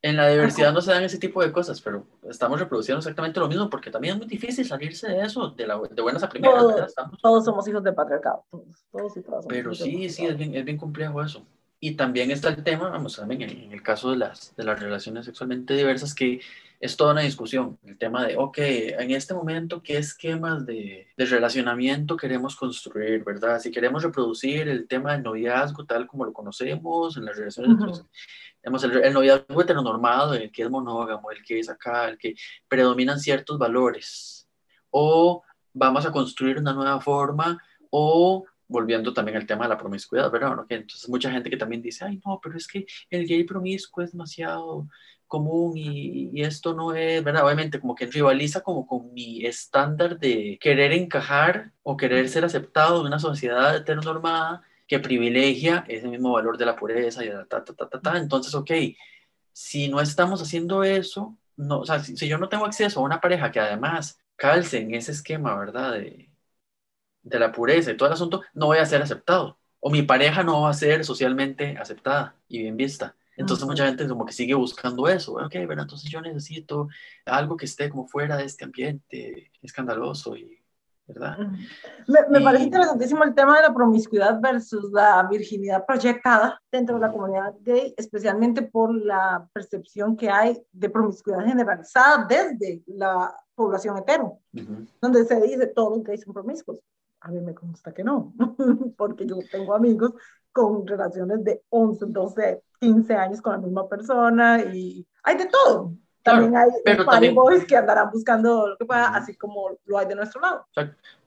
en 0.00 0.16
la 0.16 0.28
diversidad 0.28 0.72
no 0.72 0.80
se 0.80 0.92
dan 0.92 1.02
ese 1.02 1.18
tipo 1.18 1.42
de 1.42 1.50
cosas, 1.50 1.80
pero 1.80 2.06
estamos 2.30 2.60
reproduciendo 2.60 2.98
exactamente 2.98 3.40
lo 3.40 3.48
mismo, 3.48 3.68
porque 3.68 3.90
también 3.90 4.14
es 4.14 4.18
muy 4.18 4.28
difícil 4.28 4.64
salirse 4.64 5.08
de 5.08 5.22
eso, 5.22 5.50
de, 5.50 5.66
la, 5.66 5.80
de 5.90 6.02
buenas 6.02 6.22
a 6.22 6.28
primeras, 6.28 6.56
Todo. 6.56 6.68
¿verdad? 6.68 6.86
Estamos- 6.86 7.20
todos 7.20 7.44
somos 7.44 7.66
hijos 7.66 7.82
del 7.82 7.94
patriarcado, 7.94 8.44
todos, 8.48 8.86
todos 8.92 9.16
y 9.16 9.22
todas 9.22 9.46
Pero 9.46 9.74
sí, 9.74 10.08
sí, 10.08 10.26
es 10.26 10.36
bien, 10.36 10.54
es 10.54 10.64
bien 10.64 10.76
complejo 10.76 11.20
eso. 11.20 11.44
Y 11.80 11.94
también 11.94 12.30
está 12.32 12.48
el 12.48 12.64
tema, 12.64 12.88
vamos, 12.88 13.16
también 13.16 13.42
en, 13.42 13.50
en 13.50 13.72
el 13.72 13.82
caso 13.82 14.10
de 14.10 14.16
las, 14.16 14.54
de 14.56 14.64
las 14.64 14.80
relaciones 14.80 15.26
sexualmente 15.26 15.74
diversas, 15.74 16.12
que 16.12 16.40
es 16.80 16.96
toda 16.96 17.12
una 17.12 17.20
discusión. 17.22 17.78
El 17.84 17.96
tema 17.96 18.26
de, 18.26 18.36
ok, 18.36 18.58
en 18.58 19.10
este 19.12 19.32
momento, 19.32 19.80
¿qué 19.82 19.96
esquemas 19.96 20.66
de, 20.66 21.06
de 21.16 21.24
relacionamiento 21.26 22.16
queremos 22.16 22.56
construir, 22.56 23.22
verdad? 23.22 23.60
Si 23.60 23.70
queremos 23.70 24.02
reproducir 24.02 24.68
el 24.68 24.88
tema 24.88 25.12
del 25.12 25.22
noviazgo 25.22 25.84
tal 25.84 26.06
como 26.08 26.24
lo 26.24 26.32
conocemos 26.32 27.16
en 27.16 27.24
las 27.24 27.36
relaciones, 27.36 27.72
Ujú. 27.72 28.08
digamos, 28.62 28.84
el, 28.84 29.04
el 29.04 29.12
noviazgo 29.12 29.62
heteronormado, 29.62 30.34
el 30.34 30.50
que 30.50 30.62
es 30.62 30.70
monógamo, 30.70 31.30
el 31.30 31.42
que 31.44 31.60
es 31.60 31.68
acá, 31.68 32.08
el 32.08 32.18
que 32.18 32.34
predominan 32.66 33.20
ciertos 33.20 33.56
valores, 33.56 34.48
o 34.90 35.44
vamos 35.72 36.06
a 36.06 36.10
construir 36.10 36.58
una 36.58 36.72
nueva 36.72 37.00
forma, 37.00 37.62
o 37.90 38.44
volviendo 38.68 39.12
también 39.12 39.36
al 39.38 39.46
tema 39.46 39.64
de 39.64 39.70
la 39.70 39.78
promiscuidad, 39.78 40.30
¿verdad? 40.30 40.48
Bueno, 40.48 40.66
que 40.66 40.76
entonces 40.76 41.08
mucha 41.08 41.30
gente 41.30 41.50
que 41.50 41.56
también 41.56 41.82
dice, 41.82 42.04
ay, 42.04 42.20
no, 42.24 42.38
pero 42.42 42.56
es 42.56 42.68
que 42.68 42.86
el 43.10 43.26
gay 43.26 43.44
promiscuo 43.44 44.04
es 44.04 44.12
demasiado 44.12 44.88
común 45.26 45.76
y, 45.76 46.30
y 46.32 46.42
esto 46.42 46.74
no 46.74 46.94
es, 46.94 47.22
¿verdad? 47.24 47.44
Obviamente 47.44 47.80
como 47.80 47.94
que 47.94 48.06
rivaliza 48.06 48.62
como 48.62 48.86
con 48.86 49.12
mi 49.12 49.44
estándar 49.44 50.18
de 50.18 50.58
querer 50.60 50.92
encajar 50.92 51.72
o 51.82 51.96
querer 51.96 52.28
ser 52.28 52.44
aceptado 52.44 53.00
en 53.00 53.08
una 53.08 53.18
sociedad 53.18 53.76
heteronormada 53.76 54.62
que 54.86 54.98
privilegia 54.98 55.84
ese 55.88 56.08
mismo 56.08 56.32
valor 56.32 56.56
de 56.58 56.66
la 56.66 56.76
pureza 56.76 57.24
y 57.24 57.28
de 57.28 57.34
la 57.34 57.44
ta, 57.46 57.64
ta, 57.64 57.74
ta, 57.74 57.88
ta, 57.88 58.00
ta. 58.00 58.16
Entonces, 58.18 58.54
ok, 58.54 58.70
si 59.52 59.88
no 59.88 60.00
estamos 60.00 60.40
haciendo 60.42 60.82
eso, 60.82 61.36
no, 61.56 61.80
o 61.80 61.86
sea, 61.86 62.00
si, 62.02 62.16
si 62.16 62.28
yo 62.28 62.38
no 62.38 62.48
tengo 62.48 62.64
acceso 62.64 63.00
a 63.00 63.02
una 63.02 63.20
pareja 63.20 63.50
que 63.52 63.60
además 63.60 64.18
calce 64.36 64.78
en 64.78 64.94
ese 64.94 65.12
esquema, 65.12 65.58
¿verdad? 65.58 65.92
De, 65.94 66.30
de 67.28 67.38
la 67.38 67.52
pureza 67.52 67.90
y 67.90 67.96
todo 67.96 68.08
el 68.08 68.14
asunto, 68.14 68.42
no 68.54 68.66
voy 68.66 68.78
a 68.78 68.86
ser 68.86 69.02
aceptado. 69.02 69.58
O 69.80 69.90
mi 69.90 70.02
pareja 70.02 70.42
no 70.42 70.62
va 70.62 70.70
a 70.70 70.74
ser 70.74 71.04
socialmente 71.04 71.76
aceptada 71.78 72.34
y 72.48 72.58
bien 72.62 72.76
vista. 72.76 73.14
Entonces 73.36 73.62
Ujú. 73.62 73.72
mucha 73.72 73.86
gente 73.86 74.08
como 74.08 74.24
que 74.26 74.32
sigue 74.32 74.54
buscando 74.54 75.06
eso. 75.06 75.34
Ok, 75.34 75.54
¿verdad? 75.68 75.82
Entonces 75.84 76.10
yo 76.10 76.20
necesito 76.20 76.88
algo 77.24 77.56
que 77.56 77.66
esté 77.66 77.88
como 77.88 78.06
fuera 78.08 78.36
de 78.36 78.44
este 78.44 78.64
ambiente 78.64 79.52
escandaloso 79.62 80.34
y, 80.36 80.58
¿verdad? 81.06 81.38
Me, 82.08 82.18
me 82.30 82.40
Y- 82.40 82.44
parece 82.44 82.64
interesantísimo 82.64 83.22
el 83.22 83.34
tema 83.36 83.56
de 83.56 83.62
la 83.68 83.72
promiscuidad 83.72 84.40
versus 84.40 84.90
la 84.90 85.22
virginidad 85.30 85.86
proyectada 85.86 86.60
dentro 86.72 86.96
de 86.96 87.02
la 87.02 87.12
comunidad 87.12 87.54
gay, 87.60 87.94
especialmente 87.96 88.62
por 88.62 88.92
la 88.92 89.48
percepción 89.52 90.16
que 90.16 90.28
hay 90.28 90.60
de 90.72 90.90
promiscuidad 90.90 91.44
generalizada 91.46 92.26
desde 92.28 92.82
la 92.88 93.32
población 93.54 93.96
hetero, 93.98 94.40
Ujú. 94.52 94.86
donde 95.00 95.24
se 95.24 95.40
dice 95.40 95.66
todos 95.68 95.98
los 95.98 96.02
gays 96.04 96.22
son 96.22 96.34
promiscuos. 96.34 96.78
A 97.20 97.30
mí 97.30 97.40
me 97.40 97.54
consta 97.54 97.92
que 97.92 98.04
no, 98.04 98.32
porque 98.96 99.26
yo 99.26 99.36
tengo 99.50 99.74
amigos 99.74 100.12
con 100.52 100.86
relaciones 100.86 101.44
de 101.44 101.62
11, 101.68 102.06
12, 102.08 102.62
15 102.80 103.14
años 103.14 103.42
con 103.42 103.52
la 103.52 103.58
misma 103.58 103.88
persona 103.88 104.60
y 104.72 105.06
hay 105.22 105.36
de 105.36 105.46
todo. 105.46 105.94
También 106.22 106.56
hay 106.56 106.68
pero 106.84 107.06
también- 107.06 107.34
boys 107.34 107.64
que 107.64 107.76
andarán 107.76 108.10
buscando 108.12 108.68
lo 108.68 108.76
que 108.76 108.84
pueda, 108.84 109.14
así 109.14 109.34
como 109.34 109.78
lo 109.86 109.98
hay 109.98 110.06
de 110.06 110.14
nuestro 110.14 110.40
lado. 110.40 110.66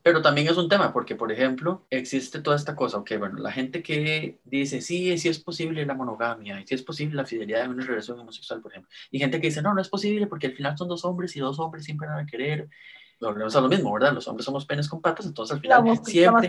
Pero 0.04 0.22
también 0.22 0.48
es 0.48 0.58
un 0.58 0.68
tema, 0.70 0.92
porque, 0.94 1.16
por 1.16 1.32
ejemplo, 1.32 1.86
existe 1.90 2.40
toda 2.42 2.56
esta 2.56 2.76
cosa, 2.76 2.98
ok, 2.98 3.12
bueno, 3.20 3.38
la 3.40 3.52
gente 3.52 3.82
que 3.84 4.40
dice, 4.44 4.82
sí, 4.82 5.18
sí 5.18 5.30
es 5.30 5.40
posible 5.40 5.86
la 5.86 5.94
monogamia, 5.94 6.60
y 6.60 6.68
sí 6.68 6.76
es 6.76 6.84
posible 6.84 7.16
la 7.16 7.26
fidelidad 7.26 7.66
en 7.66 7.72
una 7.72 7.86
relación 7.86 8.20
homosexual, 8.20 8.62
por 8.62 8.72
ejemplo, 8.72 8.90
y 9.12 9.20
gente 9.20 9.40
que 9.40 9.48
dice, 9.48 9.62
no, 9.62 9.74
no 9.74 9.82
es 9.82 9.90
posible 9.90 10.28
porque 10.28 10.48
al 10.48 10.54
final 10.54 10.78
son 10.78 10.88
dos 10.88 11.06
hombres 11.06 11.36
y 11.36 11.40
dos 11.40 11.60
hombres 11.60 11.86
siempre 11.86 12.08
van 12.08 12.20
a 12.20 12.26
querer, 12.26 12.68
volvemos 13.22 13.56
a 13.56 13.62
lo 13.62 13.70
mismo, 13.70 13.94
¿verdad? 13.94 14.14
Los 14.14 14.28
hombres 14.28 14.46
somos 14.46 14.66
penes 14.66 14.90
con 14.90 15.00
patas, 15.00 15.26
entonces 15.28 15.54
al 15.56 15.62
final 15.62 15.84
siempre... 16.12 16.48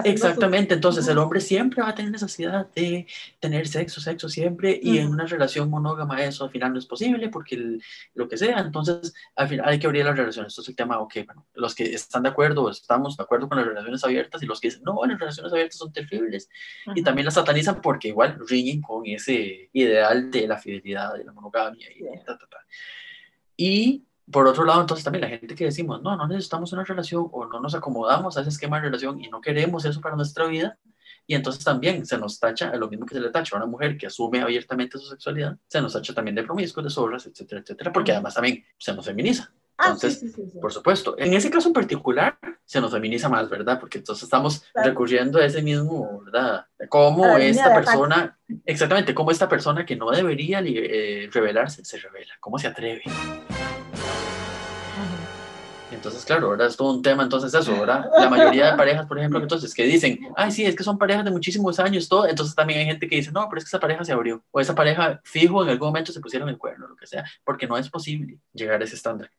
ahí. 0.00 0.10
Exactamente, 0.12 0.74
entonces 0.74 1.06
el 1.08 1.16
hombre 1.18 1.40
siempre 1.40 1.80
va 1.82 1.90
a 1.90 1.94
tener 1.94 2.10
necesidad 2.10 2.66
de 2.74 3.06
tener 3.38 3.68
sexo, 3.68 4.00
sexo 4.00 4.28
siempre, 4.28 4.78
y 4.82 4.98
en 4.98 5.08
una 5.08 5.26
relación 5.26 5.70
monógama 5.70 6.22
eso 6.24 6.44
al 6.44 6.50
final 6.50 6.72
no 6.72 6.78
es 6.80 6.86
posible 6.86 7.28
porque 7.28 7.54
el- 7.54 7.82
lo 8.14 8.28
que 8.28 8.36
sea, 8.36 8.58
entonces 8.58 9.14
al 9.36 9.48
final 9.48 9.68
hay 9.68 9.78
que 9.78 9.86
abrir 9.86 10.04
las 10.04 10.16
relaciones. 10.16 10.52
Entonces 10.52 10.68
el 10.70 10.76
tema, 10.76 10.98
ok, 10.98 11.14
bueno, 11.24 11.46
los 11.54 11.74
que 11.74 11.84
están 11.84 12.24
de 12.24 12.30
acuerdo, 12.30 12.68
estamos 12.68 13.16
de 13.16 13.22
acuerdo 13.22 13.48
con 13.48 13.58
las 13.58 13.66
relaciones 13.66 14.02
abiertas 14.04 14.42
y 14.42 14.46
los 14.46 14.60
que 14.60 14.68
dicen, 14.68 14.82
no, 14.84 15.00
las 15.06 15.18
relaciones 15.18 15.52
abiertas 15.52 15.78
son 15.78 15.92
terribles 15.92 16.48
y 16.86 16.90
Ujú. 16.90 17.02
también 17.04 17.24
las 17.26 17.34
satanizan 17.34 17.80
porque 17.80 18.08
igual 18.08 18.38
riñen 18.48 18.80
con 18.82 19.06
ese 19.06 19.70
ideal 19.72 20.30
de 20.32 20.48
la 20.48 20.58
fidelidad, 20.58 21.14
de 21.14 21.24
la 21.24 21.32
monogamia 21.32 21.88
y 21.92 21.98
Sí. 22.00 22.04
ta, 22.26 22.36
ta, 22.36 22.46
ta. 22.48 22.56
Y 23.56 24.04
por 24.30 24.46
otro 24.46 24.64
lado, 24.64 24.80
entonces 24.80 25.04
también 25.04 25.22
la 25.22 25.28
gente 25.28 25.54
que 25.54 25.64
decimos, 25.64 26.02
no, 26.02 26.16
no 26.16 26.26
necesitamos 26.26 26.72
una 26.72 26.84
relación 26.84 27.28
o 27.32 27.46
no 27.46 27.60
nos 27.60 27.74
acomodamos 27.74 28.36
a 28.36 28.40
ese 28.40 28.50
esquema 28.50 28.76
de 28.78 28.84
relación 28.84 29.22
y 29.22 29.28
no 29.28 29.40
queremos 29.40 29.84
eso 29.84 30.00
para 30.00 30.16
nuestra 30.16 30.46
vida. 30.46 30.78
Y 31.26 31.34
entonces 31.34 31.62
también 31.64 32.04
se 32.06 32.18
nos 32.18 32.40
tacha, 32.40 32.74
lo 32.76 32.88
mismo 32.88 33.06
que 33.06 33.14
se 33.14 33.20
le 33.20 33.30
tacha 33.30 33.54
a 33.54 33.58
una 33.58 33.66
mujer 33.66 33.96
que 33.96 34.06
asume 34.08 34.40
abiertamente 34.40 34.98
su 34.98 35.06
sexualidad, 35.06 35.56
se 35.68 35.80
nos 35.80 35.92
tacha 35.92 36.12
también 36.12 36.34
de 36.34 36.42
promiscuos, 36.42 36.82
de 36.84 36.90
zorras, 36.90 37.26
etcétera, 37.26 37.60
etcétera, 37.60 37.92
porque 37.92 38.12
además 38.12 38.34
también 38.34 38.64
se 38.78 38.92
nos 38.92 39.04
feminiza. 39.04 39.52
Ah, 39.78 39.84
sí, 39.84 40.06
Entonces, 40.08 40.18
sí, 40.20 40.28
sí, 40.28 40.50
sí. 40.52 40.58
por 40.60 40.72
supuesto, 40.72 41.14
en 41.18 41.32
ese 41.32 41.48
caso 41.50 41.68
en 41.68 41.72
particular 41.74 42.36
se 42.64 42.80
nos 42.80 42.90
feminiza 42.90 43.28
más, 43.28 43.48
¿verdad? 43.48 43.78
Porque 43.78 43.98
entonces 43.98 44.24
estamos 44.24 44.64
Claro. 44.72 44.90
recurriendo 44.90 45.38
a 45.38 45.44
ese 45.46 45.62
mismo, 45.62 46.22
¿verdad? 46.24 46.66
Cómo 46.88 47.26
esta 47.38 47.72
persona, 47.74 48.36
exactamente, 48.64 49.14
cómo 49.14 49.30
esta 49.30 49.48
persona 49.48 49.86
que 49.86 49.96
no 49.96 50.10
debería 50.10 50.60
eh, 50.64 51.30
revelarse, 51.32 51.84
se 51.84 51.98
revela, 51.98 52.34
cómo 52.40 52.58
se 52.58 52.66
atreve. 52.66 53.02
Entonces, 56.00 56.24
claro, 56.24 56.46
ahora 56.46 56.64
es 56.64 56.78
todo 56.78 56.94
un 56.94 57.02
tema, 57.02 57.22
entonces 57.24 57.52
eso, 57.52 57.78
¿verdad? 57.78 58.06
La 58.18 58.30
mayoría 58.30 58.70
de 58.70 58.76
parejas, 58.78 59.04
por 59.06 59.18
ejemplo, 59.18 59.38
entonces, 59.38 59.74
que 59.74 59.84
dicen, 59.84 60.18
ay, 60.34 60.50
sí, 60.50 60.64
es 60.64 60.74
que 60.74 60.82
son 60.82 60.96
parejas 60.96 61.26
de 61.26 61.30
muchísimos 61.30 61.78
años, 61.78 62.08
todo, 62.08 62.26
entonces 62.26 62.54
también 62.54 62.80
hay 62.80 62.86
gente 62.86 63.06
que 63.06 63.16
dice, 63.16 63.30
no, 63.32 63.46
pero 63.50 63.58
es 63.58 63.64
que 63.64 63.68
esa 63.68 63.80
pareja 63.80 64.02
se 64.02 64.12
abrió, 64.12 64.42
o 64.50 64.60
esa 64.60 64.74
pareja 64.74 65.20
fijo 65.24 65.62
en 65.62 65.68
algún 65.68 65.88
momento 65.88 66.10
se 66.10 66.20
pusieron 66.20 66.48
el 66.48 66.56
cuerno, 66.56 66.88
lo 66.88 66.96
que 66.96 67.06
sea, 67.06 67.24
porque 67.44 67.66
no 67.66 67.76
es 67.76 67.90
posible 67.90 68.38
llegar 68.54 68.80
a 68.80 68.84
ese 68.84 68.96
estándar. 68.96 69.30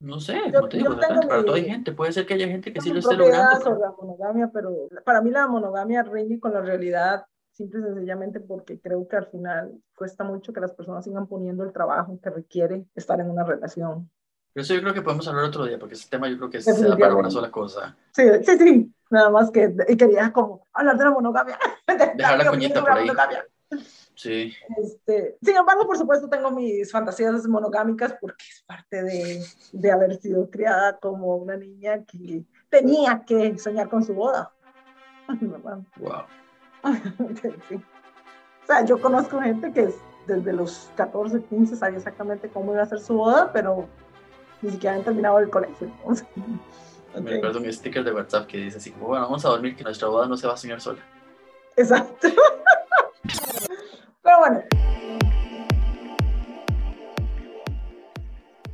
No 0.00 0.20
sé, 0.20 0.40
como 0.54 0.68
te 0.68 0.78
digo, 0.78 0.88
tengo 0.88 0.94
exactamente, 0.94 1.26
para 1.28 1.44
toda 1.44 1.58
hay 1.58 1.64
gente, 1.66 1.92
puede 1.92 2.12
ser 2.12 2.24
que 2.24 2.32
haya 2.32 2.48
gente 2.48 2.72
que 2.72 2.80
sí 2.80 2.90
lo 2.90 3.00
esté 3.00 3.14
logrando. 3.14 3.58
pero- 3.62 3.78
la 3.78 3.90
monogamia, 3.90 4.50
pero 4.50 4.88
para 5.04 5.20
mí 5.20 5.30
la 5.30 5.46
monogamia 5.48 6.02
riñe 6.02 6.40
con 6.40 6.54
la 6.54 6.62
realidad 6.62 7.26
simple 7.52 7.80
y 7.80 7.82
sencillamente 7.82 8.40
porque 8.40 8.80
creo 8.80 9.06
que 9.06 9.16
al 9.16 9.26
final 9.26 9.72
cuesta 9.96 10.24
mucho 10.24 10.52
que 10.54 10.60
las 10.60 10.72
personas 10.72 11.04
sigan 11.04 11.26
poniendo 11.26 11.62
el 11.64 11.72
trabajo 11.72 12.18
que 12.22 12.30
requiere 12.30 12.86
estar 12.94 13.20
en 13.20 13.28
una 13.28 13.44
relación. 13.44 14.08
Pero 14.58 14.64
eso 14.64 14.74
yo 14.74 14.80
creo 14.80 14.92
que 14.94 15.02
podemos 15.02 15.28
hablar 15.28 15.44
otro 15.44 15.64
día, 15.66 15.78
porque 15.78 15.94
ese 15.94 16.08
tema 16.08 16.28
yo 16.28 16.36
creo 16.36 16.50
que 16.50 16.60
se 16.60 16.72
da 16.84 16.96
para 16.96 17.14
una 17.14 17.30
sola 17.30 17.48
cosa. 17.48 17.96
Sí, 18.10 18.24
sí, 18.44 18.58
sí, 18.58 18.92
nada 19.08 19.30
más 19.30 19.52
que 19.52 19.72
y 19.86 19.96
quería 19.96 20.32
como 20.32 20.66
hablar 20.72 20.98
de 20.98 21.04
la 21.04 21.10
monogamia. 21.12 21.56
Dejar 22.16 22.38
la 22.38 22.50
coñita 22.50 22.80
por 22.80 22.92
de 22.92 23.00
ahí. 23.12 23.78
Sí, 24.16 24.52
Este, 24.76 25.38
sin 25.40 25.56
embargo, 25.56 25.86
por 25.86 25.96
supuesto, 25.96 26.28
tengo 26.28 26.50
mis 26.50 26.90
fantasías 26.90 27.46
monogámicas 27.46 28.16
porque 28.20 28.44
es 28.50 28.64
parte 28.66 29.04
de, 29.04 29.44
de 29.74 29.92
haber 29.92 30.16
sido 30.20 30.50
criada 30.50 30.98
como 30.98 31.36
una 31.36 31.56
niña 31.56 32.02
que 32.02 32.42
tenía 32.68 33.22
que 33.24 33.56
soñar 33.60 33.88
con 33.88 34.02
su 34.02 34.12
boda. 34.12 34.50
Wow. 35.98 36.24
Sí. 37.68 37.76
O 38.64 38.66
sea, 38.66 38.84
yo 38.84 39.00
conozco 39.00 39.40
gente 39.40 39.72
que 39.72 39.82
es- 39.84 40.00
desde 40.26 40.52
los 40.52 40.90
14, 40.96 41.42
15 41.44 41.76
sabía 41.76 41.98
exactamente 41.98 42.48
cómo 42.50 42.72
iba 42.74 42.82
a 42.82 42.86
ser 42.86 42.98
su 42.98 43.14
boda, 43.14 43.50
pero 43.52 43.88
ni 44.62 44.70
siquiera 44.70 44.96
han 44.96 45.04
terminado 45.04 45.38
el 45.38 45.50
colegio. 45.50 45.90
Me 47.14 47.20
ok. 47.20 47.26
recuerdo 47.26 47.58
un 47.60 47.72
sticker 47.72 48.04
de 48.04 48.12
WhatsApp 48.12 48.46
que 48.46 48.58
dice 48.58 48.78
así, 48.78 48.90
como, 48.92 49.08
bueno, 49.08 49.24
vamos 49.24 49.44
a 49.44 49.48
dormir 49.48 49.76
que 49.76 49.84
nuestra 49.84 50.08
boda 50.08 50.26
no 50.26 50.36
se 50.36 50.46
va 50.46 50.54
a 50.54 50.56
soñar 50.56 50.80
sola. 50.80 51.00
Exacto. 51.76 52.28
Pero 54.22 54.38
bueno. 54.38 54.62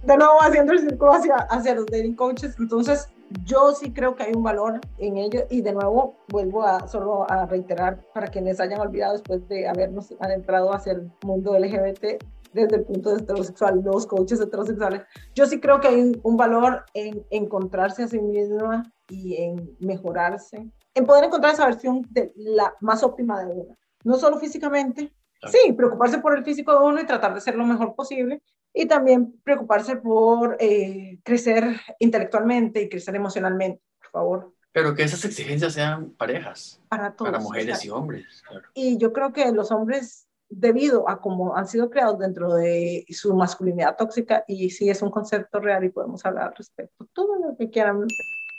De 0.02 0.16
nuevo 0.16 0.42
haciendo 0.42 0.72
el 0.72 0.80
círculo 0.80 1.12
hacia, 1.12 1.36
hacia 1.36 1.74
los 1.74 1.86
dating 1.86 2.14
coaches, 2.14 2.56
entonces 2.58 3.08
yo 3.44 3.72
sí 3.72 3.92
creo 3.92 4.14
que 4.14 4.24
hay 4.24 4.32
un 4.34 4.42
valor 4.42 4.80
en 4.98 5.16
ello 5.16 5.46
y 5.50 5.62
de 5.62 5.72
nuevo 5.72 6.16
vuelvo 6.28 6.62
a 6.62 6.86
solo 6.88 7.30
a 7.30 7.46
reiterar 7.46 8.00
para 8.12 8.28
quienes 8.28 8.60
hayan 8.60 8.80
olvidado 8.80 9.14
después 9.14 9.48
de 9.48 9.66
habernos 9.66 10.14
adentrado 10.20 10.74
hacia 10.74 10.92
el 10.92 11.10
mundo 11.22 11.58
LGBT 11.58 12.22
desde 12.54 12.76
el 12.76 12.84
punto 12.84 13.14
de 13.14 13.22
heterosexual, 13.22 13.82
los 13.84 14.06
coaches 14.06 14.40
heterosexuales, 14.40 15.02
yo 15.34 15.46
sí 15.46 15.60
creo 15.60 15.80
que 15.80 15.88
hay 15.88 16.12
un, 16.22 16.36
valor 16.36 16.84
en 16.94 17.24
encontrarse 17.30 18.04
a 18.04 18.08
sí 18.08 18.18
misma 18.20 18.84
y 19.08 19.36
en 19.36 19.76
mejorarse, 19.80 20.70
en 20.94 21.06
poder 21.06 21.24
encontrar 21.24 21.54
esa 21.54 21.66
versión 21.66 22.06
de 22.10 22.32
la 22.36 22.74
más 22.80 23.02
óptima 23.02 23.44
de 23.44 23.52
uno. 23.52 23.76
No 24.04 24.16
solo 24.16 24.38
físicamente, 24.38 25.12
Claro. 25.40 25.58
sí, 25.62 25.72
preocuparse 25.72 26.18
por 26.18 26.36
el 26.38 26.44
físico 26.44 26.72
de 26.72 26.84
uno 26.86 27.00
y 27.00 27.06
tratar 27.06 27.34
de 27.34 27.40
ser 27.40 27.54
lo 27.56 27.66
mejor 27.66 27.94
posible, 27.94 28.40
y 28.72 28.86
también 28.86 29.40
preocuparse 29.44 29.96
por 29.96 30.56
eh, 30.58 31.18
crecer 31.22 31.80
intelectualmente 31.98 32.82
y 32.82 32.88
crecer 32.88 33.14
emocionalmente, 33.16 33.82
por 34.00 34.10
favor, 34.10 34.54
Pero 34.72 34.94
que 34.94 35.02
esas 35.04 35.24
exigencias 35.24 35.72
sean 35.74 36.10
parejas, 36.10 36.80
para 36.88 37.14
todos. 37.14 37.30
para 37.30 37.42
mujeres 37.42 37.76
o 37.76 37.80
y 37.80 37.86
sea, 37.86 37.94
hombres. 37.94 38.42
Claro. 38.48 38.68
y 38.74 38.96
yo 38.98 39.12
creo 39.12 39.32
que 39.32 39.50
los 39.52 39.70
hombres, 39.70 40.26
debido 40.56 41.08
a 41.08 41.20
cómo 41.20 41.56
han 41.56 41.66
sido 41.66 41.90
creados 41.90 42.18
dentro 42.18 42.54
de 42.54 43.04
su 43.10 43.34
masculinidad 43.34 43.96
tóxica, 43.96 44.44
y 44.46 44.70
sí 44.70 44.88
es 44.88 45.02
un 45.02 45.10
concepto 45.10 45.60
real 45.60 45.84
y 45.84 45.90
podemos 45.90 46.24
hablar 46.24 46.48
al 46.48 46.54
respecto, 46.54 47.06
todo 47.12 47.38
lo 47.38 47.56
que 47.56 47.70
quieran, 47.70 48.06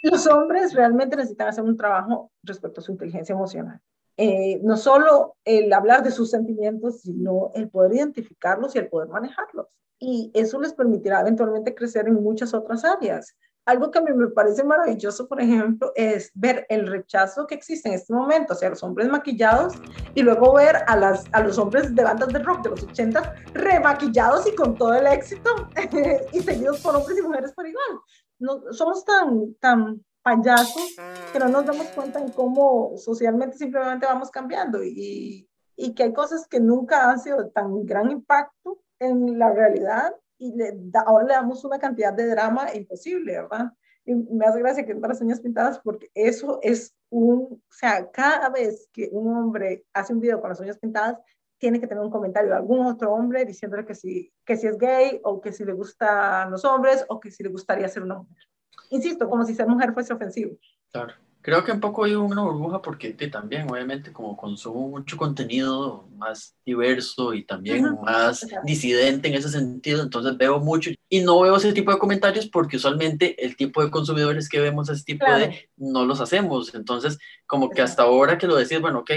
los 0.03 0.27
hombres 0.27 0.73
realmente 0.73 1.15
necesitan 1.15 1.47
hacer 1.47 1.63
un 1.63 1.77
trabajo 1.77 2.31
respecto 2.43 2.81
a 2.81 2.83
su 2.83 2.91
inteligencia 2.91 3.33
emocional. 3.33 3.81
Eh, 4.17 4.59
no 4.63 4.77
solo 4.77 5.35
el 5.43 5.71
hablar 5.73 6.03
de 6.03 6.11
sus 6.11 6.29
sentimientos, 6.29 7.01
sino 7.01 7.51
el 7.53 7.69
poder 7.69 7.93
identificarlos 7.93 8.75
y 8.75 8.79
el 8.79 8.87
poder 8.87 9.09
manejarlos. 9.09 9.67
y 9.97 10.29
eso 10.33 10.59
les 10.59 10.73
permitirá 10.73 11.21
eventualmente 11.21 11.73
crecer 11.73 12.07
en 12.07 12.15
muchas 12.15 12.53
otras 12.53 12.83
áreas. 12.83 13.33
Algo 13.65 13.89
que 13.89 13.97
a 13.97 14.01
mí 14.01 14.13
me 14.13 14.27
parece 14.27 14.63
maravilloso, 14.63 15.27
por 15.27 15.41
ejemplo, 15.41 15.91
es 15.95 16.29
ver 16.35 16.67
el 16.69 16.85
rechazo 16.85 17.47
que 17.47 17.55
existe 17.55 17.89
en 17.89 17.95
este 17.95 18.13
momento 18.13 18.53
hacia 18.53 18.69
los 18.69 18.83
hombres 18.83 19.09
maquillados 19.09 19.73
y 20.13 20.21
luego 20.21 20.53
ver 20.53 20.77
a, 20.85 20.95
las, 20.95 21.25
a 21.31 21.41
los 21.41 21.57
hombres 21.57 21.95
de 21.95 22.03
bandas 22.03 22.29
de 22.29 22.39
rock 22.39 22.61
de 22.61 22.69
los 22.69 22.83
80 22.83 23.33
remaquillados 23.53 24.45
y 24.47 24.53
con 24.53 24.75
todo 24.75 24.93
el 24.93 25.07
éxito 25.07 25.49
y 26.31 26.41
seguidos 26.41 26.79
por 26.81 26.95
hombres 26.95 27.17
y 27.17 27.23
mujeres 27.23 27.53
por 27.53 27.67
igual. 27.67 27.99
No, 28.37 28.61
somos 28.71 29.03
tan, 29.03 29.55
tan 29.55 30.05
payasos 30.21 30.95
que 31.33 31.39
no 31.39 31.49
nos 31.49 31.65
damos 31.65 31.87
cuenta 31.87 32.19
en 32.19 32.29
cómo 32.29 32.93
socialmente 32.97 33.57
simplemente 33.57 34.05
vamos 34.05 34.29
cambiando 34.29 34.83
y, 34.83 35.49
y 35.75 35.95
que 35.95 36.03
hay 36.03 36.13
cosas 36.13 36.47
que 36.47 36.59
nunca 36.59 37.09
han 37.09 37.19
sido 37.19 37.49
tan 37.49 37.83
gran 37.85 38.11
impacto 38.11 38.79
en 38.99 39.39
la 39.39 39.51
realidad 39.51 40.13
y 40.37 40.55
le 40.55 40.77
ahora 41.05 41.25
le 41.25 41.33
damos 41.33 41.63
una 41.65 41.79
cantidad 41.79 42.13
de 42.13 42.27
drama 42.27 42.73
imposible, 42.73 43.33
¿verdad? 43.33 43.71
Y 44.05 44.13
me 44.13 44.45
hace 44.45 44.59
gracia 44.59 44.85
que 44.85 44.91
es 44.91 44.99
para 44.99 45.17
uñas 45.19 45.41
pintadas 45.41 45.79
porque 45.79 46.11
eso 46.13 46.59
es 46.61 46.95
un, 47.09 47.61
o 47.67 47.73
sea, 47.73 48.09
cada 48.11 48.49
vez 48.49 48.89
que 48.93 49.09
un 49.11 49.35
hombre 49.35 49.85
hace 49.93 50.13
un 50.13 50.19
video 50.19 50.39
con 50.41 50.49
las 50.49 50.59
uñas 50.59 50.77
pintadas, 50.77 51.17
tiene 51.57 51.79
que 51.79 51.87
tener 51.87 52.03
un 52.03 52.11
comentario 52.11 52.49
de 52.49 52.57
algún 52.57 52.85
otro 52.85 53.13
hombre 53.13 53.45
diciéndole 53.45 53.85
que 53.85 53.95
sí, 53.95 54.31
que 54.45 54.57
si 54.57 54.67
es 54.67 54.77
gay 54.77 55.19
o 55.23 55.41
que 55.41 55.51
si 55.51 55.63
le 55.65 55.73
gustan 55.73 56.51
los 56.51 56.65
hombres 56.65 57.05
o 57.07 57.19
que 57.19 57.31
si 57.31 57.43
le 57.43 57.49
gustaría 57.49 57.87
ser 57.87 58.03
una 58.03 58.15
mujer. 58.15 58.43
Insisto, 58.89 59.29
como 59.29 59.45
si 59.45 59.55
ser 59.55 59.67
mujer 59.67 59.93
fuese 59.93 60.13
ofensivo. 60.13 60.57
Claro. 60.91 61.13
Creo 61.45 61.63
que 61.63 61.71
un 61.71 61.79
poco 61.79 62.05
hay 62.05 62.15
una 62.15 62.41
burbuja 62.41 62.81
porque 62.81 63.11
también, 63.11 63.69
obviamente, 63.69 64.11
como 64.11 64.35
consumo 64.35 64.89
mucho 64.89 65.15
contenido 65.15 66.09
más 66.17 66.55
diverso 66.65 67.35
y 67.35 67.45
también 67.45 67.99
más 68.01 68.47
disidente 68.63 69.27
en 69.27 69.35
ese 69.35 69.49
sentido, 69.49 70.01
entonces 70.01 70.35
veo 70.37 70.59
mucho 70.59 70.89
y 71.07 71.19
no 71.19 71.39
veo 71.41 71.55
ese 71.55 71.71
tipo 71.71 71.91
de 71.91 71.99
comentarios 71.99 72.47
porque 72.47 72.77
usualmente 72.77 73.45
el 73.45 73.55
tipo 73.55 73.83
de 73.83 73.91
consumidores 73.91 74.49
que 74.49 74.59
vemos 74.59 74.89
ese 74.89 75.03
tipo 75.03 75.23
de 75.23 75.69
no 75.77 76.03
los 76.03 76.19
hacemos. 76.19 76.73
Entonces, 76.73 77.19
como 77.45 77.69
que 77.69 77.83
hasta 77.83 78.01
ahora 78.01 78.39
que 78.39 78.47
lo 78.47 78.55
decís, 78.55 78.81
bueno, 78.81 79.01
ok, 79.01 79.11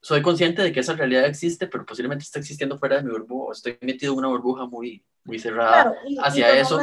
soy 0.00 0.22
consciente 0.22 0.62
de 0.62 0.72
que 0.72 0.80
esa 0.80 0.94
realidad 0.94 1.26
existe, 1.26 1.66
pero 1.66 1.84
posiblemente 1.84 2.22
está 2.22 2.38
existiendo 2.38 2.78
fuera 2.78 2.96
de 2.96 3.02
mi 3.02 3.10
burbuja, 3.10 3.48
o 3.50 3.52
estoy 3.52 3.76
metido 3.82 4.14
en 4.14 4.20
una 4.20 4.28
burbuja 4.28 4.64
muy, 4.64 5.04
muy 5.22 5.38
cerrada 5.38 5.94
hacia 6.22 6.58
eso. 6.58 6.80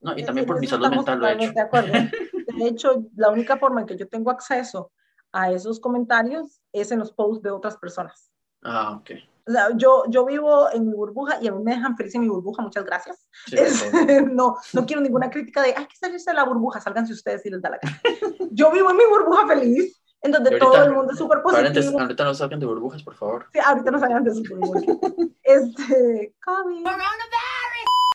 No, 0.00 0.16
y 0.16 0.24
también 0.24 0.46
por 0.46 0.60
mi 0.60 0.68
salud 0.68 0.88
mental 0.88 1.18
lo 1.18 1.26
he 1.26 1.32
hecho. 1.32 1.52
De 1.52 1.60
acuerdo. 1.62 1.92
De 2.56 2.68
hecho, 2.68 3.04
la 3.16 3.30
única 3.30 3.56
forma 3.56 3.80
en 3.80 3.86
que 3.86 3.96
yo 3.96 4.08
tengo 4.08 4.30
acceso 4.30 4.92
a 5.32 5.50
esos 5.50 5.80
comentarios 5.80 6.60
es 6.72 6.90
en 6.90 6.98
los 6.98 7.12
posts 7.12 7.42
de 7.42 7.50
otras 7.50 7.76
personas. 7.76 8.30
Ah, 8.62 8.98
ok. 8.98 9.10
O 9.48 9.52
sea, 9.52 9.68
yo, 9.76 10.04
yo 10.08 10.24
vivo 10.24 10.68
en 10.72 10.88
mi 10.88 10.92
burbuja 10.92 11.38
y 11.40 11.46
a 11.46 11.52
mí 11.52 11.62
me 11.62 11.72
dejan 11.72 11.96
feliz 11.96 12.14
en 12.16 12.22
mi 12.22 12.28
burbuja, 12.28 12.62
muchas 12.62 12.84
gracias. 12.84 13.28
no, 14.32 14.56
no 14.72 14.86
quiero 14.86 15.00
ninguna 15.00 15.30
crítica 15.30 15.62
de, 15.62 15.68
hay 15.76 15.86
que 15.86 15.96
salirse 15.96 16.30
de 16.30 16.34
la 16.34 16.44
burbuja, 16.44 16.80
sálganse 16.80 17.12
ustedes 17.12 17.46
y 17.46 17.50
les 17.50 17.62
da 17.62 17.70
la 17.70 17.78
cara. 17.78 18.00
yo 18.50 18.72
vivo 18.72 18.90
en 18.90 18.96
mi 18.96 19.04
burbuja 19.04 19.46
feliz, 19.46 20.02
en 20.22 20.32
donde 20.32 20.58
todo 20.58 20.82
el 20.82 20.92
mundo 20.92 21.12
es 21.12 21.18
súper 21.18 21.42
positivo. 21.42 22.00
Ahorita 22.00 22.24
no 22.24 22.34
salgan 22.34 22.58
de 22.58 22.66
burbujas, 22.66 23.02
por 23.04 23.14
favor. 23.14 23.46
Sí, 23.52 23.60
ahorita 23.64 23.90
no 23.92 24.00
salgan 24.00 24.24
de 24.24 24.34
sus 24.34 24.48
burbujas. 24.48 24.82
este, 25.44 26.34
COVID. 26.44 26.86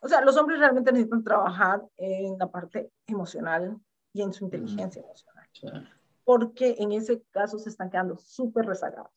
O 0.01 0.09
sea, 0.09 0.21
los 0.21 0.35
hombres 0.35 0.59
realmente 0.59 0.91
necesitan 0.91 1.23
trabajar 1.23 1.81
en 1.97 2.37
la 2.37 2.51
parte 2.51 2.91
emocional 3.07 3.79
y 4.13 4.21
en 4.21 4.33
su 4.33 4.45
inteligencia 4.45 5.01
emocional. 5.01 5.89
Porque 6.23 6.75
en 6.79 6.91
ese 6.91 7.23
caso 7.31 7.57
se 7.59 7.69
están 7.69 7.89
quedando 7.89 8.17
súper 8.17 8.65
rezagados. 8.65 9.11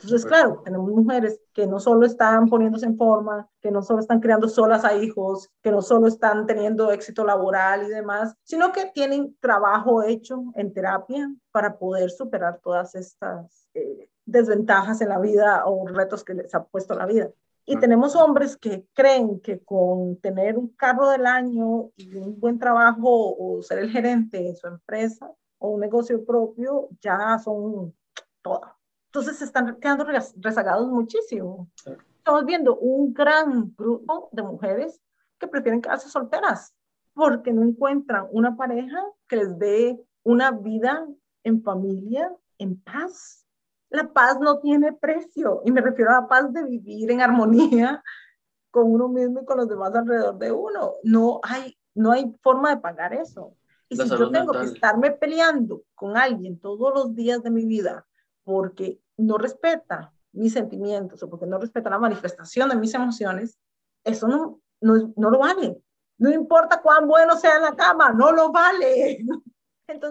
Entonces, 0.00 0.24
claro, 0.26 0.62
tenemos 0.64 0.88
mujeres 0.90 1.40
que 1.52 1.66
no 1.66 1.80
solo 1.80 2.06
están 2.06 2.48
poniéndose 2.48 2.86
en 2.86 2.96
forma, 2.96 3.48
que 3.60 3.72
no 3.72 3.82
solo 3.82 3.98
están 3.98 4.20
creando 4.20 4.48
solas 4.48 4.84
a 4.84 4.94
hijos, 4.94 5.50
que 5.60 5.72
no 5.72 5.82
solo 5.82 6.06
están 6.06 6.46
teniendo 6.46 6.92
éxito 6.92 7.24
laboral 7.24 7.84
y 7.84 7.88
demás, 7.88 8.36
sino 8.44 8.70
que 8.70 8.92
tienen 8.94 9.36
trabajo 9.40 10.04
hecho 10.04 10.44
en 10.54 10.72
terapia 10.72 11.28
para 11.50 11.78
poder 11.78 12.10
superar 12.10 12.60
todas 12.62 12.94
estas 12.94 13.66
eh, 13.74 14.08
desventajas 14.24 15.00
en 15.00 15.08
la 15.08 15.18
vida 15.18 15.64
o 15.66 15.88
retos 15.88 16.22
que 16.22 16.34
les 16.34 16.54
ha 16.54 16.62
puesto 16.62 16.94
la 16.94 17.06
vida. 17.06 17.30
Y 17.70 17.78
tenemos 17.78 18.16
hombres 18.16 18.56
que 18.56 18.86
creen 18.94 19.40
que 19.40 19.62
con 19.62 20.16
tener 20.22 20.56
un 20.56 20.68
carro 20.68 21.10
del 21.10 21.26
año 21.26 21.90
y 21.96 22.14
un 22.14 22.40
buen 22.40 22.58
trabajo 22.58 23.36
o 23.36 23.60
ser 23.60 23.80
el 23.80 23.90
gerente 23.90 24.42
de 24.42 24.56
su 24.56 24.66
empresa 24.66 25.30
o 25.58 25.72
un 25.72 25.80
negocio 25.80 26.24
propio 26.24 26.88
ya 27.02 27.38
son 27.38 27.94
todo. 28.40 28.62
Entonces 29.08 29.36
se 29.36 29.44
están 29.44 29.76
quedando 29.80 30.06
rezagados 30.36 30.88
muchísimo. 30.88 31.68
Estamos 32.16 32.46
viendo 32.46 32.74
un 32.78 33.12
gran 33.12 33.74
grupo 33.76 34.30
de 34.32 34.42
mujeres 34.42 35.02
que 35.38 35.46
prefieren 35.46 35.82
quedarse 35.82 36.08
solteras 36.08 36.74
porque 37.12 37.52
no 37.52 37.62
encuentran 37.62 38.28
una 38.32 38.56
pareja 38.56 39.04
que 39.28 39.36
les 39.36 39.58
dé 39.58 40.00
una 40.22 40.52
vida 40.52 41.06
en 41.44 41.62
familia, 41.62 42.34
en 42.56 42.80
paz, 42.80 43.46
la 43.90 44.12
paz 44.12 44.38
no 44.40 44.58
tiene 44.58 44.92
precio 44.92 45.62
y 45.64 45.72
me 45.72 45.80
refiero 45.80 46.10
a 46.10 46.20
la 46.20 46.28
paz 46.28 46.52
de 46.52 46.62
vivir 46.64 47.10
en 47.10 47.20
armonía 47.20 48.02
con 48.70 48.92
uno 48.92 49.08
mismo 49.08 49.40
y 49.40 49.44
con 49.44 49.56
los 49.56 49.68
demás 49.68 49.94
alrededor 49.94 50.38
de 50.38 50.52
uno. 50.52 50.94
No 51.02 51.40
hay, 51.42 51.76
no 51.94 52.12
hay 52.12 52.34
forma 52.42 52.74
de 52.74 52.80
pagar 52.80 53.14
eso. 53.14 53.54
Y 53.88 53.96
si 53.96 54.08
yo 54.08 54.30
tengo 54.30 54.52
que 54.52 54.66
estarme 54.66 55.12
peleando 55.12 55.82
con 55.94 56.16
alguien 56.16 56.58
todos 56.58 56.92
los 56.94 57.14
días 57.14 57.42
de 57.42 57.50
mi 57.50 57.64
vida 57.64 58.06
porque 58.44 59.00
no 59.16 59.38
respeta 59.38 60.12
mis 60.32 60.52
sentimientos 60.52 61.22
o 61.22 61.30
porque 61.30 61.46
no 61.46 61.58
respeta 61.58 61.88
la 61.88 61.98
manifestación 61.98 62.68
de 62.68 62.76
mis 62.76 62.92
emociones, 62.92 63.58
eso 64.04 64.28
no, 64.28 64.60
no, 64.80 65.12
no 65.16 65.30
lo 65.30 65.38
vale. 65.38 65.82
No 66.18 66.30
importa 66.30 66.82
cuán 66.82 67.06
bueno 67.08 67.36
sea 67.36 67.56
en 67.56 67.62
la 67.62 67.74
cama, 67.74 68.12
no 68.12 68.32
lo 68.32 68.52
vale. 68.52 69.24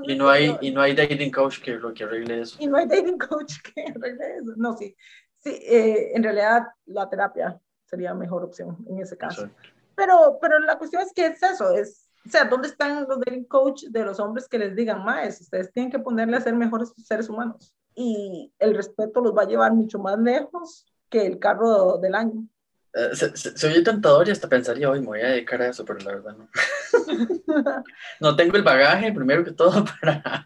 y, 0.03 0.15
no 0.15 0.29
hay, 0.29 0.57
y 0.61 0.71
no 0.71 0.81
hay 0.81 0.95
dating 0.95 1.31
coach 1.31 1.59
que 1.61 1.75
lo 1.75 1.93
que 1.93 2.03
arregle 2.03 2.41
eso. 2.41 2.57
Y 2.59 2.67
no 2.67 2.77
hay 2.77 2.87
dating 2.87 3.17
coach 3.17 3.53
que 3.75 3.81
arregle 3.83 4.37
eso. 4.37 4.53
No, 4.55 4.75
sí. 4.75 4.95
Sí, 5.39 5.49
eh, 5.49 6.11
en 6.15 6.23
realidad 6.23 6.63
la 6.85 7.09
terapia 7.09 7.59
sería 7.85 8.13
mejor 8.13 8.43
opción 8.43 8.77
en 8.87 8.99
ese 8.99 9.17
caso. 9.17 9.49
Pero, 9.95 10.37
pero 10.41 10.59
la 10.59 10.77
cuestión 10.77 11.01
es 11.01 11.13
que 11.13 11.25
es 11.25 11.41
eso, 11.41 11.71
es, 11.71 12.09
o 12.25 12.29
sea, 12.29 12.45
¿dónde 12.45 12.67
están 12.67 13.07
los 13.07 13.19
dating 13.19 13.45
coach 13.45 13.83
de 13.85 14.03
los 14.03 14.19
hombres 14.19 14.47
que 14.47 14.59
les 14.59 14.75
digan, 14.75 15.03
más? 15.03 15.41
Ustedes 15.41 15.71
tienen 15.71 15.91
que 15.91 15.99
ponerle 15.99 16.37
a 16.37 16.41
ser 16.41 16.53
mejores 16.53 16.93
seres 16.97 17.29
humanos. 17.29 17.73
Y 17.95 18.53
el 18.59 18.75
respeto 18.75 19.21
los 19.21 19.35
va 19.35 19.43
a 19.43 19.47
llevar 19.47 19.73
mucho 19.73 19.97
más 19.97 20.19
lejos 20.19 20.85
que 21.09 21.25
el 21.25 21.39
carro 21.39 21.97
del 21.97 22.15
año. 22.15 22.47
Eh, 22.93 23.11
soy 23.35 23.83
tentador 23.83 24.27
y 24.27 24.31
hasta 24.31 24.47
pensaría, 24.47 24.89
hoy 24.89 25.01
me 25.01 25.07
voy 25.07 25.21
a 25.21 25.29
dedicar 25.29 25.61
a 25.61 25.69
eso, 25.69 25.85
pero 25.85 25.99
la 25.99 26.15
verdad 26.15 26.35
no. 26.37 26.49
no 28.19 28.35
tengo 28.35 28.57
el 28.57 28.63
bagaje, 28.63 29.11
primero 29.11 29.43
que 29.43 29.51
todo, 29.51 29.85
para, 30.01 30.45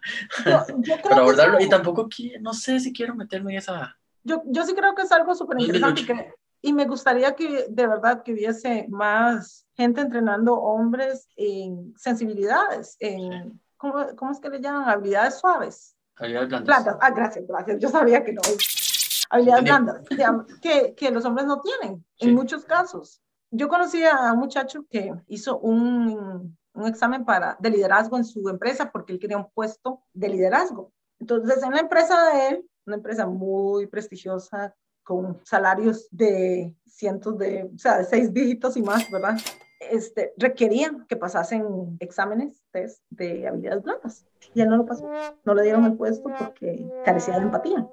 abordarlo. 1.11 1.59
y 1.59 1.69
tampoco, 1.69 2.09
no 2.41 2.53
sé 2.53 2.79
si 2.79 2.91
quiero 2.91 3.15
meterme 3.15 3.53
en 3.53 3.57
esa... 3.59 3.97
Yo, 4.23 4.43
yo 4.45 4.65
sí 4.65 4.73
creo 4.75 4.93
que 4.93 5.03
es 5.03 5.11
algo 5.11 5.33
súper 5.33 5.59
interesante 5.61 6.33
y 6.61 6.73
me 6.73 6.85
gustaría 6.85 7.35
que 7.35 7.65
de 7.69 7.87
verdad 7.87 8.21
que 8.23 8.33
hubiese 8.33 8.85
más 8.89 9.65
gente 9.73 10.01
entrenando 10.01 10.53
hombres 10.53 11.27
en 11.35 11.93
sensibilidades, 11.97 12.97
en, 12.99 13.59
¿cómo, 13.77 14.05
¿cómo, 14.15 14.31
es 14.31 14.39
que 14.39 14.49
le 14.49 14.61
llaman? 14.61 14.87
Habilidades 14.87 15.39
suaves. 15.39 15.95
Habilidades 16.17 16.49
blandas. 16.49 16.97
Ah, 17.01 17.09
gracias, 17.09 17.47
gracias. 17.47 17.79
Yo 17.79 17.89
sabía 17.89 18.23
que 18.23 18.33
no 18.33 18.41
habilidades 19.31 19.63
blandas 19.63 20.01
que, 20.61 20.93
que, 20.95 21.11
los 21.11 21.25
hombres 21.25 21.47
no 21.47 21.61
tienen 21.61 22.05
en 22.19 22.35
muchos 22.35 22.65
casos. 22.65 23.21
Yo 23.49 23.67
conocí 23.67 24.03
a 24.03 24.31
un 24.33 24.39
muchacho 24.39 24.85
que 24.89 25.13
hizo 25.27 25.57
un, 25.59 26.57
un 26.73 26.87
examen 26.87 27.25
para, 27.25 27.57
de 27.59 27.69
liderazgo 27.69 28.17
en 28.17 28.25
su 28.25 28.47
empresa 28.49 28.91
porque 28.91 29.13
él 29.13 29.19
quería 29.19 29.37
un 29.37 29.49
puesto 29.51 30.03
de 30.13 30.29
liderazgo. 30.29 30.91
Entonces, 31.19 31.63
en 31.63 31.71
la 31.71 31.79
empresa 31.79 32.31
de 32.31 32.47
él, 32.49 32.65
una 32.85 32.97
empresa 32.97 33.25
muy 33.25 33.87
prestigiosa, 33.87 34.75
con 35.03 35.39
salarios 35.45 36.07
de 36.11 36.75
cientos 36.85 37.37
de, 37.37 37.69
o 37.73 37.77
sea, 37.77 37.97
de 37.97 38.03
seis 38.05 38.33
dígitos 38.33 38.77
y 38.77 38.81
más, 38.81 39.09
¿verdad? 39.11 39.37
Este, 39.79 40.33
requerían 40.37 41.05
que 41.07 41.15
pasasen 41.15 41.97
exámenes, 41.99 42.63
test 42.71 43.03
de 43.09 43.47
habilidades 43.47 43.83
blandas. 43.83 44.25
Y 44.53 44.61
él 44.61 44.69
no 44.69 44.77
lo 44.77 44.85
pasó. 44.85 45.09
No 45.43 45.53
le 45.53 45.63
dieron 45.63 45.85
el 45.85 45.97
puesto 45.97 46.29
porque 46.37 46.87
carecía 47.03 47.37
de 47.37 47.43
empatía. 47.43 47.87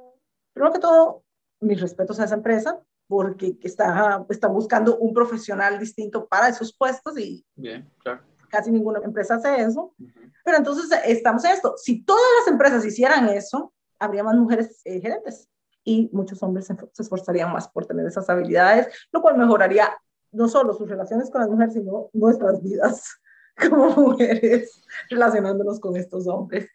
Primero 0.53 0.73
que 0.73 0.81
todo, 0.81 1.25
mis 1.61 1.81
respetos 1.81 2.21
a 2.21 2.25
esa 2.25 2.35
empresa 2.35 2.81
porque 3.07 3.57
está, 3.63 4.25
está 4.29 4.49
buscando 4.49 4.99
un 4.99 5.15
profesional 5.15 5.79
distinto 5.79 6.27
para 6.27 6.49
esos 6.49 6.77
puestos 6.77 7.19
y 7.19 7.45
Bien, 7.57 7.91
claro. 7.99 8.21
casi 8.51 8.71
ninguna 8.71 9.01
empresa 9.03 9.37
hace 9.37 9.63
eso. 9.63 9.95
Pero 10.45 10.59
entonces 10.59 10.91
estamos 11.07 11.45
en 11.45 11.53
esto. 11.53 11.75
Si 11.77 12.05
todas 12.05 12.23
las 12.41 12.53
empresas 12.53 12.85
hicieran 12.85 13.29
eso, 13.29 13.73
habría 13.99 14.23
más 14.23 14.37
mujeres 14.37 14.81
eh, 14.85 15.01
gerentes 15.01 15.49
y 15.85 16.11
muchos 16.13 16.43
hombres 16.43 16.67
se, 16.67 16.77
esforzarían 16.99 17.51
más 17.51 17.69
por 17.69 17.87
tener 17.87 18.07
esas 18.07 18.29
habilidades, 18.29 18.89
lo 19.11 19.23
cual 19.23 19.39
mejoraría 19.39 19.91
no 20.31 20.47
solo 20.47 20.75
sus 20.75 20.89
relaciones 20.89 21.31
con 21.31 21.41
las 21.41 21.51
mujeres, 21.51 21.73
sino 21.73 22.11
nuestras 22.13 22.63
vidas 22.63 23.19
como 23.71 23.89
mujeres 23.91 24.83
relacionándonos 25.09 25.81
con 25.81 25.97
estos 25.97 26.27
hombres. 26.27 26.69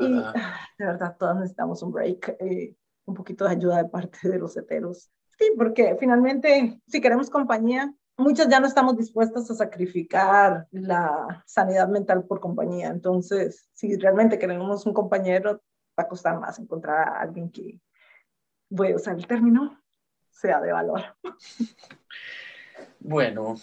Y 0.00 0.12
ah, 0.12 0.58
de 0.76 0.86
verdad, 0.86 1.16
todas 1.16 1.36
necesitamos 1.36 1.80
un 1.84 1.92
break. 1.92 2.36
Eh, 2.40 2.74
un 3.08 3.14
poquito 3.14 3.44
de 3.44 3.52
ayuda 3.52 3.82
de 3.82 3.88
parte 3.88 4.28
de 4.28 4.38
los 4.38 4.56
heteros. 4.56 5.10
Sí, 5.38 5.52
porque 5.56 5.96
finalmente, 5.98 6.80
si 6.86 7.00
queremos 7.00 7.30
compañía, 7.30 7.92
muchas 8.16 8.48
ya 8.48 8.60
no 8.60 8.66
estamos 8.66 8.96
dispuestas 8.96 9.50
a 9.50 9.54
sacrificar 9.54 10.66
la 10.70 11.42
sanidad 11.46 11.88
mental 11.88 12.24
por 12.24 12.40
compañía. 12.40 12.88
Entonces, 12.88 13.68
si 13.72 13.96
realmente 13.96 14.38
queremos 14.38 14.84
un 14.84 14.92
compañero, 14.92 15.62
va 15.98 16.04
a 16.04 16.08
costar 16.08 16.38
más 16.38 16.58
encontrar 16.58 17.08
a 17.08 17.20
alguien 17.20 17.50
que, 17.50 17.80
voy 18.68 18.92
a 18.92 18.96
usar 18.96 19.16
el 19.16 19.26
término, 19.26 19.80
sea 20.30 20.60
de 20.60 20.72
valor. 20.72 21.00
Bueno, 23.00 23.56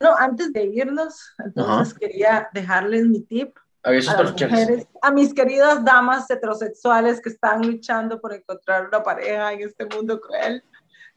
No, 0.00 0.14
antes 0.16 0.52
de 0.52 0.64
irnos, 0.64 1.34
entonces 1.38 1.94
quería 1.94 2.48
dejarles 2.52 3.06
mi 3.06 3.22
tip 3.22 3.56
a 3.86 4.16
parroquiales. 4.16 4.60
mujeres, 4.60 4.86
a 5.02 5.10
mis 5.10 5.32
queridas 5.34 5.84
damas 5.84 6.28
heterosexuales 6.30 7.20
que 7.20 7.28
están 7.30 7.62
luchando 7.66 8.20
por 8.20 8.32
encontrar 8.34 8.88
una 8.88 9.02
pareja 9.02 9.52
en 9.52 9.60
este 9.60 9.86
mundo 9.86 10.20
cruel. 10.20 10.62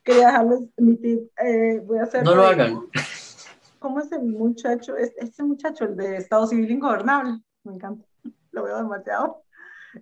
Quería 0.04 0.28
dejarles 0.28 0.62
mi 0.78 0.96
tip. 0.98 1.30
eh, 1.40 1.80
voy 1.86 2.00
a 2.00 2.04
hacer. 2.04 2.24
No 2.24 2.36
lo 2.36 2.44
hagan. 2.46 2.88
¿Cómo 3.80 4.00
es 4.00 4.12
el 4.12 4.24
muchacho? 4.24 4.96
Es- 4.98 5.14
Ese 5.18 5.44
muchacho, 5.44 5.86
el 5.86 5.96
de 5.96 6.18
Estado 6.18 6.48
Civil 6.48 6.70
Ingobernable. 6.70 7.40
Me 7.64 7.74
encanta. 7.76 8.06
Lo 8.52 8.64
veo 8.64 8.78
demasiado. 8.78 9.44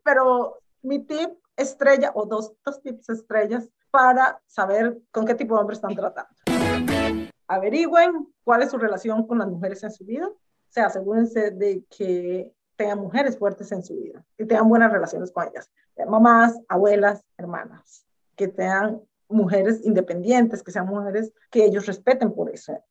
Pero 0.04 0.60
mi 0.82 1.00
tip 1.00 1.32
estrella, 1.56 2.12
o 2.14 2.26
dos, 2.26 2.54
dos 2.66 2.82
tips 2.82 3.10
estrellas, 3.10 3.68
para 3.92 4.40
saber 4.46 4.98
con 5.12 5.26
qué 5.26 5.34
tipo 5.36 5.56
de 5.56 5.62
hombre 5.62 5.76
están 5.76 5.96
tratando. 5.96 6.30
Averigüen 7.48 8.28
cuál 8.44 8.64
es 8.64 8.72
su 8.72 8.78
relación 8.78 9.26
con 9.26 9.38
las 9.40 9.48
mujeres 9.48 9.84
en 9.84 9.92
su 9.92 10.04
vida. 10.06 10.28
O 10.28 10.70
sea, 10.70 10.88
asegúrense 10.88 11.52
de 11.52 11.84
que 11.90 12.54
tengan 12.78 13.00
mujeres 13.00 13.38
fuertes 13.38 13.72
en 13.72 13.84
su 13.84 13.96
vida 13.98 14.24
y 14.38 14.46
tengan 14.46 14.70
buenas 14.70 14.92
relaciones 14.92 15.32
con 15.32 15.48
ellas. 15.48 15.70
Mamás, 16.08 16.58
abuelas, 16.70 17.24
hermanas. 17.38 18.06
Que 18.36 18.48
tengan 18.48 19.02
mujeres 19.28 19.84
independientes, 19.84 20.64
que 20.64 20.72
sean 20.72 20.88
mujeres 20.88 21.34
que 21.50 21.66
ellos 21.66 21.86
respeten 21.86 22.32
por 22.32 22.50
eso. 22.50 22.82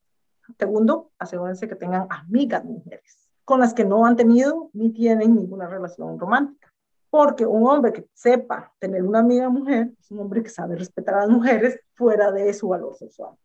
Segundo, 0.59 1.13
asegúrense 1.19 1.69
que 1.69 1.77
tengan 1.77 2.07
amigas 2.11 2.65
mujeres 2.65 3.27
con 3.47 3.61
las 3.61 3.75
que 3.75 3.85
no 3.85 4.05
han 4.05 4.17
tenido 4.17 4.71
ni 4.73 4.91
tienen 4.91 5.37
ninguna 5.37 5.69
relación 5.69 6.19
romántica. 6.19 6.73
Porque 7.09 7.47
un 7.47 7.67
hombre 7.67 7.93
que 7.93 8.09
sepa 8.13 8.73
tener 8.81 9.05
una 9.05 9.21
amiga 9.21 9.49
mujer 9.49 9.93
es 10.01 10.11
un 10.11 10.19
hombre 10.19 10.43
que 10.43 10.51
sabe 10.51 10.75
respetar 10.75 11.15
a 11.15 11.21
las 11.21 11.31
mujeres 11.31 11.81
fuera 11.95 12.33
de 12.33 12.53
su 12.53 12.69
valor 12.69 12.97
sexual. 12.97 13.37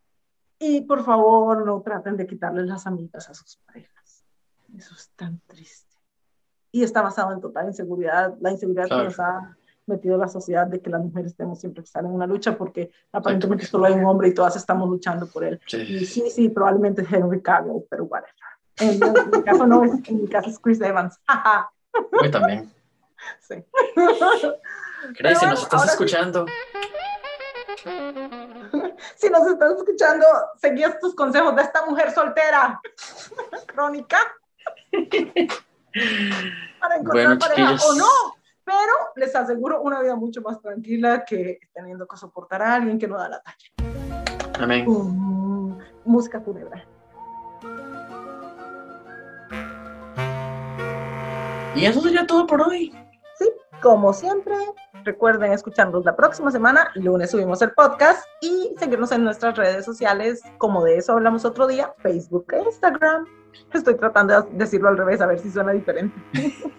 Y 0.57 0.81
por 0.81 1.03
favor, 1.03 1.65
no 1.65 1.81
traten 1.81 2.17
de 2.17 2.25
quitarles 2.25 2.65
las 2.65 2.87
amigas 2.87 3.29
a 3.29 3.35
sus 3.35 3.57
parejas. 3.57 4.25
Eso 4.75 4.95
es 4.95 5.11
tan 5.15 5.39
triste. 5.45 5.90
Y 6.71 6.83
está 6.83 7.01
basado 7.01 7.31
en 7.33 7.41
total 7.41 7.67
inseguridad, 7.67 8.33
la 8.39 8.51
inseguridad 8.51 8.87
Claro. 8.87 9.03
que 9.03 9.07
nos 9.09 9.19
ha 9.19 9.57
metido 9.87 10.17
la 10.17 10.27
sociedad 10.27 10.67
de 10.67 10.79
que 10.79 10.89
las 10.89 11.01
mujeres 11.01 11.35
tenemos 11.35 11.59
siempre 11.59 11.81
que 11.83 11.85
estar 11.87 12.03
en 12.05 12.11
una 12.11 12.25
lucha 12.27 12.57
porque 12.57 12.91
aparentemente 13.11 13.65
solo 13.65 13.85
hay 13.87 13.93
un 13.93 14.05
hombre 14.05 14.29
y 14.29 14.33
todas 14.33 14.55
estamos 14.55 14.87
luchando 14.87 15.27
por 15.27 15.43
él. 15.43 15.59
Y 15.67 15.69
Sí. 15.69 16.05
sí, 16.05 16.29
sí, 16.29 16.49
probablemente 16.49 17.01
es 17.01 17.11
Henry 17.11 17.41
Cavill, 17.41 17.83
pero 17.89 18.05
whatever. 18.05 18.33
En, 18.79 18.99
mi- 18.99 19.05
en 19.05 19.31
mi 19.31 19.43
caso 19.43 19.67
no, 19.67 19.83
es, 19.83 19.91
en 20.07 20.21
mi 20.21 20.27
caso 20.29 20.49
es 20.49 20.59
Chris 20.59 20.79
Evans. 20.81 21.19
Hoy 22.21 22.31
también. 22.31 22.71
sí. 23.41 23.55
Grace, 25.19 25.39
bueno, 25.39 25.51
nos 25.51 25.63
estás 25.63 25.81
sí. 25.83 25.89
escuchando, 25.89 26.45
Si 29.15 29.29
nos 29.29 29.47
estás 29.47 29.73
escuchando, 29.77 30.25
seguí 30.57 30.83
estos 30.83 31.15
consejos 31.15 31.55
de 31.55 31.61
esta 31.63 31.85
mujer 31.85 32.11
soltera, 32.11 32.79
crónica, 33.67 34.19
para 36.79 36.95
encontrar 36.95 37.25
Bueno, 37.27 37.39
pareja 37.39 37.75
chiquillos. 37.77 37.89
o 37.89 37.95
no. 37.95 38.35
Pero 38.63 38.93
les 39.15 39.35
aseguro 39.35 39.81
una 39.81 40.01
vida 40.01 40.15
mucho 40.15 40.41
más 40.41 40.61
tranquila 40.61 41.25
que 41.25 41.59
teniendo 41.73 42.07
que 42.07 42.15
soportar 42.17 42.61
a 42.61 42.75
alguien 42.75 42.97
que 42.99 43.07
no 43.07 43.17
da 43.17 43.27
la 43.29 43.41
talla. 43.41 43.93
amén. 44.59 44.85
Mm, 44.87 45.77
música 46.05 46.39
fúnebre. 46.39 46.85
Y 51.75 51.85
eso 51.85 52.01
sería 52.01 52.27
todo 52.27 52.45
por 52.45 52.61
hoy. 52.61 52.93
Como 53.81 54.13
siempre, 54.13 54.55
recuerden 55.03 55.51
escucharnos 55.53 56.05
la 56.05 56.15
próxima 56.15 56.51
semana. 56.51 56.91
Lunes 56.93 57.31
subimos 57.31 57.61
el 57.63 57.71
podcast 57.71 58.23
y 58.39 58.75
seguirnos 58.77 59.11
en 59.11 59.23
nuestras 59.23 59.57
redes 59.57 59.85
sociales, 59.85 60.41
como 60.59 60.83
de 60.83 60.97
eso 60.97 61.13
hablamos 61.13 61.45
otro 61.45 61.65
día, 61.65 61.91
Facebook 61.97 62.45
e 62.53 62.61
Instagram. 62.61 63.25
Estoy 63.73 63.95
tratando 63.95 64.39
de 64.43 64.49
decirlo 64.53 64.89
al 64.89 64.97
revés, 64.97 65.19
a 65.19 65.25
ver 65.25 65.39
si 65.39 65.49
suena 65.49 65.71
diferente. 65.71 66.15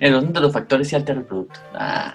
De 0.00 0.40
los 0.40 0.52
factores 0.52 0.90
y 0.92 0.96
altera 0.96 1.20
el. 1.20 1.48
Ah. 1.74 2.14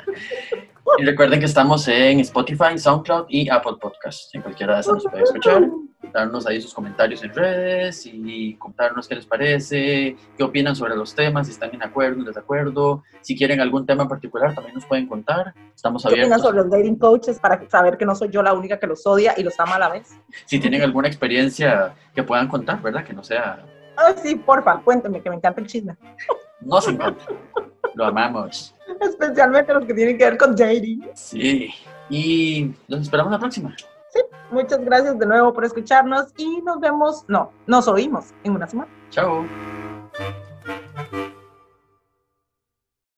Y 0.98 1.06
recuerden 1.06 1.39
que 1.39 1.46
estamos 1.46 1.88
en 1.88 2.20
Spotify, 2.20 2.78
SoundCloud 2.78 3.26
y 3.30 3.50
Apple 3.50 3.74
Podcasts. 3.80 4.30
En 4.34 4.42
cualquiera 4.42 4.76
de 4.76 4.82
esas 4.82 4.94
nos 4.96 5.04
pueden 5.04 5.24
escuchar. 5.24 5.70
Darnos 6.14 6.46
ahí 6.46 6.60
sus 6.60 6.74
comentarios 6.74 7.24
en 7.24 7.34
redes 7.34 8.06
y 8.06 8.56
contarnos 8.56 9.08
qué 9.08 9.16
les 9.16 9.26
parece, 9.26 10.18
qué 10.36 10.44
opinan 10.44 10.76
sobre 10.76 10.96
los 10.96 11.16
temas, 11.16 11.48
si 11.48 11.54
están 11.54 11.74
en 11.74 11.84
acuerdo, 11.84 12.20
en 12.20 12.26
desacuerdo. 12.26 13.04
Si 13.22 13.38
quieren 13.38 13.62
algún 13.62 13.86
tema 13.86 14.04
en 14.04 14.10
particular, 14.10 14.54
también 14.54 14.76
nos 14.76 14.86
pueden 14.86 15.08
contar. 15.08 15.54
Estamos 15.74 16.04
¿Qué 16.04 16.10
opinan 16.10 16.26
abiertos. 16.26 16.46
sobre 16.46 16.58
los 16.58 16.70
dating 16.70 16.96
coaches 16.98 17.39
para 17.39 17.70
saber 17.70 17.98
que 17.98 18.06
no 18.06 18.16
soy 18.16 18.30
yo 18.30 18.44
la 18.44 18.54
única 18.54 18.78
que 18.78 18.88
los 18.88 19.06
odia 19.08 19.34
y 19.38 19.44
los 19.44 19.58
ama 19.60 19.76
a 19.76 19.80
la 19.80 19.89
vez? 19.89 20.10
Si 20.46 20.60
tienen 20.60 20.82
alguna 20.82 21.08
experiencia 21.08 21.94
que 22.14 22.24
puedan 22.24 22.48
contar, 22.48 22.82
¿verdad? 22.82 23.06
Que 23.06 23.14
no 23.14 23.24
sea. 23.24 23.64
Ay, 23.96 24.16
sí, 24.22 24.36
porfa, 24.36 24.82
cuéntenme, 24.82 25.22
que 25.22 25.30
me 25.30 25.38
encanta 25.38 25.62
el 25.62 25.68
chisme. 25.68 25.96
Nos 26.60 26.88
encanta. 26.88 27.24
Lo 27.94 28.06
amamos. 28.06 28.76
Especialmente 29.02 29.74
los 29.74 29.86
que 29.86 29.94
tienen 29.94 30.18
que 30.18 30.26
ver 30.26 30.38
con 30.38 30.56
dating. 30.56 31.10
Sí. 31.14 31.74
Y 32.10 32.74
los 32.88 33.02
esperamos 33.02 33.32
la 33.32 33.39
próxima. 33.39 33.76
Muchas 34.52 34.84
gracias 34.84 35.18
de 35.18 35.26
nuevo 35.26 35.54
por 35.54 35.64
escucharnos 35.64 36.34
y 36.38 36.62
nos 36.62 36.80
vemos, 36.82 37.24
no, 37.30 37.52
nos 37.68 37.88
oímos 37.88 38.34
en 38.44 38.52
una 38.54 38.68
semana. 38.68 38.92
Chao. 39.10 39.46